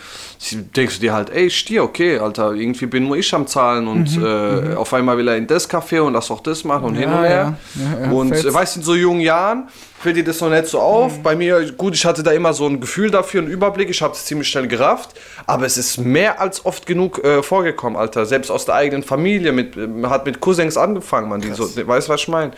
[0.76, 4.18] denkst du dir halt, ey, Stier, okay, Alter, irgendwie bin nur ich am Zahlen und
[4.20, 7.08] äh, auf einmal will er in das Café und lass auch das machen und hin
[7.10, 7.56] Ja, und her.
[7.74, 8.04] ja.
[8.06, 9.68] Ja, und äh, weißt du, in so jungen Jahren
[10.00, 11.22] fällt dir das noch nicht so auf.
[11.22, 14.14] Bei mir, gut, ich hatte da immer so ein Gefühl dafür, einen Überblick, ich habe
[14.14, 15.10] es ziemlich schnell gerafft,
[15.46, 18.26] aber es ist mehr als oft genug äh, vorgekommen, Alter.
[18.26, 22.08] Selbst aus der eigenen Familie, mit, man hat mit Cousins angefangen, man, die so, weißt
[22.08, 22.50] du, was ich meine?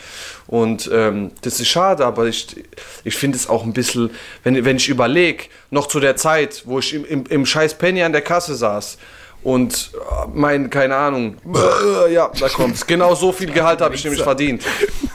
[0.47, 2.57] Und ähm, das ist schade, aber ich,
[3.05, 4.11] ich finde es auch ein bisschen,
[4.42, 8.03] wenn, wenn ich überlege, noch zu der Zeit, wo ich im, im, im scheiß Penny
[8.03, 8.99] an der Kasse saß
[9.45, 12.86] und äh, mein, keine Ahnung, äh, ja, da kommt's.
[12.86, 14.64] Genau so viel Gehalt habe ich nämlich verdient.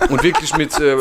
[0.08, 0.96] Und wirklich mit, äh,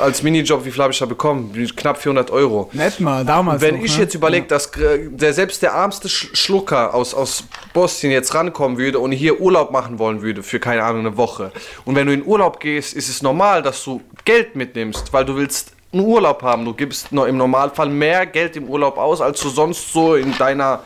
[0.00, 1.52] als Minijob, wie viel habe ich da bekommen?
[1.74, 2.68] Knapp 400 Euro.
[2.74, 3.62] Nett mal, damals.
[3.62, 4.02] Wenn noch, ich ne?
[4.02, 8.76] jetzt überlege, dass äh, der, selbst der ärmste Sch Schlucker aus, aus Bosnien jetzt rankommen
[8.76, 11.52] würde und hier Urlaub machen wollen würde für, keine Ahnung, eine Woche.
[11.86, 15.36] Und wenn du in Urlaub gehst, ist es normal, dass du Geld mitnimmst, weil du
[15.36, 16.64] willst einen Urlaub haben.
[16.64, 20.82] Du gibst im Normalfall mehr Geld im Urlaub aus, als du sonst so in deiner,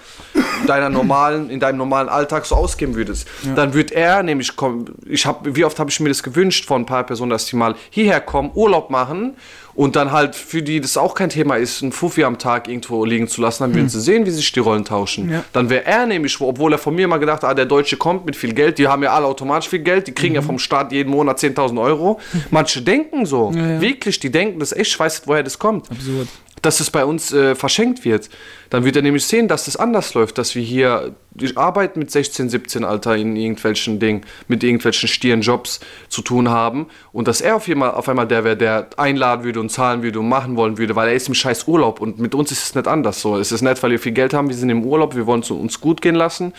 [0.67, 3.27] deiner normalen, in deinem normalen Alltag so ausgeben würdest.
[3.57, 4.95] Dann wird er nämlich kommen.
[5.07, 7.57] Ich habe, wie oft habe ich mir das gewünscht von ein paar Personen, dass die
[7.57, 9.37] mal hierher kommen, Urlaub machen
[9.75, 13.05] und dann halt für die das auch kein Thema ist, ein Fuffi am Tag irgendwo
[13.05, 15.31] liegen zu lassen, dann würden sie sehen, wie sich die Rollen tauschen.
[15.31, 15.45] Ja.
[15.53, 17.97] Dann wäre er nämlich, wo- obwohl er von mir mal gedacht hat, ah, der Deutsche
[17.97, 20.59] kommt mit viel Geld, die haben ja alle automatisch viel Geld, die kriegen ja vom
[20.59, 22.21] Staat jeden Monat 10.000 Euro.
[22.51, 23.81] Manche denken so, ja.
[23.81, 26.29] wirklich, die denken das echt, ich weiß nicht, woher das kommt Absurd.
[26.63, 28.31] Dass es bei uns äh, verschenkt wird,
[28.71, 31.15] dann wird er nämlich sehen, dass das anders läuft, dass wir hier
[31.57, 36.87] Arbeit mit 16, 17 Alter in irgendwelchen Dingen, mit irgendwelchen stieren Jobs zu tun haben
[37.13, 40.21] und dass er auf einmal, auf einmal der wäre, der einladen würde und zahlen würde
[40.21, 42.75] und machen wollen würde, weil er ist im scheiß Urlaub und mit uns ist es
[42.75, 43.37] nicht anders so.
[43.37, 45.51] Es ist nicht, weil wir viel Geld haben, wir sind im Urlaub, wir wollen es
[45.51, 46.53] uns gut gehen lassen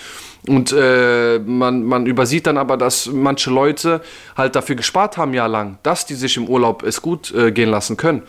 [0.47, 4.01] und äh, man, man übersieht dann aber, dass manche Leute
[4.35, 7.95] halt dafür gespart haben jahrelang, dass die sich im Urlaub es gut äh, gehen lassen
[7.95, 8.23] können.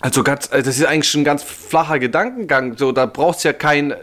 [0.00, 2.76] Also ganz, also das ist eigentlich ein ganz flacher Gedankengang.
[2.76, 3.96] So, da brauchst du ja kein äh,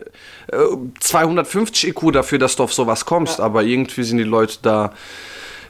[1.00, 3.40] 250 IQ dafür, dass du auf sowas kommst.
[3.40, 4.94] Aber irgendwie sind die Leute da.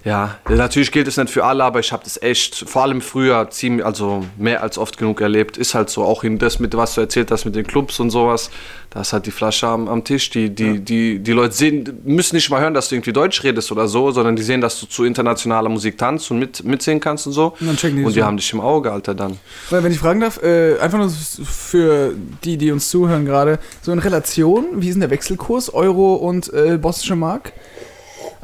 [0.05, 3.49] Ja, natürlich gilt es nicht für alle, aber ich habe das echt, vor allem früher,
[3.49, 5.57] ziemlich, also mehr als oft genug erlebt.
[5.57, 8.11] Ist halt so, auch in das, mit was du erzählt hast mit den Clubs und
[8.11, 8.51] sowas.
[8.91, 10.29] Da ist halt die Flasche am, am Tisch.
[10.29, 13.71] Die, die, die, die Leute sehen, müssen nicht mal hören, dass du irgendwie Deutsch redest
[13.71, 17.25] oder so, sondern die sehen, dass du zu internationaler Musik tanzt und mit, mitsingen kannst
[17.25, 17.55] und so.
[17.59, 18.25] Und dann checken die und die so.
[18.27, 19.39] haben dich im Auge, Alter, dann.
[19.71, 23.91] Weil, Wenn ich fragen darf, äh, einfach nur für die, die uns zuhören gerade, so
[23.91, 27.53] in Relation, wie ist denn der Wechselkurs Euro und äh, bosnische Mark?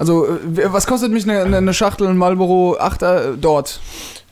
[0.02, 0.38] Also, äh,
[0.74, 3.80] was kostet mich eine, eine Schachtel Marlboro 8er dort?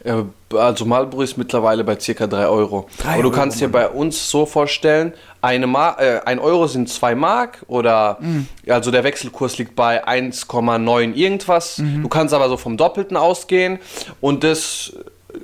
[0.03, 0.25] Ja,
[0.57, 2.87] Also Marlboro ist mittlerweile bei circa 3 Euro.
[2.97, 6.65] Drei Aber du Euro, kannst dir bei uns so vorstellen, eine Mar äh, ein Euro
[6.67, 8.47] sind 2 Mark oder Mhm.
[8.67, 11.77] also der Wechselkurs liegt bei 1,9 irgendwas.
[11.77, 12.01] Mhm.
[12.01, 13.77] Du kannst aber so vom Doppelten ausgehen
[14.21, 14.93] und das
[15.33, 15.37] äh,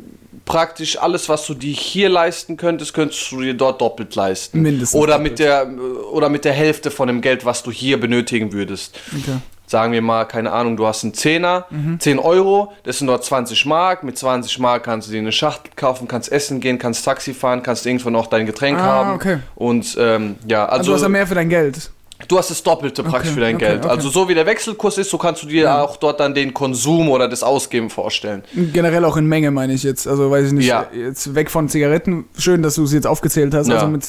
[0.46, 4.62] praktisch alles, was du dir hier leisten könntest, könntest du dir dort doppelt leisten.
[4.62, 5.32] Mindestens Oder doppelt.
[5.32, 5.68] mit der
[6.12, 9.38] oder mit der Hälfte von dem Geld, was du hier benötigen würdest Okay.
[9.68, 11.99] Sagen wir mal, keine Ahnung, du hast einen Zehner, Mhm.
[11.99, 14.03] 10 Euro, das sind dort 20 Mark.
[14.03, 17.63] Mit 20 Mark kannst du dir eine Schachtel kaufen, kannst essen gehen, kannst Taxi fahren,
[17.63, 19.13] kannst irgendwo noch dein Getränk Ah, haben.
[19.13, 19.39] okay.
[19.55, 21.91] Und ähm, ja, Also, also, du hast ja mehr für dein Geld.
[22.28, 23.80] Du hast das Doppelte praktisch für dein okay, Geld.
[23.86, 23.89] okay.
[23.89, 27.09] Also so wie der Wechselkurs ist, so kannst du dir auch dort dann den Konsum
[27.09, 28.43] oder das Ausgeben vorstellen.
[28.74, 30.07] Generell auch in Menge, meine ich jetzt.
[30.07, 30.88] Also, weiß ich nicht, Ja.
[30.95, 32.26] jetzt weg von Zigaretten.
[32.38, 33.68] Schön, dass du es jetzt aufgezählt hast.
[33.68, 33.76] Ja.
[33.76, 34.05] Also, mit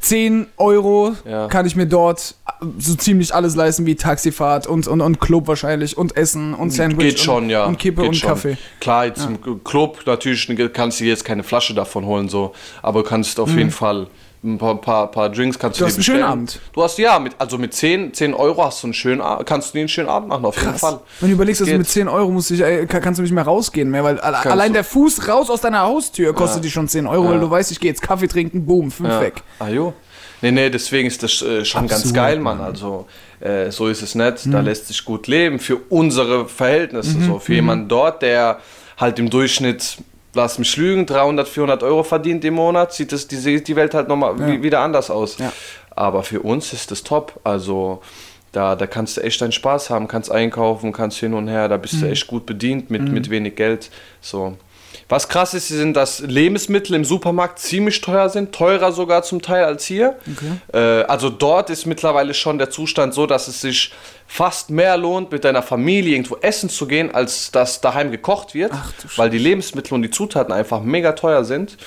[0.00, 1.48] 10 Euro Ja.
[1.48, 2.36] kann ich mir dort
[2.78, 7.10] so ziemlich alles leisten, wie Taxifahrt und, und, und Club wahrscheinlich und Essen und Sandwich
[7.16, 7.64] Geht schon, und, ja.
[7.66, 8.30] und Kippe Geht und schon.
[8.30, 8.56] Kaffee.
[8.80, 12.52] Klar, jetzt im Club natürlich kannst du dir jetzt keine Flasche davon holen, so,
[12.82, 14.06] aber du kannst auf jeden Fall
[14.44, 15.84] ein paar, paar, paar Drinks kannst Mhm.
[15.84, 16.32] Du du, hast dir einen schönen bestellen.
[16.32, 16.60] Abend.
[16.72, 19.72] Du hast ja, mit, also mit 10, 10 Euro hast du einen schönen, kannst du
[19.74, 21.00] dir einen schönen Abend machen, auf jeden Fall.
[21.20, 23.32] Wenn du überlegst, dass du mit 10 Euro musst dich, ey, kann- kannst du nicht
[23.32, 24.74] mehr rausgehen mehr, weil Kannst allein du.
[24.74, 27.40] der Fuß raus aus deiner Haustür kostet dich schon 10 Euro, weil Ja.
[27.40, 29.20] du weißt, ich gehe jetzt Kaffee trinken, boom, 5 Ja.
[29.20, 29.42] weg.
[29.58, 29.92] Ah jo.
[30.40, 32.60] Nee, nee, deswegen ist das äh, schon ganz Absurd, geil, Mann.
[32.60, 33.06] Also
[33.40, 34.46] äh, so ist es nicht.
[34.52, 37.16] Da lässt sich gut leben für unsere Verhältnisse.
[37.26, 38.60] So für jemanden dort, der
[38.98, 39.96] halt im Durchschnitt,
[40.34, 44.08] lass mich lügen, 300, 400 Euro verdient im Monat, sieht das, die, die Welt halt
[44.08, 45.38] nochmal wie, wieder anders aus.
[45.38, 45.52] Ja.
[45.90, 47.40] Aber für uns ist das top.
[47.44, 48.02] Also
[48.52, 51.76] da, da kannst du echt deinen Spaß haben, kannst einkaufen, kannst hin und her, da
[51.76, 53.90] bist du echt gut bedient mit, mit wenig Geld.
[54.20, 54.56] So.
[55.08, 59.64] Was krass ist, sind, dass Lebensmittel im Supermarkt ziemlich teuer sind, teurer sogar zum Teil
[59.64, 60.18] als hier.
[60.72, 63.92] Äh, also dort ist mittlerweile schon der Zustand so, dass es sich
[64.26, 68.72] fast mehr lohnt, mit deiner Familie irgendwo essen zu gehen, als dass daheim gekocht wird,
[68.74, 71.78] Ach weil die Lebensmittel und die Zutaten einfach mega teuer sind.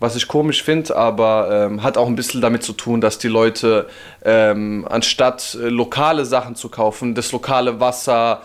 [0.00, 3.26] Was ich komisch finde, aber ähm, hat auch ein bisschen damit zu tun, dass die
[3.26, 3.86] Leute
[4.24, 8.42] ähm, anstatt äh, lokale Sachen zu kaufen, das lokale Wasser,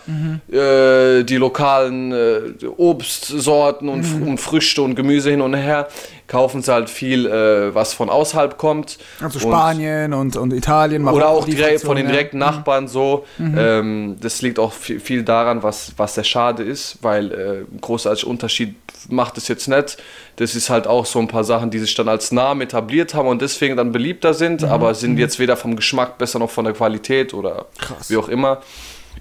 [0.50, 4.28] äh, die lokalen äh, Obstsorten und, Mhm.
[4.28, 5.86] und Früchte und Gemüse hin und her,
[6.26, 8.98] kaufen sie halt viel, äh, was von außerhalb kommt.
[9.20, 11.02] Also Und- Spanien und, und Italien.
[11.02, 12.12] oder Marokko, auch die direkt von den ja.
[12.12, 13.24] direkten Nachbarn so.
[13.38, 18.26] Ähm, das liegt auch viel, viel daran, was, was sehr schade ist, weil äh, großartig
[18.26, 18.74] Unterschied
[19.08, 19.98] macht es jetzt nicht.
[20.36, 23.28] Das ist halt auch so ein paar Sachen, die sich dann als Namen etabliert haben
[23.28, 26.74] und deswegen dann beliebter sind, aber sind jetzt weder vom Geschmack besser noch von der
[26.74, 27.66] Qualität oder
[28.08, 28.62] wie auch immer.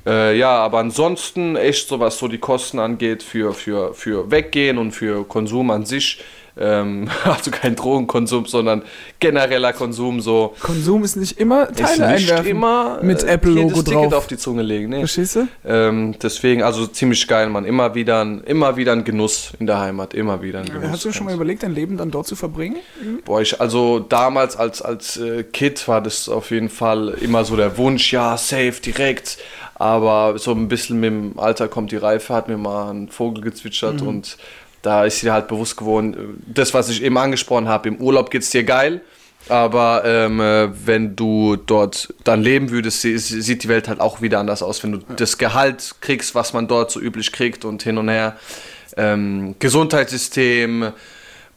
[0.06, 4.78] Äh, ja, aber ansonsten echt so, was so die Kosten angeht für, für, für Weggehen
[4.78, 6.20] und für Konsum an sich,
[6.56, 8.84] Ähm, also kein Drogenkonsum, sondern
[9.20, 10.54] genereller Konsum so.
[10.60, 12.46] Konsum ist nicht immer Ist Teile nicht einwerfen.
[12.52, 14.14] immer mit äh, Apple-Logo jedes Ticket drauf.
[14.14, 14.90] auf die Zunge legen.
[14.90, 15.00] Nee.
[15.00, 15.48] Verstehst du?
[15.66, 17.66] Ähm, deswegen, also ziemlich geil, man.
[17.66, 20.14] Immer wieder, ein, immer wieder ein Genuss in der Heimat.
[20.14, 20.90] Immer wieder ein Genuss.
[20.92, 22.78] Hast du schon mal überlegt, dein Leben dann dort zu verbringen?
[23.26, 27.56] Boah, ich, also damals als, als äh, Kid war das auf jeden Fall immer so
[27.56, 29.38] der Wunsch, ja, safe, direkt.
[29.76, 33.44] Aber so ein bisschen mit dem Alter kommt die Reife, hat mir mal ein Vogel
[33.44, 34.08] gezwitschert Mhm.
[34.08, 34.38] und
[34.84, 38.52] da ist dir halt bewusst geworden, das, was ich eben angesprochen habe, im Urlaub geht's
[38.52, 39.02] dir geil.
[39.50, 44.00] Aber ähm, äh, wenn du dort dann leben würdest, sie- sie- sieht die Welt halt
[44.00, 44.82] auch wieder anders aus.
[44.84, 48.38] Wenn du das Gehalt kriegst, was man dort so üblich kriegt und hin und her.
[48.96, 50.94] Ähm, Gesundheitssystem,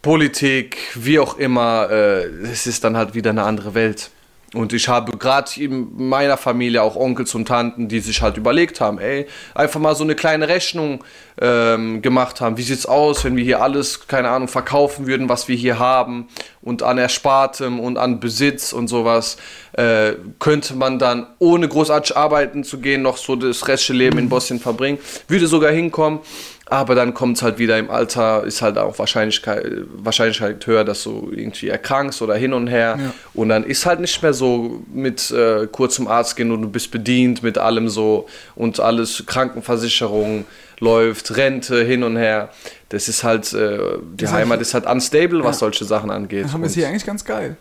[0.02, 4.10] Politik, wie auch immer, äh, es ist dann halt wieder eine andere Welt.
[4.54, 8.80] Und ich habe gerade in meiner Familie auch Onkels und Tanten, die sich halt überlegt
[8.80, 11.02] haben, ey, einfach mal so eine kleine Rechnung
[11.40, 12.56] ähm, gemacht haben.
[12.56, 16.28] Wie sieht's aus, wenn wir hier alles, keine Ahnung, verkaufen würden, was wir hier haben
[16.62, 19.36] und an Erspartem und an Besitz und sowas,
[19.72, 24.28] äh, könnte man dann ohne großartig arbeiten zu gehen noch so das restliche Leben in
[24.28, 24.98] Bosnien verbringen.
[25.28, 26.20] Würde sogar hinkommen.
[26.68, 29.64] Aber dann kommt es halt wieder im Alter, ist halt auch Wahrscheinlichkeit,
[29.98, 32.98] Wahrscheinlichkeit höher, dass du irgendwie erkrankst oder hin und her.
[33.00, 33.12] Ja.
[33.34, 36.68] Und dann ist halt nicht mehr so mit äh, kurz zum Arzt gehen und du
[36.68, 40.44] bist bedient mit allem so und alles, Krankenversicherung
[40.80, 42.50] läuft, Rente hin und her.
[42.88, 43.78] Das ist halt, äh,
[44.18, 45.60] die Das Heimat ist halt unstable, was Ja.
[45.60, 46.52] solche Sachen angeht.
[46.52, 47.56] Haben wir es hier eigentlich ganz geil.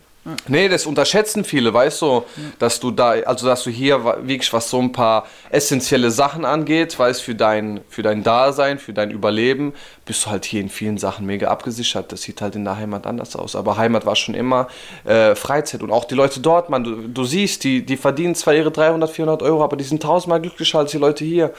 [0.47, 2.23] Nee, das unterschätzen viele, weißt du,
[2.57, 6.97] dass du da, also dass du hier wirklich, was so ein paar essentielle Sachen angeht,
[6.97, 9.73] weißt für dein, für dein Dasein, für dein Überleben,
[10.05, 12.11] bist du halt hier in vielen Sachen mega abgesichert.
[12.11, 13.55] Das sieht halt in der Heimat anders aus.
[13.55, 14.67] Aber Heimat war schon immer
[15.03, 18.53] äh, Freizeit und auch die Leute dort, man, du, du siehst, die, die verdienen zwar
[18.53, 21.53] ihre 300, 400 Euro, aber die sind tausendmal glücklicher als die Leute hier.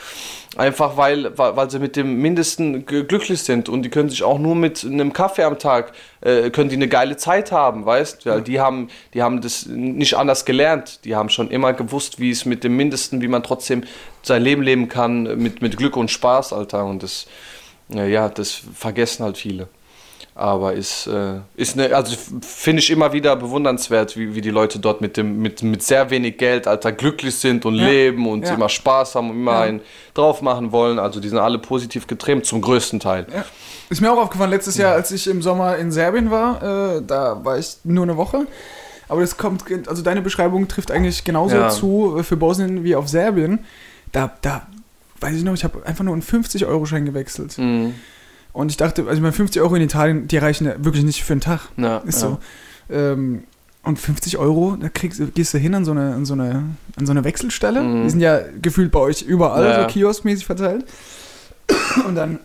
[0.56, 4.38] Einfach weil, weil, weil sie mit dem Mindesten glücklich sind und die können sich auch
[4.38, 5.92] nur mit einem Kaffee am Tag,
[6.22, 8.40] äh, können die eine geile Zeit haben, weißt du?
[8.40, 11.04] Die haben, die haben das nicht anders gelernt.
[11.04, 13.84] Die haben schon immer gewusst, wie es mit dem Mindesten, wie man trotzdem
[14.22, 16.84] sein Leben leben kann, mit, mit Glück und Spaß, Alter.
[16.84, 17.26] Und das,
[17.88, 19.68] ja, das vergessen halt viele.
[20.34, 24.78] Aber ist, äh, ist ne, also finde ich immer wieder bewundernswert, wie, wie die Leute
[24.78, 27.86] dort mit, dem, mit, mit sehr wenig Geld, Alter, glücklich sind und Ja.
[27.88, 28.52] leben und Ja.
[28.54, 29.60] immer Spaß haben und immer Ja.
[29.60, 29.80] einen
[30.12, 30.98] drauf machen wollen.
[30.98, 33.26] Also die sind alle positiv getrimmt, zum größten Teil.
[33.88, 37.42] Ist mir auch aufgefallen, letztes Jahr, als ich im Sommer in Serbien war, äh, da
[37.42, 38.46] war ich nur eine Woche.
[39.08, 43.08] Aber das kommt, also deine Beschreibung trifft eigentlich genauso zu äh, für Bosnien wie auf
[43.08, 43.64] Serbien.
[44.12, 44.66] Da, da
[45.20, 47.56] weiß ich noch, ich habe einfach nur einen 50-Euro-Schein gewechselt.
[47.58, 47.94] Mhm.
[48.52, 51.22] Und ich dachte, also ich meine, 50 Euro in Italien, die reichen ja wirklich nicht
[51.24, 51.60] für einen Tag.
[51.76, 52.28] Ja, Ist ja.
[52.28, 52.38] so.
[52.94, 53.44] Ähm,
[53.82, 56.64] und 50 Euro, da kriegst, gehst du hin an so eine, an so eine,
[56.98, 57.82] an so eine Wechselstelle.
[57.82, 58.02] Mhm.
[58.04, 59.80] Die sind ja gefühlt bei euch überall, Ja.
[59.82, 60.84] so kioskmäßig verteilt.
[62.06, 62.40] Und dann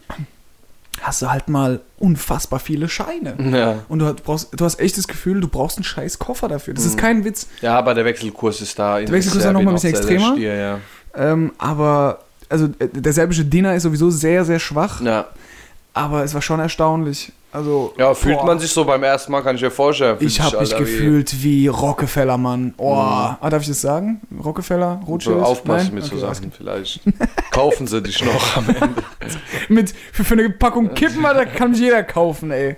[1.02, 3.36] hast du halt mal unfassbar viele Scheine.
[3.58, 3.80] Ja.
[3.90, 6.74] Und du hast, brauchst, du hast echt das Gefühl, du brauchst einen scheiß Koffer dafür.
[6.76, 7.00] Das ist Mhm.
[7.00, 7.48] kein Witz.
[7.62, 9.00] ja, aber der Wechselkurs ist da.
[9.00, 10.34] Der Wechselkurs ist ja noch Serbien mal ein bisschen extremer.
[10.34, 10.80] stier, ja.
[11.16, 12.20] Ähm, aber,
[12.52, 15.02] also äh, der serbische Dinar ist sowieso sehr, sehr schwach.
[15.02, 15.28] Ja.
[15.94, 17.32] Aber es war schon erstaunlich.
[17.54, 18.46] Also, ja, fühlt boah.
[18.46, 20.16] man sich so beim ersten Mal, kann ich mir vorstellen.
[20.22, 22.74] Ich habe mich gefühlt wie Rockefeller, Mann.
[22.78, 24.22] Oh, ah, darf ich das sagen?
[24.42, 25.38] Rockefeller, So, Rothschild?
[25.40, 25.96] aufpassen Nein?
[25.96, 27.02] mit so Okay, alles Sachen vielleicht.
[27.52, 29.04] Kaufen sie dich noch am Ende.
[29.68, 32.78] Mit, für, für eine Packung Kippen, da kann mich jeder kaufen, ey.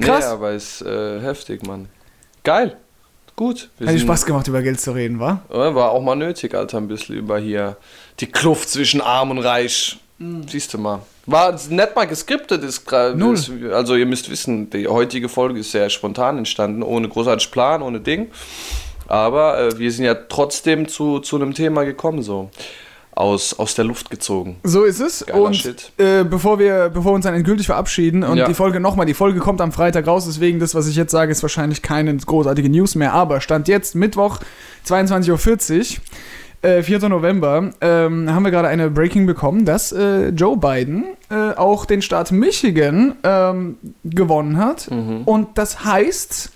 [0.00, 0.24] Krass.
[0.24, 1.88] Nee, aber ist äh, heftig, Mann.
[2.44, 2.76] Geil.
[3.36, 3.68] Gut.
[3.80, 5.42] Hat dir Spaß gemacht, über Geld zu reden, wa?
[5.48, 7.76] War auch mal nötig, Alter, ein bisschen über hier
[8.20, 9.98] die Kluft zwischen Arm und Reich.
[10.48, 11.00] Siehst du mal.
[11.26, 15.88] War nicht mal geskriptet, ist ist- Also, ihr müsst wissen, die heutige Folge ist sehr
[15.90, 18.28] spontan entstanden, ohne großartig Plan, ohne Ding.
[19.06, 22.50] Aber äh, wir sind ja trotzdem zu, zu einem Thema gekommen, so.
[23.12, 24.58] Aus, aus der Luft gezogen.
[24.62, 25.26] So ist es.
[25.26, 25.92] Geiler und.
[25.98, 28.46] Äh, bevor, wir, bevor wir uns dann endgültig verabschieden und Ja.
[28.46, 31.32] die Folge nochmal, die Folge kommt am Freitag raus, deswegen das, was ich jetzt sage,
[31.32, 33.12] ist wahrscheinlich keine großartige News mehr.
[33.14, 34.38] Aber Stand jetzt, Mittwoch,
[34.86, 36.02] 22.40 Uhr.
[36.62, 37.08] Äh, 4.
[37.08, 42.02] November ähm, haben wir gerade eine Breaking bekommen, dass äh, Joe Biden äh, auch den
[42.02, 44.90] Staat Michigan ähm, gewonnen hat.
[44.90, 45.22] Mhm.
[45.24, 46.50] Und das heißt,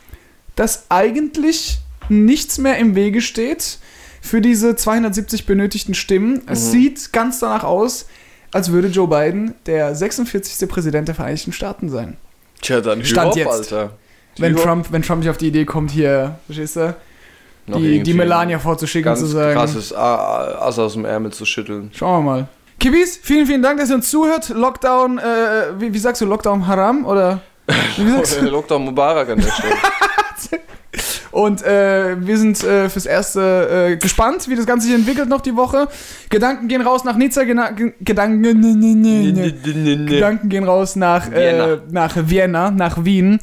[0.57, 1.79] dass eigentlich
[2.09, 3.79] nichts mehr im Wege steht
[4.21, 6.43] für diese 270 benötigten Stimmen.
[6.47, 6.71] Es Mhm.
[6.71, 8.07] sieht ganz danach aus,
[8.53, 10.69] als würde Joe Biden der 46.
[10.69, 12.17] Präsident der Vereinigten Staaten sein.
[12.61, 13.73] Tja, dann Stand Hü-Hop, jetzt.
[13.73, 13.93] Alter.
[14.39, 14.57] Wenn.
[14.57, 16.95] Trump, wenn Trump nicht auf die Idee kommt, hier, verstehst du,
[17.67, 19.55] Noch die, die Melania vorzuschicken zu sagen.
[19.55, 21.91] krasses Ass aus dem Ärmel zu schütteln.
[21.95, 22.49] Schauen wir mal.
[22.81, 24.49] Kibis, vielen, vielen Dank, dass ihr uns zuhört.
[24.49, 25.23] Lockdown, äh,
[25.79, 27.41] wie, wie sagst du, Lockdown Haram oder?
[27.97, 28.47] Wie sagst du?
[28.47, 29.75] Lockdown Mubarak an der Stelle.
[31.31, 35.41] Und äh, wir sind äh, fürs Erste äh, gespannt, wie das Ganze sich entwickelt noch
[35.41, 35.89] die Woche.
[36.29, 38.43] Gedanken gehen raus nach Nizza, Gena Ge- Gedanken.
[40.07, 41.31] Gedanken gehen raus nach.
[41.33, 43.39] Äh, nach Vienna, nach Wien.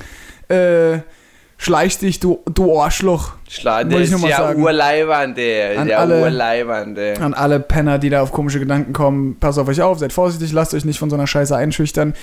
[1.62, 3.34] Schleich dich, du, du Arschloch.
[3.50, 5.78] Schla Wollte der ich ist nur mal ja urleibern, der.
[5.82, 7.22] An Der alle- urleibern, der.
[7.22, 10.54] An alle Penner, die da auf komische Gedanken kommen, passt auf euch auf, seid vorsichtig,
[10.54, 12.14] lasst euch nicht von so einer Scheiße einschüchtern.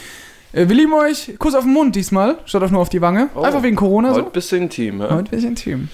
[0.55, 1.35] Äh, wir lieben euch.
[1.39, 3.29] Kuss auf den Mund diesmal, statt auf nur auf die Wange.
[3.35, 3.43] Oh.
[3.43, 4.57] Einfach wegen Corona Heute so.
[4.57, 5.11] du intim, ja?
[5.11, 5.89] Heute bin ich intim.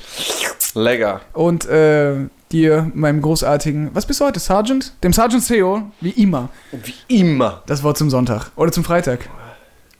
[0.74, 1.20] Lecker.
[1.32, 2.14] Und äh,
[2.52, 4.92] dir, meinem großartigen, was bist du heute, Sergeant?
[5.02, 6.48] Dem Sergeant Theo, wie immer.
[6.70, 7.64] Wie immer.
[7.66, 8.52] Das Wort zum Sonntag.
[8.54, 9.28] Oder zum Freitag.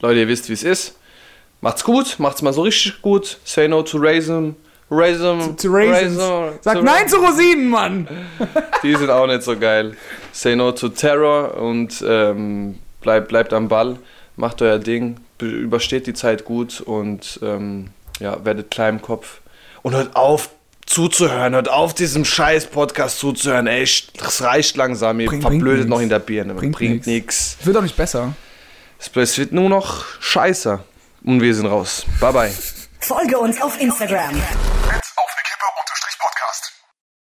[0.01, 0.97] Leute, ihr wisst, wie es ist.
[1.63, 3.39] Macht's gut, macht's mal so richtig gut.
[3.45, 4.57] Say no to Raisin.
[4.91, 5.57] Raisin.
[5.57, 6.19] Zu Raisins.
[6.21, 8.07] Raisin, Sag zu nein zu Rosinen, Mann!
[8.83, 9.97] Die sind auch nicht so geil.
[10.33, 13.97] Say no to Terror und ähm, bleibt, bleibt am Ball.
[14.37, 15.17] Macht euer Ding.
[15.39, 17.89] be- Übersteht die Zeit gut und ähm,
[18.21, 19.41] ja, werdet klein im Kopf.
[19.83, 20.51] Und hört auf
[20.85, 21.55] zuzuhören.
[21.55, 23.67] Hört auf, diesem scheiß Podcast zuzuhören.
[23.69, 23.87] Ey,
[24.19, 25.21] das reicht langsam.
[25.21, 25.91] Ihr Bringt- bringt verblödet nix.
[25.91, 26.53] noch in der Birne.
[26.55, 27.07] Bringt Bringt, nix.
[27.07, 27.57] nix.
[27.65, 28.35] Wird auch nicht besser.
[28.99, 30.81] Es wird nur noch scheiße.
[31.25, 32.05] Und wir sind raus.
[32.21, 32.53] Bye bye.
[33.01, 34.41] Folge uns auf Instagram.